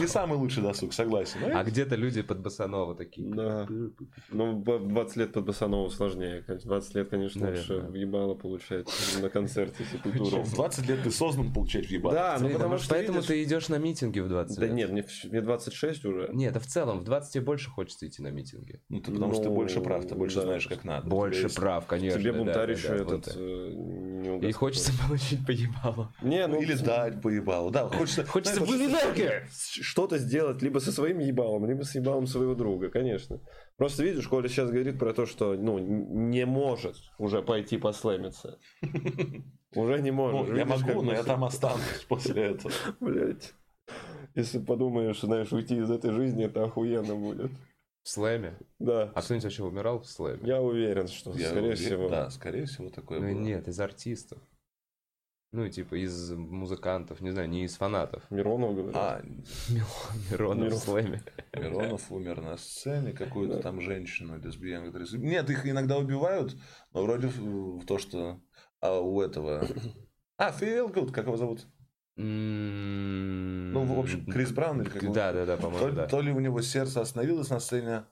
[0.00, 1.38] Не самый лучший досуг, согласен.
[1.40, 3.32] но А где-то люди под босанову такие.
[3.32, 3.66] Да.
[4.30, 6.42] Ну, в 20 лет под босанову сложнее.
[6.46, 7.76] Как 20 лет, конечно, Наверное.
[7.78, 8.88] лучше въебало получать
[9.22, 10.42] на концерте Сепультуру.
[10.42, 12.14] В 20 лет ты создан получать въебало.
[12.14, 15.02] Да, ну потому что поэтому видишь- ты идешь на митинги в 20 Да нет, мне,
[15.04, 16.30] в- мне 26 уже.
[16.32, 18.80] Нет, а в целом, в 20 тебе больше хочется идти на митинги.
[18.88, 21.08] Ну, ты потому что ты Ну, больше прав, ты больше знаешь, как надо.
[21.08, 22.18] Больше прав, конечно.
[22.20, 23.28] Тебе бунтарь еще этот
[24.24, 24.56] не И угостит.
[24.56, 26.12] хочется получить поебало.
[26.22, 27.70] Не, ну, Или дать поебало.
[27.70, 28.24] Да, хочется...
[28.34, 29.48] Хочется в
[29.82, 33.40] что-то сделать либо со своим ебалом, либо с ебалом своего друга, конечно.
[33.76, 38.58] Просто видишь, Коля сейчас говорит про то, что ну, не может уже пойти послэмиться.
[39.74, 40.50] Уже не может.
[40.50, 42.72] Ну, я могу, но я там останусь после этого.
[43.00, 43.54] Блять.
[44.36, 47.50] Если подумаешь, знаешь, уйти из этой жизни, это охуенно будет.
[48.04, 48.58] В слэме.
[48.78, 49.10] Да.
[49.14, 50.46] А кто-нибудь вообще умирал в слэме?
[50.46, 52.08] Я уверен, что, Я скорее уверен- всего.
[52.10, 53.40] Да, скорее всего, такое Ну было.
[53.40, 54.38] нет, из артистов.
[55.52, 58.28] Ну, типа, из музыкантов, не знаю, не из фанатов.
[58.30, 58.96] Миронов говорит.
[58.96, 59.22] А,
[60.30, 60.30] Миронов в
[60.64, 60.78] Миронов.
[60.82, 61.22] слэме.
[61.54, 63.62] Миронов умер на сцене, какую-то Да.
[63.62, 64.98] там женщину, лесбиянку.
[65.18, 66.56] Нет, их иногда убивают,
[66.92, 68.40] но вроде в в то, что
[68.80, 69.66] а у этого...
[70.36, 71.64] А, Good, как его зовут?
[72.16, 75.12] Ну, в общем, Крис Браун или как?
[75.12, 76.06] Да, да, да, То, по-моему, да.
[76.06, 78.04] то ли у него сердце остановилось на сцене,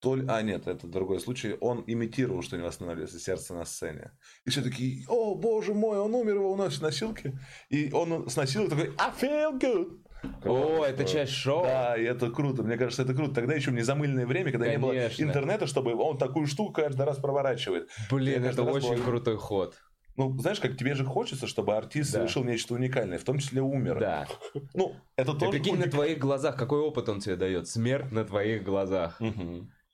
[0.00, 0.24] то ли...
[0.28, 1.56] А, нет, это другой случай.
[1.60, 4.12] Он имитировал, что у него остановилось сердце на сцене.
[4.44, 7.38] И все такие, о, боже мой, он умер, его уносят носилки.
[7.68, 10.02] И он с носилок такой, I feel good.
[10.44, 11.62] О, это часть шоу?
[11.64, 12.62] Да, и это круто.
[12.62, 13.34] Мне кажется, это круто.
[13.34, 15.22] Тогда еще в незамыленное время, когда не было Конечно.
[15.22, 17.88] интернета, чтобы он такую штуку каждый раз проворачивает.
[18.10, 19.76] Блин, это раз очень бываю- крутой ход.
[20.16, 22.18] Ну, знаешь, как тебе же хочется, чтобы артист Да.
[22.20, 23.98] совершил нечто уникальное, в том числе умер.
[24.00, 24.26] Да.
[24.74, 27.68] Ну, это тоже на уник- твоих глазах, какой опыт он тебе дает?
[27.68, 29.20] Смерть на твоих глазах.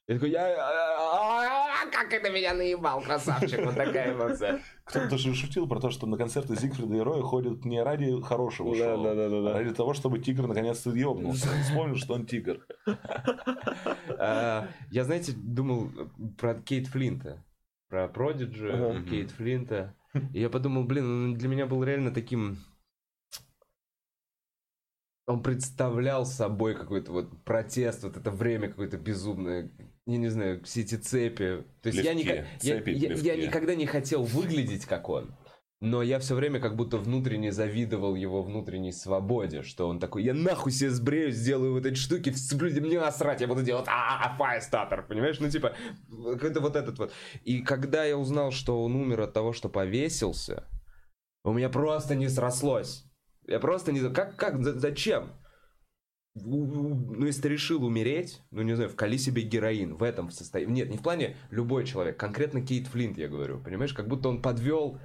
[0.09, 0.57] Я такой, я...
[0.59, 4.61] а, Как это меня наебал, красавчик, вот такая эмоция.
[4.85, 8.77] Кто-то же шутил про то, что на концерты Зигфрида и Роя ходят не ради хорошего
[8.77, 9.53] Да, шоу, да, да, да, а да.
[9.59, 11.49] ради того, чтобы тигр наконец-то ёбнулся.
[11.51, 12.67] Он Вспомнил, что он тигр.
[14.19, 15.91] А, Я, знаете, думал
[16.39, 17.43] про Кейт Флинта.
[17.89, 19.05] Про Продиджи.
[19.09, 19.95] Кейт Флинта.
[20.33, 22.59] И я подумал, блин, он для меня был реально таким...
[25.27, 29.71] Он представлял собой какой-то вот протест, вот это время какое-то безумное.
[30.05, 31.65] Я не знаю, все эти цепи.
[31.81, 33.47] То есть я, ника- я, цепи, я- я плевки.
[33.47, 35.33] никогда не хотел выглядеть как он.
[35.83, 40.33] Но я все время как будто внутренне завидовал его внутренней свободе, что он такой, я
[40.33, 45.05] нахуй себе сбрею, сделаю вот эти штуки, вцеплю, мне насрать, я буду делать а файстатор,
[45.05, 45.41] понимаешь?
[45.41, 45.75] Ну, типа,
[46.41, 47.13] это вот этот вот.
[47.43, 50.69] И когда я узнал, что он умер от того, что повесился,
[51.43, 53.05] у меня просто не срослось.
[53.49, 55.33] Я просто не как, как, за- зачем?
[56.37, 60.75] Ну, если ты решил умереть, ну, не знаю, вкали себе героин в этом состоянии.
[60.75, 63.93] Нет, не в плане любой человек, конкретно Кейт Флинт, я говорю, понимаешь?
[63.93, 65.01] Как будто он подвел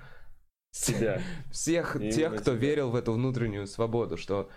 [0.85, 1.21] Себя.
[1.51, 2.67] всех Именно тех, кто тебя.
[2.67, 4.49] верил в эту внутреннюю свободу, что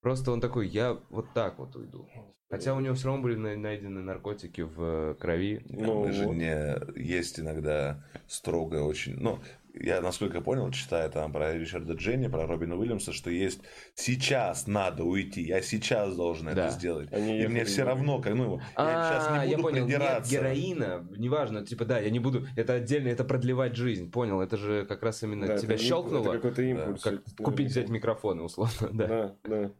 [0.00, 2.08] просто он такой, я вот так вот уйду.
[2.50, 5.62] Хотя у него все равно были на- найдены наркотики в э, крови.
[5.68, 6.34] Ну, Мы же вот.
[6.34, 9.16] не есть иногда строго очень.
[9.16, 9.38] Ну,
[9.74, 13.60] я насколько понял, читая там про Ричарда Дженни, про Робина Уильямса, что есть
[13.94, 16.52] сейчас надо уйти, я сейчас должен Да.
[16.52, 17.12] это сделать.
[17.12, 19.98] Они И мне все равно, как, ну, я сейчас А, не я буду понял, нет
[19.98, 20.32] придираться.
[20.32, 24.86] героина, неважно, типа, да, я не буду, это отдельно, это продлевать жизнь, понял, это же
[24.86, 27.02] как раз именно Да, тебя это щелкнуло, Это какой-то импульс.
[27.02, 29.06] как Это, купить, взять микрофоны, условно, да.
[29.06, 29.70] Да, да.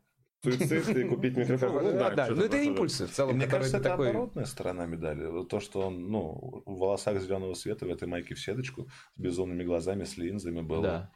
[0.42, 1.82] Суицид и купить микрофон.
[1.82, 4.10] Ну, Да, да, что-то ну это импульсы в И целом, мне кажется, это такой...
[4.10, 5.44] оборотная сторона медали.
[5.46, 9.64] То, что он, ну, в волосах зеленого цвета, в этой майке в сеточку, с безумными
[9.64, 10.82] глазами, с линзами был.
[10.82, 11.10] Да.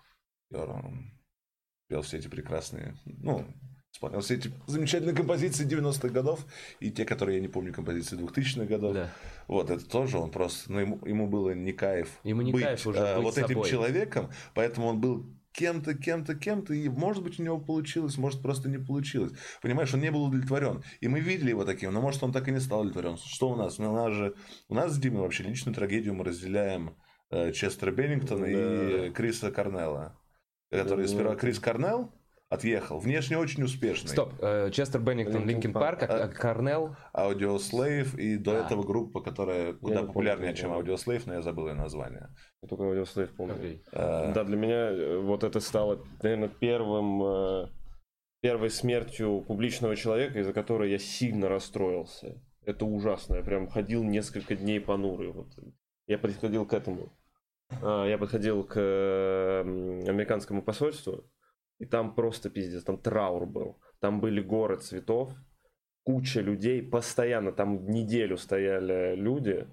[0.51, 1.13] И он
[1.89, 3.47] пел все эти прекрасные, ну,
[3.93, 6.45] исполнял все эти замечательные композиции 90-х годов
[6.81, 8.95] и те, которые я не помню, композиции 2000-х годов.
[8.95, 9.11] Да.
[9.47, 12.87] Вот, это тоже он просто, ну, ему, ему было не кайф Ему не быть, кайф
[12.87, 13.69] уже э, быть вот этим собой.
[13.71, 18.69] человеком, поэтому он был кем-то, кем-то, кем-то, и может быть у него получилось, может просто
[18.69, 19.33] не получилось.
[19.61, 20.83] Понимаешь, он не был удовлетворен.
[21.01, 23.17] И мы видели его таким, но может он так и не стал удовлетворен.
[23.19, 23.79] Что у нас?
[23.79, 24.35] Ну, у нас же,
[24.69, 26.97] у нас с Димой вообще личную трагедию мы разделяем
[27.31, 29.15] э, Честера Беннингтона и Да.
[29.15, 30.19] Криса Корнелла.
[30.71, 32.11] Который Ну, сперва Крис Корнелл
[32.53, 34.11] отъехал, внешне очень успешный.
[34.11, 38.65] Стоп, э, Честер Беннингтон, Linkin Park, а Корнелл, Audioslave и до А.
[38.65, 40.73] этого группа, которая куда популярнее, чем.
[40.73, 42.29] Audioslave, но я забыл ее название.
[42.63, 43.81] Я Только Audioslave помню.
[43.93, 47.69] Э, Да, для меня э, вот это стало, наверное, первым, э,
[48.41, 52.43] первой смертью публичного человека, из-за которой я сильно расстроился.
[52.65, 53.37] Это ужасно.
[53.37, 55.33] Я прям ходил несколько дней понурый.
[55.33, 55.49] Вот.
[56.07, 57.13] Я подходил к этому.
[57.81, 59.61] А, Я подходил к э,
[60.07, 61.25] американскому посольству,
[61.83, 63.77] и там просто пиздец, там траур был.
[63.99, 65.35] Там были горы цветов,
[66.05, 69.67] куча людей, постоянно, там неделю стояли люди,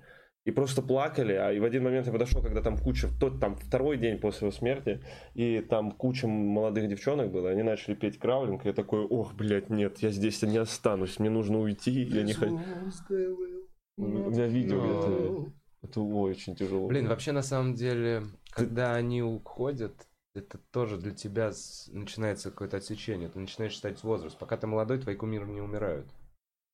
[0.44, 3.56] и просто плакали, а и в один момент я подошел, когда там куча, тот там
[3.56, 5.04] второй день после его смерти,
[5.36, 9.70] и там куча молодых девчонок было, они начали петь краулинг, и я такой, ох, блядь,
[9.70, 12.60] нет, я здесь не останусь, мне нужно уйти, я не хочу.
[13.98, 15.52] У меня видео, это,
[15.84, 16.88] это очень тяжело.
[16.88, 20.09] Блин, вообще на самом деле, когда они уходят,
[20.40, 21.52] это тоже для тебя
[21.88, 23.30] начинается какое-то отсечение.
[23.30, 24.38] Ты начинаешь считать возраст.
[24.38, 26.08] Пока ты молодой, твои кумиры не умирают.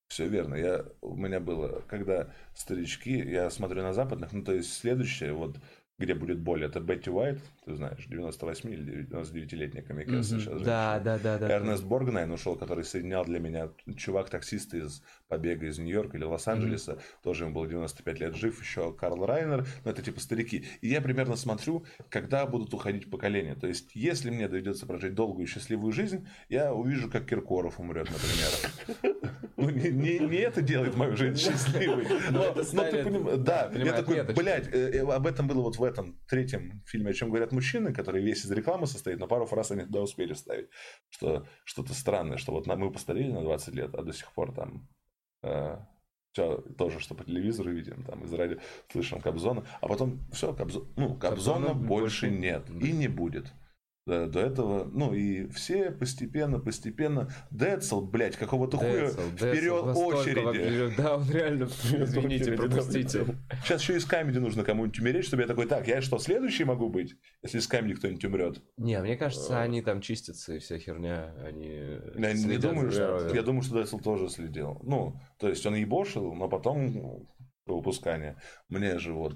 [0.08, 0.56] Все верно.
[0.56, 5.58] Я, у меня было, когда старички, я смотрю на западных, ну, то есть следующее, вот,
[5.98, 10.62] где будет боль, это Бетти Уайт, ты знаешь, 98 или 99-летняя комикесса сейчас.
[10.62, 11.50] Да, да, да, да.
[11.50, 17.00] Эрнест Боргнайн ушел, который соединял для меня чувак-таксист из побега из Нью-Йорка или Лос-Анджелеса.
[17.24, 18.60] Тоже ему было 95 лет жив.
[18.62, 19.68] Еще Карл Райнер.
[19.84, 20.66] Ну, это типа старики.
[20.82, 23.56] И я примерно смотрю, когда будут уходить поколения.
[23.56, 28.10] То есть, если мне доведется прожить долгую и счастливую жизнь, я увижу, как Киркоров умрет,
[28.10, 29.22] например.
[29.58, 32.06] Ну, не, не- не это делает мою жизнь счастливой.
[32.30, 35.84] Но, но ты поним- да, я такой, блядь, э, э, об этом было вот в
[35.84, 39.72] этом третьем фильме, о чем говорят мужчины, который весь из рекламы состоит, но пару фраз
[39.72, 40.68] они туда успели вставить,
[41.10, 44.90] что что-то странное, что вот мы постарели на 20 лет, а до сих пор там
[46.36, 48.58] все тоже, что по телевизору видим, там из радио
[48.92, 50.86] слышим Кобзона, а потом все, Кобзо...
[50.98, 52.86] ну, Кобзона Кобзона больше больше нет да.
[52.86, 53.54] и не будет.
[54.06, 60.96] До, до этого, ну и все постепенно, постепенно, Децл, блядь, какого-то хуя вперед Децл, очереди.
[60.96, 63.26] Да, он реально, извините, пропустите.
[63.64, 66.90] Сейчас еще из камеди нужно кому-нибудь умереть, чтобы я такой, так, я что, следующий могу
[66.90, 68.64] быть, если из камеди кто-нибудь умрет?
[68.78, 73.42] Не, мне кажется, они там чистятся и вся херня, они Я не думаю, что, я
[73.42, 74.80] думаю, что Децл тоже следил.
[74.84, 77.28] Ну, то есть он ебошил, но потом
[77.66, 78.38] кровопускание.
[78.70, 79.36] Мне же вот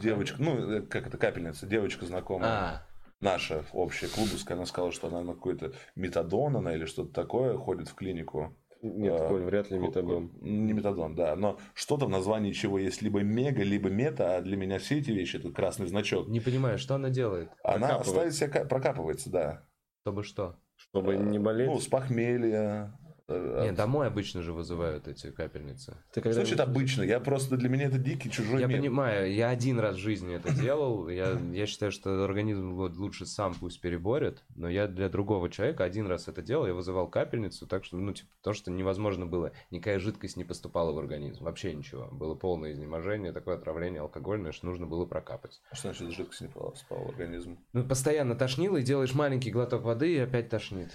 [0.00, 2.82] девочка, ну, э, как это, капельница, девочка знакомая, А,
[3.20, 7.88] наша общая клубовская, она сказала, что она на какой-то метадон она или что-то такое ходит
[7.88, 8.56] в клинику.
[8.80, 10.30] Нет, А, Коль, вряд ли метадон.
[10.40, 11.34] Не метадон, да.
[11.34, 15.10] Но что-то в названии чего есть либо мега, либо мета, а для меня все эти
[15.10, 16.28] вещи, это красный значок.
[16.28, 17.50] не понимаю, что она делает?
[17.64, 19.66] Она ставит себя, ка- прокапывается, да.
[20.02, 20.56] Чтобы что?
[20.76, 21.66] Чтобы не болеть.
[21.68, 25.92] Ну, с похмелья, э, Не, от- домой обычно же вызывают эти капельницы.
[26.12, 27.02] Ты Что когда значит обычно?
[27.02, 28.78] Я просто для меня это дикий чужой Я мир.
[28.78, 31.10] понимаю, я один раз в жизни это делал.
[31.10, 34.42] Я, я считаю, что организм лучше сам пусть переборет.
[34.56, 36.66] Но я для другого человека один раз это делал.
[36.66, 39.52] Я вызывал капельницу, так что, ну, типа, то, что невозможно было.
[39.70, 41.44] Никакая жидкость не поступала в организм.
[41.44, 42.08] Вообще ничего.
[42.10, 45.60] Было полное изнеможение, такое отравление алкогольное, что нужно было прокапать.
[45.70, 47.58] А Что значит жидкость не попала спала в организм?
[47.74, 50.92] Ну, постоянно тошнило, и делаешь маленький глоток воды, и опять тошнит.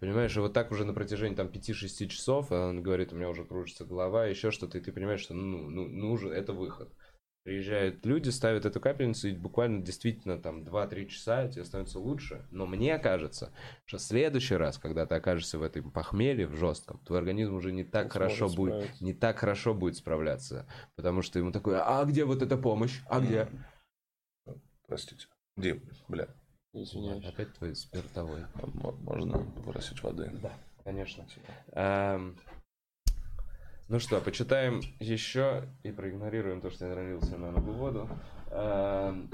[0.00, 3.28] Понимаешь, и вот так уже на протяжении там 5-6 часов, а он говорит, у меня
[3.28, 6.92] уже кружится голова, еще что-то, и ты понимаешь, что ну, ну, нужен, это выход.
[7.44, 12.46] Приезжают люди, ставят эту капельницу, и буквально действительно там 2-3 часа тебе становится лучше.
[12.50, 13.52] Но мне кажется,
[13.86, 17.72] что в следующий раз, когда ты окажешься в этом похмелье, в жестком, твой организм уже
[17.72, 19.04] не так хорошо будет, справиться.
[19.04, 20.66] не так хорошо будет справляться.
[20.94, 23.00] Потому что ему такой, а где вот эта помощь?
[23.08, 23.48] А где?
[24.86, 25.26] Простите.
[25.56, 25.80] Где?
[26.08, 26.28] Бля.
[26.74, 27.24] Извиняюсь.
[27.24, 28.44] Опять твой спиртовой.
[28.74, 30.30] мо- Можно попросить воды?
[30.42, 30.52] Да,
[30.88, 31.26] конечно.
[31.72, 32.36] Эм,
[33.88, 38.08] Ну что, почитаем еще и проигнорируем то, что я налился на новую воду.
[38.50, 39.30] Эм,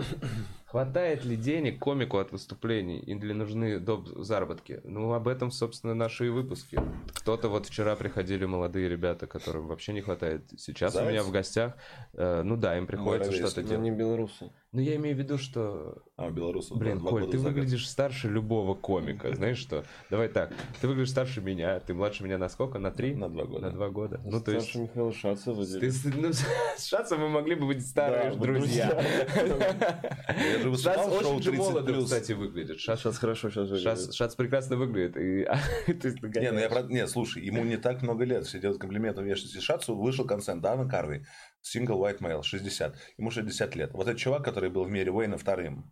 [0.75, 4.09] Хватает ли денег комику от выступлений или нужны доп.
[4.17, 4.81] заработки?
[4.83, 6.81] Ну, об этом, собственно, наши и выпуски.
[7.15, 10.43] Кто-то вот вчера приходили молодые ребята, которым вообще не хватает.
[10.59, 11.11] Сейчас у Заяц?
[11.11, 11.77] меня в гостях,
[12.15, 13.85] э, ну да, им приходится что-то делать.
[13.85, 14.51] не белорусы.
[14.75, 18.29] Но я имею в виду, что А, у белорусов Блин, два Коль, ты выглядишь старше
[18.29, 19.33] любого комика.
[19.37, 19.85] Знаешь что?
[20.11, 20.53] Давай так.
[20.81, 21.79] Ты выглядишь старше меня.
[21.79, 22.81] Ты младше меня на сколько?
[22.81, 23.15] На три?
[23.15, 23.67] На два года.
[23.67, 24.21] На два года.
[24.25, 24.71] Ну, то есть...
[24.71, 25.65] Старше Михаила Шацева.
[25.65, 26.33] Ты, ну,
[26.77, 29.01] с Шацем мы могли бы быть старые друзья.
[30.65, 31.57] Же Шац выступал в шоу очень же 30+.
[31.57, 32.81] молодо, кстати, выглядит.
[32.81, 35.17] Шац, Сейчас хорошо, сейчас Шац, Шац прекрасно выглядит.
[35.17, 35.47] И...
[35.93, 36.83] ты Не, ну я.
[36.89, 38.47] Не, слушай, ему не так много лет.
[38.47, 39.97] Все делают комплименты внешности Шацу.
[39.97, 41.25] Вышел концерт Дана Карви.
[41.63, 42.97] Сингл White Male, 60.
[43.19, 43.93] Ему 60 лет.
[43.93, 45.91] Вот этот чувак, который был в мире Уэйна вторым.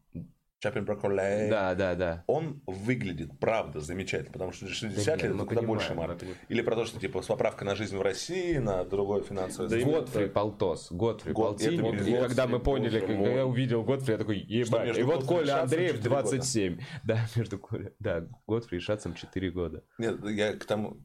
[0.62, 1.48] Чапин Брокколи.
[1.50, 2.22] Да, да, да.
[2.28, 6.16] Он выглядит, правда, замечательно, потому что 60 Да лет это куда больше понимаем.
[6.48, 9.76] Или про то, что типа с поправкой на жизнь в России, на другое финансовое Да
[9.78, 10.26] Готфри.
[10.28, 11.94] Полтос, Готфри Гот- Полтинник.
[12.00, 13.34] это И когда мы поняли, боже когда мой.
[13.34, 14.96] я увидел Готфри, я такой, ебать.
[14.96, 16.22] И вот Коля Андреев 4 года?
[16.22, 16.78] 27.
[17.02, 17.92] Да, между Коля.
[17.98, 19.82] Да, Готфри и Шацем 4 года.
[19.98, 20.98] Нет, я к тому,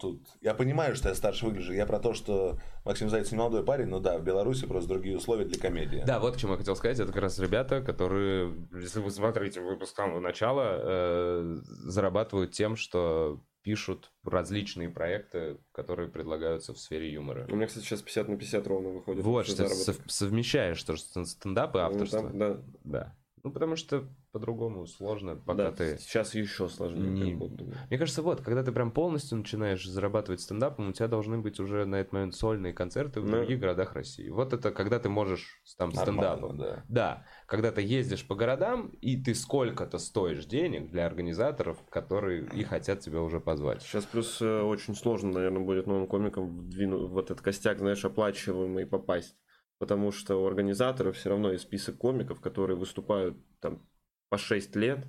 [0.00, 1.74] тут, я понимаю, что я старше выгляжу.
[1.74, 5.18] Я про то, что Максим Зайцев не молодой парень, но да, в Беларуси просто другие
[5.18, 6.02] условия для комедии.
[6.06, 6.98] Да, вот к чему я хотел сказать.
[6.98, 8.50] Это как раз ребята, которые,
[8.94, 16.08] если вы смотрите выпуск с самого начала, э, зарабатывают тем, что пишут различные проекты, которые
[16.08, 17.46] предлагаются в сфере юмора.
[17.50, 19.24] У меня, кстати, сейчас 50 на 50 ровно выходит.
[19.24, 22.20] Вот, что сов- совмещаешь то, что стендап и Ну, авторство.
[22.22, 23.16] там, да, Да.
[23.42, 25.98] Ну, потому что по-другому сложно, пока да, ты...
[25.98, 27.10] сейчас еще сложнее.
[27.10, 27.74] Не- как будто бы.
[27.90, 31.84] Мне кажется, вот, когда ты прям полностью начинаешь зарабатывать стендапом, у тебя должны быть уже
[31.84, 33.32] на этот момент сольные концерты в Да.
[33.32, 34.30] других городах России.
[34.30, 36.56] Вот это когда ты можешь там Нормально, стендапом.
[36.58, 36.84] да.
[36.88, 42.62] Да, когда ты ездишь по городам, и ты сколько-то стоишь денег для организаторов, которые и
[42.64, 43.82] хотят тебя уже позвать.
[43.82, 48.86] Сейчас плюс э, очень сложно, наверное, будет новым комикам вдвинуть в этот костяк, знаешь, оплачиваемый
[48.86, 49.36] попасть.
[49.78, 53.86] Потому что у организаторов все равно есть список комиков, которые выступают там
[54.30, 55.04] по 6 лет,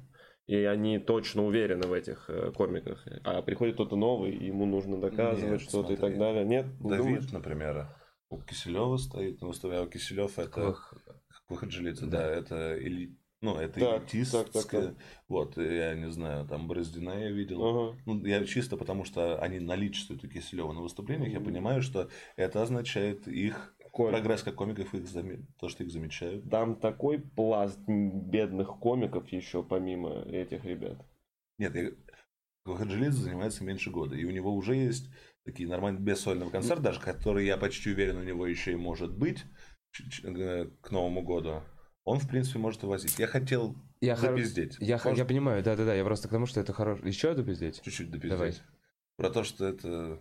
[0.48, 3.07] и они точно уверены в этих э, комиках.
[3.24, 6.44] А приходит кто-то новый, и ему нужно доказывать что-то и так далее.
[6.44, 7.20] Нет, не думаешь?
[7.20, 7.88] Давид, например,
[8.30, 10.94] у Киселева стоит на выставе, а Киселев это Ох,
[11.47, 12.26] Выходжилица, Да.
[12.26, 13.15] это эли...
[13.41, 14.43] ну, это Так, элитистская.
[14.43, 14.95] так, так, так.
[15.27, 17.63] Вот, я не знаю, там Бороздина я видел.
[17.63, 17.97] Ага.
[18.05, 21.47] Ну, я чисто потому, что они наличествуют у Киселева на выступлениях, я Мгм.
[21.49, 26.49] понимаю, что это означает их Коль, прогресс как комиков, их заме- то, что их замечают.
[26.49, 30.97] Там такой пласт бедных комиков еще помимо этих ребят.
[31.59, 31.91] Нет, я...
[32.65, 35.07] Выходжилица занимается меньше года, и у него уже есть
[35.43, 39.15] такие нормальные без сольного концерта, даже который, я почти уверен, у него еще и может
[39.15, 39.43] быть
[40.81, 41.63] к Новому году.
[42.03, 43.17] Он, в принципе, может и возить.
[43.17, 44.77] Я хотел Я, хор- запиздеть.
[44.80, 47.05] я, х- Может, я понимаю, да-да-да, я просто к тому, что это хорошо.
[47.05, 47.81] Еще одну пиздеть?
[47.81, 48.38] чуть-чуть допиздеть.
[48.38, 48.53] Давай.
[49.17, 50.19] Про то, что это...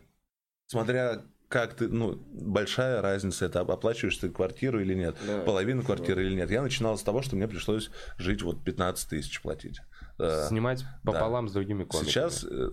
[0.66, 1.88] Смотря как ты...
[1.88, 5.16] Ну, большая разница, это оплачиваешь ты квартиру или нет.
[5.26, 5.42] Да.
[5.42, 6.50] Половину квартиры или нет.
[6.50, 9.80] Я начинал с того, что мне пришлось жить вот 15 тысяч платить.
[10.18, 12.08] Э, Снимать пополам с другими комиками.
[12.08, 12.68] Сейчас э,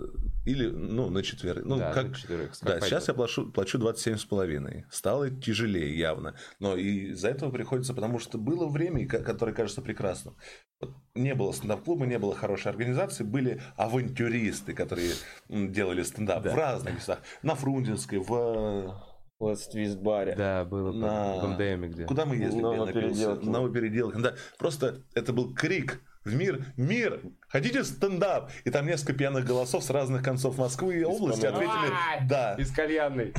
[0.46, 1.66] или, ну, на четверых.
[1.66, 2.10] Ну, Да, как...
[2.10, 2.52] на четверых.
[2.62, 3.08] Да, Как сейчас пойдет.
[3.08, 4.86] я плачу, плачу 27 с половиной.
[4.92, 6.36] Стало тяжелее явно.
[6.60, 10.36] Но и из-за этого приходится, потому что было время, которое кажется прекрасным.
[10.80, 15.12] Вот не было стендап-клуба, не было хорошей организации, были авантюристы, которые
[15.50, 16.52] делали стендап Да.
[16.52, 17.20] в разных местах.
[17.42, 18.96] На Фрунзенской, в...
[19.42, 20.36] Let's Twist баре.
[20.36, 22.06] Да, было На- в МДМе где.
[22.06, 22.62] Куда мы ездили?
[22.62, 22.96] На Я напился.
[23.32, 23.46] Новопеределке.
[23.48, 24.20] На Новопеределке.
[24.20, 26.66] Да, просто это был крик в мир.
[26.78, 27.22] Мир!
[27.48, 28.52] Хотите стендап?
[28.64, 32.28] И там несколько пьяных голосов с разных концов Москвы и области ответили!
[32.28, 32.56] «да».
[32.56, 33.34] Из кальянной.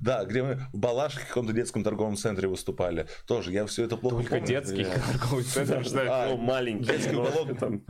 [0.00, 3.06] Да, где мы в Балашке в каком-то детском торговом центре выступали.
[3.26, 4.46] Тоже, я все это плохо Только помню.
[4.46, 6.02] детский торговый центр, что?
[6.08, 6.84] А, Ну, маленький.
[6.86, 7.84] детский уголок там.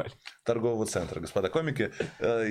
[0.44, 1.90] торгового центра, господа комики.
[2.20, 2.47] Э,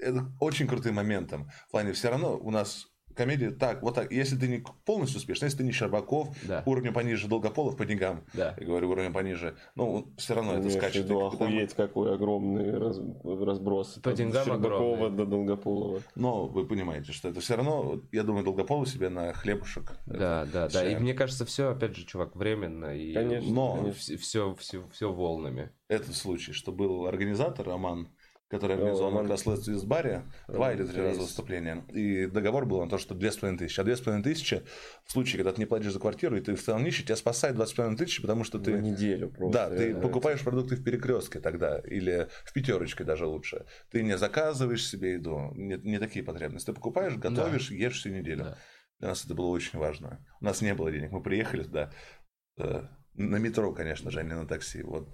[0.00, 1.50] Это очень крутым моментом.
[1.68, 4.12] В плане все равно у нас комедия так, вот так.
[4.12, 6.62] Если ты не полностью успешный, если ты не Щербаков, Да.
[6.66, 8.54] уровнем пониже Долгополов по деньгам, Да.
[8.58, 11.04] я говорю, уровнем пониже, ну, все равно это Имеешь в скачет.
[11.04, 13.98] виду, И там- охуеть, какой огромный раз- разброс.
[14.02, 15.16] По От деньгам Щербакова огромный.
[15.16, 16.02] до Долгополова.
[16.14, 19.92] Но вы понимаете, что это все равно, я думаю, Долгополов себе на хлебушек.
[20.06, 20.86] Да, да, да.
[20.90, 22.96] И мне кажется, все, опять же, чувак, временно.
[22.96, 24.16] И Конечно, Но- конечно.
[24.18, 25.70] все, все, все волнами.
[25.88, 28.08] Этот случай, что был организатор Роман,
[28.54, 29.24] который организовал Роман.
[29.24, 31.84] как раз Let's This баре, два или три раза выступления.
[31.92, 33.80] И договор был на то, что 2,5 тысячи.
[33.80, 34.62] А 2,5 тысячи
[35.04, 37.56] в случае, когда ты не платишь за квартиру, и ты в целом нищий, тебя спасает
[37.56, 38.72] 2,5 тысячи, потому что На ты...
[38.74, 39.52] неделю просто.
[39.52, 40.00] Да, ты реально.
[40.00, 43.66] покупаешь продукты в перекрестке тогда, или в пятерочке даже лучше.
[43.90, 46.66] Ты не заказываешь себе еду, не, не такие потребности.
[46.66, 48.44] Ты покупаешь, готовишь, ешь всю неделю.
[48.44, 48.58] Да.
[49.00, 50.24] Для нас это было очень важно.
[50.40, 51.92] У нас не было денег, мы приехали туда
[52.58, 54.82] э, на метро, конечно же, а не на такси.
[54.82, 55.08] Вот.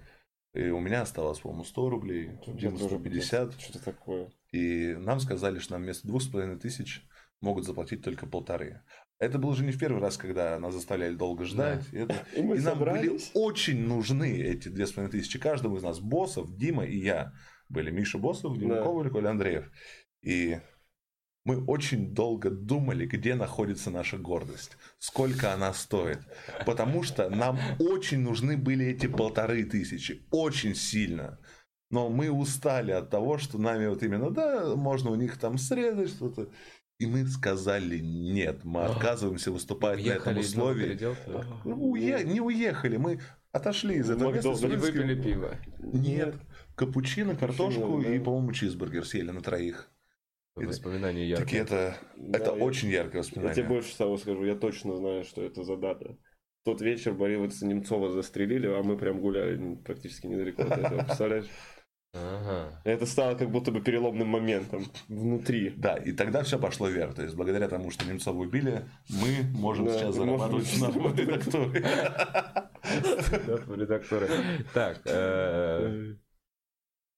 [0.53, 3.59] И у меня оставалось, по-моему, 100 рублей, У тоже 150.
[3.59, 4.29] Что-то такое.
[4.51, 7.03] И нам сказали, что нам вместо двух с половиной тысяч
[7.39, 8.81] могут заплатить только полторы.
[9.17, 11.85] Это был уже не в первый раз, когда нас заставляли долго ждать.
[11.93, 15.77] И это- И мы и нам были очень нужны эти две с половиной тысячи каждому
[15.77, 15.99] из нас.
[15.99, 17.31] Боссов, Дима и я.
[17.69, 18.83] Были Миша Боссов, Дима Да.
[18.83, 19.71] Коваль, Коля Андреев.
[20.21, 20.59] И
[21.43, 26.19] мы очень долго думали, где находится наша гордость, сколько она стоит.
[26.65, 30.25] Потому что нам очень нужны были эти полторы тысячи.
[30.31, 31.39] Очень сильно.
[31.89, 36.09] Но мы устали от того, что нами вот именно, да, можно у них там срезать
[36.09, 36.49] что-то.
[36.99, 40.99] И мы сказали нет, мы отказываемся выступать на этом Уехали из дома условии.
[41.65, 43.19] Ну, уе- не уехали, мы
[43.51, 44.53] отошли из этого места.
[44.53, 44.81] с И Рыльским.
[44.81, 45.57] выпили пиво.
[45.79, 46.35] Нет,
[46.75, 48.13] капучино, картошку да.
[48.13, 49.89] и, по-моему, чизбургер съели на троих.
[50.55, 51.61] Воспоминания Такие яркие.
[51.63, 53.55] это, Да, это я- очень яркое Я воспоминание.
[53.55, 56.17] тебе больше того скажу, я точно знаю, что это за дата.
[56.61, 61.45] В тот вечер Боривица Немцова застрелили, а мы прям гуляли практически недалеко от этого, представляешь?
[62.13, 62.81] Ага.
[62.83, 65.69] Это стало как будто бы переломным моментом внутри.
[65.77, 67.15] Да, и тогда все пошло вверх.
[67.15, 70.87] То есть, благодаря тому, что Немцова убили, мы можем Да, сейчас зарабатывать на
[71.17, 71.81] редактуре.
[72.83, 74.27] Да, редакторы.
[74.73, 76.15] Так, э,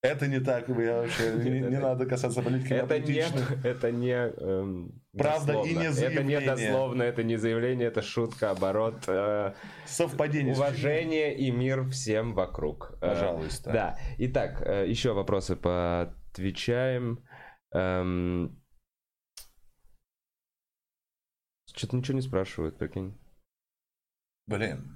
[0.03, 2.73] Это не так, я вообще, не, Нет, не это- надо касаться политики.
[2.73, 3.19] это не,
[3.63, 5.79] это не эм, Правда и дословно.
[5.79, 6.41] не Это не заявление.
[6.41, 9.03] дословно, это не заявление, это шутка, оборот.
[9.07, 9.53] э,
[9.85, 10.53] Совпадение.
[10.55, 12.97] Уважение и мир всем вокруг.
[13.01, 13.71] Э, Пожалуйста.
[13.71, 13.97] Да.
[14.17, 17.23] Итак, э, еще вопросы поотвечаем.
[17.73, 18.61] Эм,
[21.73, 23.17] Что-то ничего не спрашивают, прикинь.
[24.47, 24.92] Блин.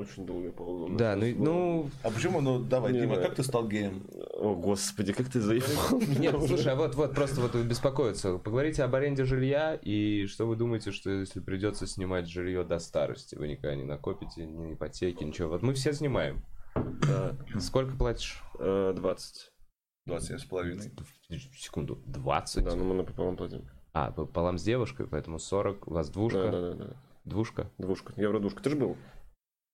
[0.00, 0.94] Очень долгая пауза.
[0.96, 4.06] Да, ну, и- ну, А почему, ну давай, Не, Дима, как ты стал геем?
[4.38, 6.00] О, господи, как ты заехал.
[6.18, 8.38] Нет, слушай, а вот, вот просто вот беспокоиться.
[8.38, 13.34] Поговорите об аренде жилья и что вы думаете, что если придется снимать жилье до старости,
[13.34, 15.50] вы никогда не накопите ни ипотеки, ничего.
[15.50, 16.42] Вот мы все снимаем.
[16.74, 18.42] Да, Сколько платишь?
[18.58, 19.50] э, 20.
[20.06, 20.92] 27 с половиной.
[21.58, 22.64] Секунду, 20?
[22.64, 23.68] Да, ну мы напополам платим.
[23.92, 26.42] А, пополам с девушкой, поэтому 40, у вас двушка?
[26.42, 26.96] Да, да, да, да.
[27.24, 27.70] Двушка?
[27.76, 28.14] Двушка.
[28.16, 28.62] Евродушка.
[28.62, 28.96] Ты же был?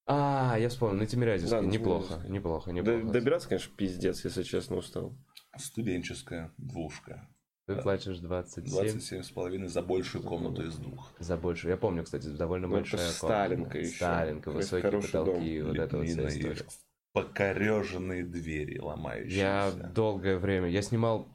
[0.08, 1.60] А, я вспомнил, на Тимирязевской.
[1.60, 2.30] Да, неплохо, Тимирязевской.
[2.30, 3.12] неплохо, Д- неплохо.
[3.12, 5.12] Добираться, конечно, пиздец, если честно, устал.
[5.56, 7.28] Студенческая двушка.
[7.66, 11.10] Ты платишь 27, 27 с половиной за большую комнату из двух.
[11.18, 11.68] за больше.
[11.68, 13.78] Я помню, кстати, довольно Ну, это большая Сталинка комната.
[13.80, 13.96] еще.
[13.96, 15.68] Сталинка, Это высокие хороший потолки, дом.
[15.68, 16.66] вот это вот вся история.
[17.12, 19.36] покореженные двери ломающиеся.
[19.36, 21.26] Я долгое время, я снимал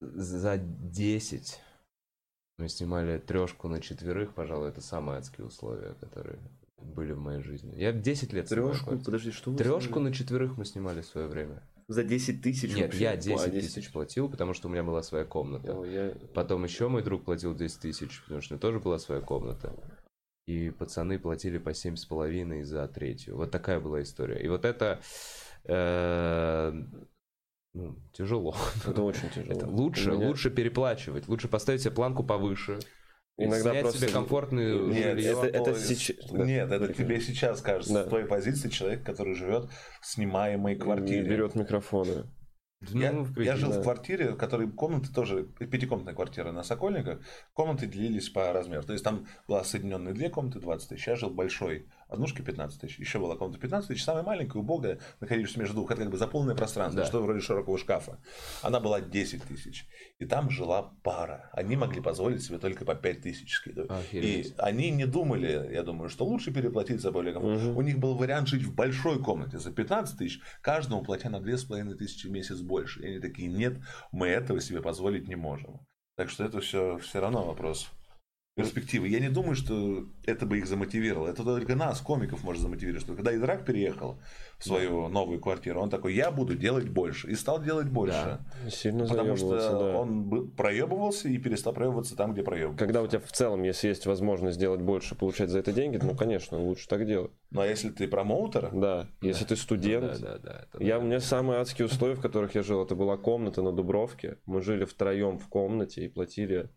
[0.00, 1.60] за 10.
[2.58, 6.38] Мы снимали трешку на четверых, пожалуй, это самые адские условия, которые
[6.84, 7.74] были в моей жизни.
[7.76, 8.98] Я 10 лет Трешку?
[8.98, 11.62] Подожди, что вы Трешку на четверых мы снимали в свое время.
[11.88, 13.02] За 10 тысяч Нет, вообще?
[13.02, 15.74] я А, 10 тысяч платил, потому что у меня была своя комната.
[15.78, 18.98] О, я- Потом еще мой друг платил 10 тысяч, потому что у него тоже была
[18.98, 19.74] своя комната.
[20.46, 23.36] И пацаны платили по семь с половиной за третью.
[23.36, 24.42] Вот такая была история.
[24.42, 25.00] И вот это
[25.64, 26.72] э,
[27.74, 28.54] ну, тяжело.
[28.86, 29.52] Это очень тяжело.
[29.52, 31.28] Это лучше, меня лучше переплачивать.
[31.28, 32.78] Лучше поставить себе планку повыше.
[33.38, 33.98] Иногда снять просто...
[34.00, 35.32] себе комфортную Нет, жилье.
[35.32, 36.44] это- это то- сейчас- да.
[36.44, 38.04] Нет, это тебе сейчас кажется, Да.
[38.04, 39.68] с твоей позиции человек, который живет
[40.00, 41.22] в снимаемой квартире.
[41.22, 42.24] Берет микрофоны.
[42.90, 43.78] Я, Ну, я жил да.
[43.78, 47.20] в квартире, в которой комнаты тоже, пятикомнатная квартира на Сокольниках,
[47.52, 48.82] комнаты делились по размеру.
[48.82, 51.06] То есть там была соединенные две комнаты, 20 тысяч.
[51.06, 52.98] Я жил большой Однушки 15 тысяч.
[52.98, 54.04] Еще была комната 15 тысяч.
[54.04, 55.90] Самая маленькая, убогая, находившаяся между двух.
[55.90, 57.06] Это как бы заполненное пространство, Да.
[57.08, 58.18] что вроде широкого шкафа.
[58.62, 59.86] Она была 10 тысяч.
[60.18, 61.50] И там жила пара.
[61.52, 63.90] Они могли позволить себе только по 5 тысяч скидывать.
[63.90, 64.48] Охереть.
[64.48, 67.68] И они не думали, я думаю, что лучше переплатить за более комфортно.
[67.70, 67.76] Мгм.
[67.78, 71.94] У них был вариант жить в большой комнате за 15 тысяч, каждому платя на 2,5
[71.94, 73.00] тысячи в месяц больше.
[73.02, 73.78] И они такие, нет,
[74.12, 75.80] мы этого себе позволить не можем.
[76.16, 77.90] Так что это все, все равно вопрос
[78.62, 79.08] перспективы.
[79.08, 81.28] Я не думаю, что это бы их замотивировало.
[81.28, 83.02] Это только нас, комиков, может замотивировать.
[83.02, 84.18] Что когда Идрак переехал
[84.58, 87.30] в свою новую квартиру, он такой, я буду делать больше.
[87.30, 88.40] И стал делать больше.
[88.68, 89.96] Сильно Потому что да.
[89.98, 92.78] он бы- проебывался и перестал проебываться там, где проебывался.
[92.78, 96.14] Когда у тебя в целом, если есть возможность сделать больше, получать за это деньги, ну,
[96.14, 97.30] конечно, лучше так делать.
[97.50, 100.66] Ну а если ты промоутер, Да, если ты студент, Да, да, да.
[100.74, 101.00] это Я, да.
[101.04, 104.36] у меня самые адские условия, в которых я жил, это была комната на Дубровке.
[104.44, 106.68] Мы жили втроем в комнате и платили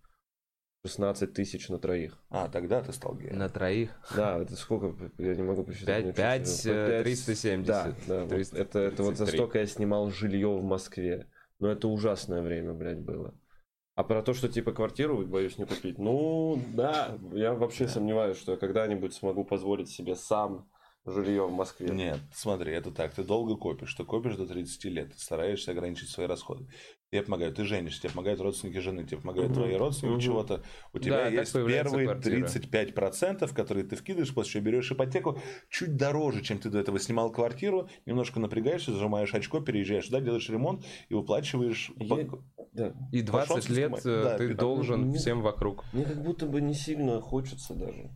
[0.85, 2.15] 16 тысяч на троих.
[2.29, 3.39] а тогда ты стал геем.
[3.39, 3.89] На троих.
[4.15, 6.03] Да, это сколько, я не могу посчитать.
[6.03, 6.71] мне Пять, честно.
[6.71, 7.65] пять, э, По 370.
[7.67, 8.61] Да, да, вот 333.
[8.61, 11.27] это, это вот за столько я снимал жилье в Москве.
[11.59, 13.33] Но это ужасное время, блядь, было.
[13.95, 18.51] А про то, что типа квартиру боюсь не купить, ну да, я вообще сомневаюсь, что
[18.51, 20.69] я когда-нибудь смогу позволить себе сам
[21.05, 21.89] жилье в Москве.
[21.89, 23.13] Нет, смотри, это так.
[23.13, 23.93] Ты долго копишь.
[23.93, 25.13] Ты копишь до 30 лет.
[25.13, 26.67] Ты стараешься ограничить свои расходы.
[27.11, 27.55] Тебе помогают.
[27.55, 29.59] Ты женишься, тебе помогают родственники жены, тебе помогают Мгм.
[29.61, 30.21] твои родственники Мгм.
[30.21, 30.63] чего-то.
[30.93, 32.47] У тебя Да, есть первые квартира.
[32.47, 37.31] 35%, которые ты вкидываешь, после чего берешь ипотеку чуть дороже, чем ты до этого снимал
[37.31, 37.87] квартиру.
[38.05, 41.91] Немножко напрягаешься, зажимаешь очко, переезжаешь сюда, делаешь ремонт и выплачиваешь...
[41.99, 42.29] Е-
[42.73, 42.93] Да.
[43.13, 45.85] И 20 Пошел лет э, Да, ты ты- должен Мне- всем вокруг.
[45.93, 48.11] Мне как будто бы не сильно хочется даже.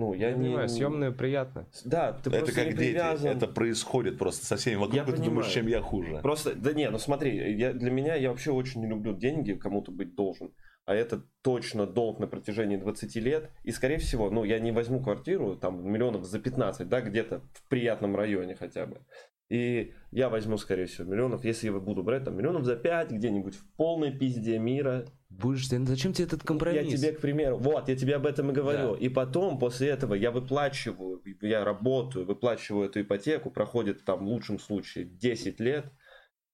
[0.00, 0.46] Ну, я Я не...
[0.48, 1.68] понимаю, съемное приятно.
[1.84, 2.76] Да, ты Это как не дети.
[2.92, 3.36] привязан.
[3.36, 4.94] Это происходит просто со всеми вокруг.
[4.94, 5.50] Я и ты думаешь, понимаю.
[5.52, 6.20] чем я хуже.
[6.22, 9.92] Просто, да не, ну смотри, я, для меня, я вообще очень не люблю деньги кому-то
[9.92, 10.52] быть должен.
[10.86, 13.50] А это точно долг на протяжении 20 лет.
[13.62, 17.68] И, скорее всего, ну, я не возьму квартиру, там, миллионов за 15, да, где-то в
[17.68, 19.02] приятном районе хотя бы.
[19.50, 23.54] И я возьму, скорее всего, миллионов, если я буду брать, там, миллионов за 5, где-нибудь
[23.54, 25.04] в полной пизде мира.
[25.30, 26.90] Будешь ты, ну зачем тебе этот компромисс?
[26.90, 28.92] Я тебе, к примеру, вот, я тебе об этом и говорю.
[28.94, 28.98] Да.
[28.98, 34.58] И потом, после этого, я выплачиваю, я работаю, выплачиваю эту ипотеку, проходит там в лучшем
[34.58, 35.86] случае 10 лет.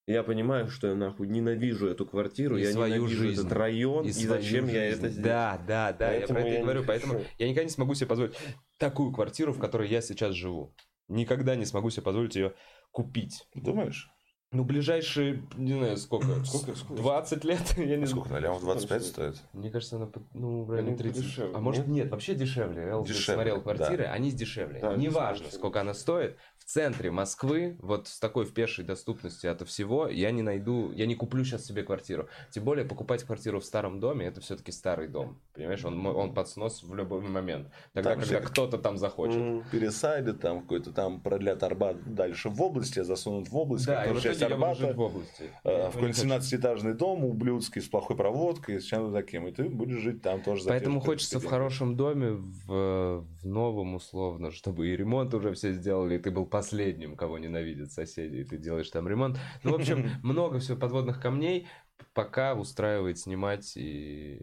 [0.05, 3.41] И я понимаю, что я нахуй ненавижу эту квартиру, И я свою ненавижу жизнь.
[3.41, 4.99] этот район, и, свою зачем я жизнь.
[4.99, 5.27] это сделал.
[5.27, 6.83] Да, да, да, я про Поэтому это и я говорю.
[6.85, 7.25] Поэтому хочу.
[7.39, 8.35] я никогда не смогу себе позволить
[8.77, 10.73] такую квартиру, в которой я сейчас живу.
[11.09, 12.53] Никогда не смогу себе позволить ее
[12.91, 13.47] купить.
[13.53, 14.09] Думаешь?
[14.53, 17.01] Ну, ближайшие, не знаю, сколько, Сколько, сколько?
[17.01, 18.29] 20 лет, я не А сколько?
[18.29, 19.03] На лямов 25 Сколько
[19.33, 19.43] стоит?
[19.51, 21.17] Мне кажется, она, ну, в районе Ну, 30.
[21.21, 22.09] подешевле, а может, нет?
[22.09, 22.81] вообще дешевле.
[22.83, 23.61] Я Дешевле, смотрел да.
[23.63, 24.79] квартиры, они дешевле.
[24.79, 25.57] Да, Неважно, дешевле.
[25.59, 26.37] сколько она стоит.
[26.59, 31.05] В центре Москвы, вот с такой в пешей доступности от всего, я не найду, я
[31.05, 32.27] не куплю сейчас себе квартиру.
[32.51, 35.39] Тем более, покупать квартиру в старом доме, это все-таки старый дом.
[35.53, 37.69] Понимаешь, он, он под снос в любой момент.
[37.93, 39.41] Тогда, Там когда все- кто-то там захочет.
[39.71, 44.03] Пересадят, там какой-то там продлят Арбат дальше в области, засунут в область, Да,
[44.39, 45.43] часть Арбата, в области.
[45.63, 46.57] э, в какой-нибудь хочу.
[46.57, 50.63] 17-этажный дом ублюдский с плохой проводкой, с чем-то таким, и ты будешь жить там тоже.
[50.67, 55.73] Поэтому хочется в 35 хорошем доме, в, в новом условно, чтобы и ремонт уже все
[55.73, 59.37] сделали, и ты был последним, кого ненавидят соседи, и ты делаешь там ремонт.
[59.63, 61.67] Ну, в общем, много всего подводных камней,
[62.13, 64.41] пока устраивает снимать, и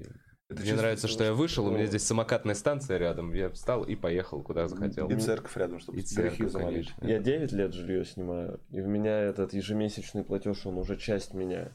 [0.55, 3.95] Это мне нравится, что я вышел, у меня здесь самокатная станция рядом, я встал и
[3.97, 5.09] поехал, куда захотел.
[5.11, 6.93] И церковь рядом, чтобы И церковь, замолить.
[6.93, 7.07] конечно.
[7.07, 11.73] Я 9 лет жилье снимаю, и у меня этот ежемесячный платеж, он уже часть меня.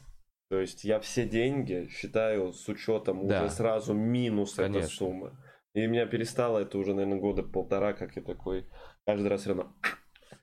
[0.48, 3.42] То есть я все деньги считаю с учетом Да.
[3.44, 4.88] уже сразу минус эта Конечно.
[4.88, 5.44] сумма.
[5.74, 8.66] И меня перестало это уже, наверное, года полтора, как я такой
[9.06, 9.72] каждый раз все равно.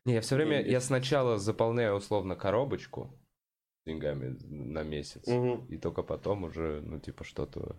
[0.06, 0.72] Не, я все время, Деньги.
[0.72, 3.20] я сначала заполняю условно коробочку
[3.86, 5.66] деньгами на месяц, Мгм.
[5.68, 7.76] и только потом уже, ну, типа, что-то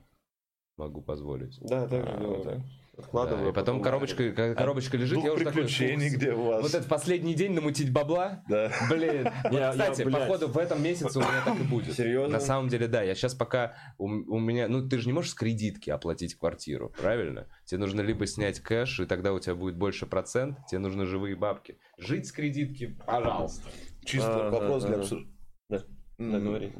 [0.78, 1.58] могу позволить.
[1.60, 2.42] Да, так А, же вот делаю.
[2.44, 2.58] так.
[2.98, 3.44] Откладываю.
[3.44, 5.62] Да, и потом коробочка, когда коробочка лежит, Дух я уже такой...
[5.62, 6.62] приключений, «Фу, где у вас.
[6.62, 8.42] Вот этот последний день намутить бабла?
[8.48, 8.72] Да.
[8.90, 9.28] Блин.
[9.52, 10.22] Я- я, Кстати, блядь.
[10.22, 11.94] походу в этом месяце у меня так и будет.
[11.94, 12.32] Серьезно?
[12.38, 13.02] На самом деле, да.
[13.02, 13.76] Я сейчас пока...
[13.98, 14.66] У, у меня...
[14.66, 17.46] Ну, ты же не можешь с кредитки оплатить квартиру, правильно?
[17.66, 20.58] Тебе нужно либо снять кэш, и тогда у тебя будет больше процент.
[20.68, 21.78] Тебе нужны живые бабки.
[21.98, 23.62] Жить с кредитки, пожалуйста.
[24.04, 25.02] Чисто Ага, вопрос для ага.
[25.02, 25.32] обсуждения.
[25.68, 25.82] Да.
[26.18, 26.72] Да, говори.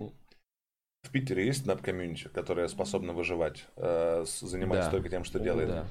[1.03, 4.91] В Питере есть нап-комьюнити, которая способна выживать, э, занимаясь Да.
[4.91, 5.69] только тем, что делает.
[5.69, 5.87] Да,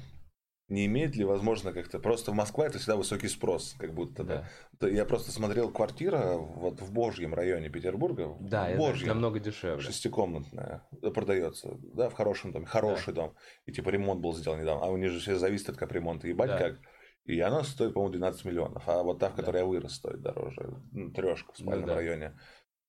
[0.69, 1.97] Не имеет ли, возможно, как-то...
[1.97, 4.49] Просто в Москва это всегда высокий спрос, как будто да.
[4.81, 8.35] Да, Я просто смотрел квартира вот в Божьем районе Петербурга.
[8.41, 9.07] Да, в это Божьем.
[9.07, 9.81] намного дешевле.
[9.81, 10.85] Шестикомнатная.
[10.91, 11.69] Да, продается.
[11.93, 12.65] Да, в хорошем доме.
[12.65, 13.33] Хороший дом.
[13.65, 14.85] И типа ремонт был сделан недавно.
[14.85, 16.27] А у них же все зависит от капремонта.
[16.27, 16.57] Ебать Да.
[16.57, 16.79] как.
[17.23, 18.83] И она стоит, по-моему, 12 миллионов.
[18.87, 19.59] А вот та, в которой Да.
[19.59, 20.81] я вырос, стоит дороже.
[20.91, 21.95] Ну, трешка в спальном да.
[21.95, 22.37] районе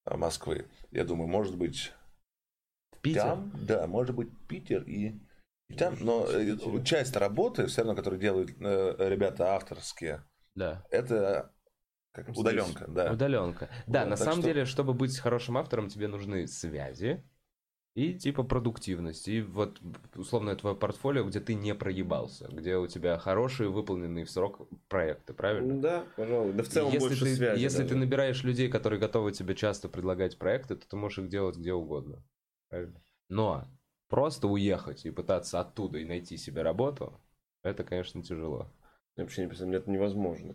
[0.04, 0.66] а, Москвы.
[0.90, 1.92] Я думаю, может быть,
[3.08, 3.22] Питер?
[3.22, 5.14] там, да, может быть, Питер и
[5.70, 6.84] Хотя, но э, Действительно.
[6.84, 10.22] часть работы, все равно, которую делают э, ребята авторские,
[10.54, 10.82] Да.
[10.90, 11.52] это
[12.12, 13.12] как, удаленка, да.
[13.12, 13.68] Удаленка.
[13.86, 17.22] Да, Вот, на самом что- деле, чтобы быть хорошим автором, тебе нужны связи
[17.94, 19.28] и типа продуктивность.
[19.28, 19.78] И вот
[20.14, 25.34] условно твое портфолио, где ты не проебался, где у тебя хорошие выполненные в срок проекты,
[25.34, 25.74] правильно?
[25.74, 26.54] Ну да, пожалуй.
[26.54, 27.60] Да в целом если больше ты, связи.
[27.60, 27.88] если даже.
[27.90, 31.74] ты набираешь людей, которые готовы тебе часто предлагать проекты, то ты можешь их делать где
[31.74, 32.24] угодно.
[33.28, 33.66] Но
[34.08, 37.20] просто уехать и пытаться оттуда и найти себе работу,
[37.62, 38.72] это, конечно, тяжело.
[39.16, 40.54] Я вообще не представляю, это невозможно.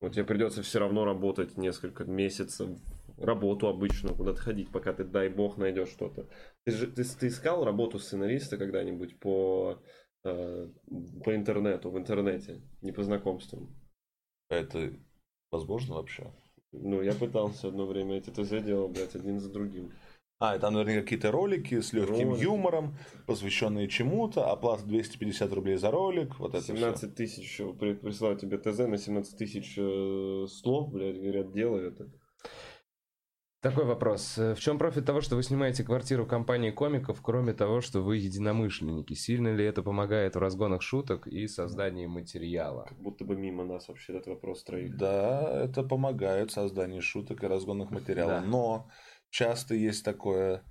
[0.00, 2.68] Вот тебе придется все равно работать несколько месяцев,
[3.16, 6.28] работу обычную, куда-то ходить, пока ты, дай бог, найдешь что-то.
[6.64, 9.80] Ты, же, ты, ты искал работу сценариста когда-нибудь по,
[10.24, 10.68] э,
[11.24, 13.74] по интернету, в интернете, не по знакомствам?
[14.50, 14.92] Это
[15.50, 16.30] возможно вообще?
[16.72, 19.92] Ну, я пытался одно время эти ТЗ делал, блядь, один за другим.
[20.44, 22.42] А, это, наверное, какие-то ролики с легким Ролики.
[22.42, 22.96] юмором,
[23.26, 26.74] посвященные чему-то, оплата 250 рублей за ролик, вот это всё.
[26.76, 31.88] 17 тысяч, э, при- присылают тебе ТЗ на 17 тысяч э, слов, блядь, говорят, делай
[31.88, 32.08] это.
[33.62, 34.36] Такой вопрос.
[34.36, 38.18] Э, В чем профит того, что вы снимаете квартиру компании комиков, кроме того, что вы
[38.18, 39.14] единомышленники?
[39.14, 42.84] Сильно ли это помогает в разгонах шуток и создании материала?
[42.86, 44.94] Как будто бы мимо нас вообще этот вопрос троих.
[44.98, 48.42] Да, это помогает в создании шуток и разгонных материалов.
[48.42, 48.46] Да.
[48.46, 48.90] Но
[49.34, 50.62] часто есть такое...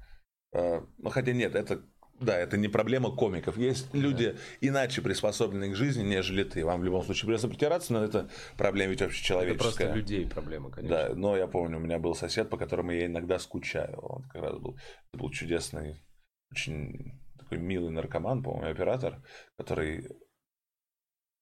[0.54, 1.84] э, ну, хотя нет, это...
[2.22, 3.58] Да, это не проблема комиков.
[3.58, 6.64] Есть люди иначе приспособленные к жизни, нежели ты.
[6.64, 9.58] Вам в любом случае придется притираться, но это проблема ведь Это общечеловеческая.
[9.58, 10.96] просто людей проблема, конечно.
[10.96, 14.00] Да, но я помню, у меня был сосед, по которому я иногда скучаю.
[14.00, 14.78] Он как раз был,
[15.12, 16.06] это был чудесный,
[16.52, 19.22] очень такой милый наркоман, по-моему, оператор,
[19.58, 20.08] который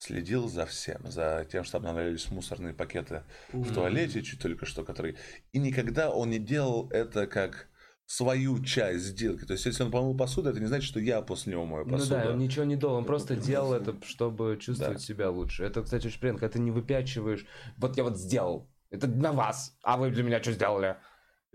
[0.02, 3.24] следил за всем, за тем, что обновлялись мусорные пакеты
[3.54, 5.16] в туалете, чуть только что, который...
[5.54, 7.68] И никогда он не делал это как
[8.08, 9.46] свою часть сделки.
[9.46, 11.92] То есть, если он помыл посуду, это не значит, что я после него мою Ну
[11.94, 12.16] посуду.
[12.16, 15.00] да, он ничего не делал, он просто делал это, чтобы чувствовать Да.
[15.04, 15.64] себя лучше.
[15.64, 17.46] Это, кстати, очень приятно, когда ты не выпячиваешь,
[17.78, 20.98] вот я вот сделал, это на вас, а вы для меня что сделали?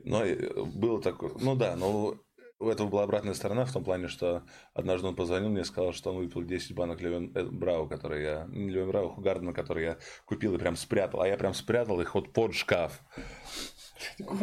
[0.05, 1.33] Но э, было такое.
[1.41, 2.17] Ну да, но
[2.59, 4.43] у этого была обратная сторона в том плане, что
[4.73, 8.23] однажды он позвонил мне и сказал, что он выпил 10 банок Левен э, Брау, которые
[8.25, 8.47] я...
[8.49, 11.21] Не Левен Брау, Хугардена, которые я купил и прям спрятал.
[11.21, 13.01] А я прям спрятал их вот под шкаф.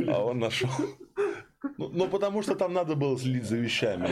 [0.07, 0.69] А он нашел.
[1.77, 4.09] Ну, ну, потому что там надо было следить за вещами.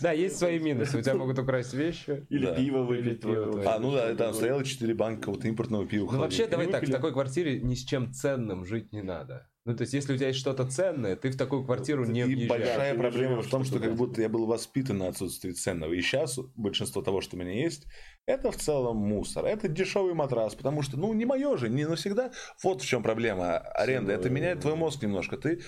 [0.00, 2.26] Да, есть свои минусы, у тебя могут украсть вещи.
[2.30, 2.54] Или Да.
[2.54, 3.20] пиво Или выпить.
[3.20, 3.52] пиво твое.
[3.52, 3.68] твое.
[3.68, 6.10] А, ну да, там стояло 4 банка какого-то импортного пива.
[6.10, 9.49] Ну вообще, давай так, в такой квартире ни с чем ценным жить не надо.
[9.66, 12.24] Ну, то есть, если у тебя есть что-то ценное, ты в такую квартиру не И
[12.24, 12.48] въезжаешь.
[12.48, 15.92] большая проблема в том, что как будто я был воспитан на отсутствии ценного.
[15.92, 17.86] И сейчас большинство того, что у меня есть,
[18.24, 19.44] это в целом мусор.
[19.44, 22.32] Это дешевый матрас, потому что, ну, не мое же, не навсегда.
[22.64, 24.12] Вот в чем проблема аренды.
[24.12, 25.36] Это меняет твой мозг немножко.
[25.36, 25.60] Ты,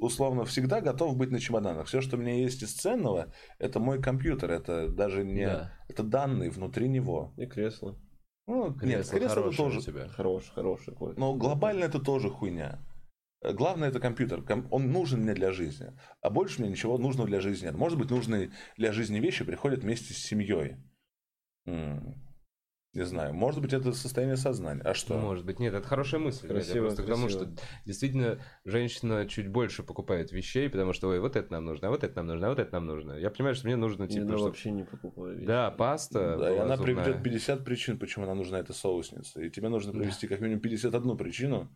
[0.00, 1.88] условно, всегда готов быть на чемоданах.
[1.88, 4.52] Все, что у меня есть из ценного, это мой компьютер.
[4.52, 5.46] Это даже не...
[5.46, 5.72] Да.
[5.88, 7.34] Это данные внутри него.
[7.36, 7.98] И кресло.
[8.46, 9.86] Ну, нет, Кресло кресло это хорошее у тоже...
[9.86, 10.08] тебя.
[10.08, 10.94] Хороший, хороший.
[11.16, 12.78] Но глобально это тоже хуйня.
[13.42, 14.42] Э, Главное это компьютер.
[14.42, 15.92] Ком- Он нужен мне для жизни.
[16.20, 17.74] А больше мне ничего нужного для жизни нет.
[17.74, 20.76] Может быть, нужные для жизни вещи приходят вместе с семьей.
[22.92, 23.32] Не знаю.
[23.32, 24.82] Может быть, это состояние сознания.
[24.82, 25.16] А что?
[25.16, 26.48] Может быть, нет, это хорошая мысль.
[26.48, 27.60] Красиво, просто к тому, что красиво.
[27.86, 32.02] действительно женщина чуть больше покупает вещей, потому что, ой, вот это нам нужно, а вот
[32.02, 33.12] это нам нужно, а вот это нам нужно.
[33.12, 35.46] Я понимаю, что мне нужно, типа, ну, чтоб- вообще не покупаю вещи.
[35.46, 36.36] Да, паста.
[36.36, 36.96] Да, и она зубная.
[37.04, 39.40] приведет 50 причин, почему нам нужна эта соусница.
[39.40, 41.70] И тебе нужно привести как минимум 51 причину,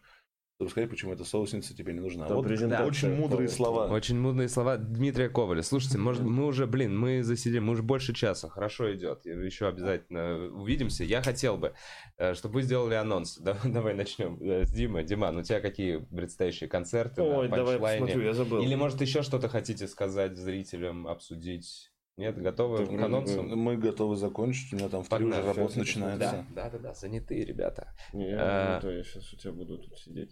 [0.57, 2.27] чтобы сказать, почему эта соусница тебе не нужна.
[2.27, 3.89] Там вот презентация очень мудрые слова.
[3.89, 5.63] Очень мудные слова Дмитрия Коваля.
[5.63, 8.49] Слушайте, может, мы уже, блин, мы засидим, мы уже больше часа.
[8.49, 9.27] Хорошо идет.
[9.27, 11.03] Еще обязательно увидимся.
[11.03, 11.75] Я хотел бы,
[12.19, 13.37] э, чтобы вы сделали анонс.
[13.39, 15.03] Да- Давай начнем э, с Димы.
[15.03, 18.63] Диман, у тебя какие предстоящие концерты Ой, на давай посмотрю, я забыл.
[18.63, 21.91] Или, может, еще что-то хотите сказать зрителям, обсудить?
[22.17, 23.43] Нет, готовы к анонсу?
[23.43, 23.57] бы.
[23.57, 24.73] Мы готовы закончить.
[24.73, 26.47] У меня там в три уже работа начинается.
[26.55, 27.93] Да, да, да, да, занятые ребята.
[28.13, 28.69] Не, А.
[28.71, 30.31] я, не то, я сейчас у тебя буду тут сидеть.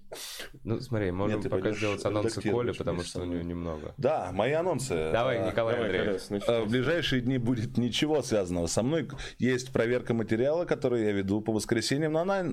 [0.62, 3.94] Ну, смотри, можем Нет, пока сделать анонсы Коли, потому что у него немного.
[3.98, 5.10] Да, мои анонсы.
[5.12, 6.06] Давай, А, Николай Давай, Андреев.
[6.06, 6.54] Карас, начни.
[6.54, 9.08] А, В ближайшие дни будет ничего связанного со мной.
[9.38, 12.44] Есть проверка материала, который я веду по воскресеньям, но она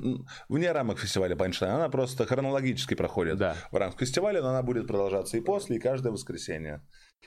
[0.47, 1.75] вне рамок фестиваля Панчлайн.
[1.75, 3.55] Она просто хронологически проходит Да.
[3.71, 6.81] в рамках фестиваля, но она будет продолжаться и после, и каждое воскресенье.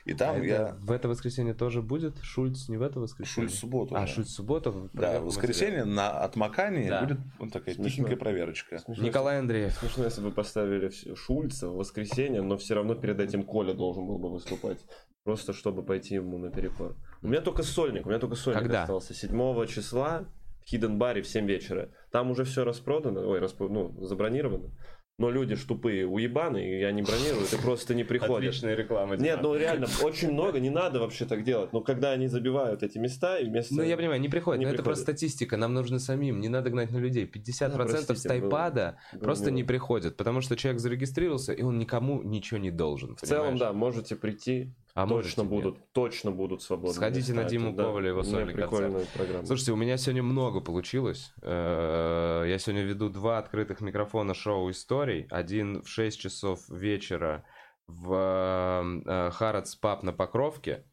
[0.05, 0.77] И там А это я...
[0.81, 2.19] В это воскресенье тоже будет?
[2.23, 3.49] Шульц не в это воскресенье?
[3.49, 3.95] Шульц в субботу.
[3.95, 4.07] А, да.
[4.07, 4.91] Шульц в субботу?
[4.93, 7.03] Да, в воскресенье на отмакании Да.
[7.05, 7.89] будет вот такая Смешно.
[7.91, 8.79] тихенькая проверочка.
[8.79, 9.05] Смешно.
[9.05, 9.73] Николай Андреев.
[9.75, 14.19] Смешно, если бы поставили Шульца в воскресенье, но все равно перед этим Коля должен был
[14.19, 14.79] бы выступать.
[15.25, 16.97] Просто чтобы пойти ему наперекор.
[17.23, 18.83] У меня только сольник, у меня только сольник Когда?
[18.83, 19.15] остался.
[19.15, 20.25] 7 числа
[20.67, 21.91] в Hidden Баре в 7 вечера.
[22.11, 24.71] Там уже все распродано, ой, распро- ну, забронировано.
[25.19, 28.49] Но люди ж тупые уебаны, и они бронируют, и просто не приходят.
[28.49, 29.17] Отличная реклама.
[29.17, 31.73] Нет, ну реально, очень много, не надо вообще так делать.
[31.73, 33.75] Но когда они забивают эти места, и вместо...
[33.75, 34.61] Ну, я понимаю, не приходит.
[34.61, 34.85] Не но это приходит.
[34.85, 35.57] просто статистика.
[35.57, 36.41] Нам нужно самим.
[36.41, 37.27] Не надо гнать на людей.
[37.33, 40.17] 50% Да, простите, с тайпада было- просто было не приходят.
[40.17, 43.15] Потому что человек зарегистрировался, и он никому ничего не должен.
[43.17, 43.61] В целом, понимаешь?
[43.61, 45.93] да, можете прийти, А точно будут, нет.
[45.93, 46.95] точно будут свободны.
[46.95, 47.51] Сходите на места.
[47.51, 49.47] Диму Это, да, у меня сольный прикольная программа.
[49.47, 51.33] Слушайте, у меня сегодня много получилось.
[51.41, 55.27] Э, Я сегодня веду два открытых микрофона шоу историй.
[55.31, 57.45] Один в 6 часов вечера
[57.87, 60.85] в э, Харадс Паб на Покровке.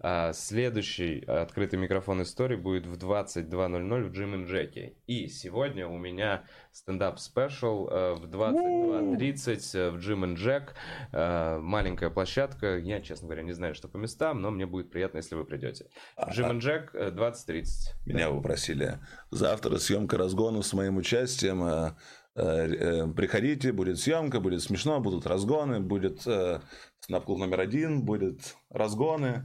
[0.00, 4.96] А следующий открытый микрофон истории будет в 22.00 в Джим и Джеки.
[5.06, 10.74] И сегодня у меня стендап спешл э, в 22.30 э, в Джим и Джек.
[11.12, 12.78] Э, Маленькая площадка.
[12.78, 15.86] Я, честно говоря, не знаю, что по местам, но мне будет приятно, если вы придете.
[16.30, 17.64] Джим и Джек э, 20.30.
[18.06, 18.98] Меня попросили.
[19.30, 21.94] Завтра съемка разгона с моим участием.
[22.34, 26.60] Приходите, будет съемка, будет смешно, будут разгоны, будет э,
[27.00, 29.44] снап-клуб номер один, будет разгоны.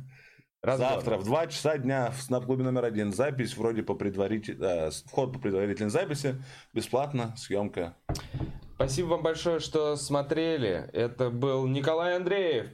[0.64, 0.92] Разгоны.
[0.92, 3.12] Завтра в 2 часа дня в снап-клубе номер один.
[3.12, 4.92] Запись вроде по предварительной...
[5.08, 6.36] вход по предварительной записи.
[6.72, 7.96] Бесплатно, съемка.
[8.76, 10.88] Спасибо вам большое, что смотрели.
[10.94, 12.68] Это был Николай Андреев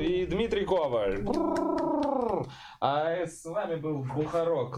[0.00, 1.24] и Дмитрий Коваль.
[2.80, 4.76] А с вами был Бухарок.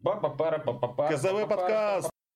[0.00, 1.08] Ба-ба-пара-па-па-па.
[1.08, 2.13] Казовой подкаст!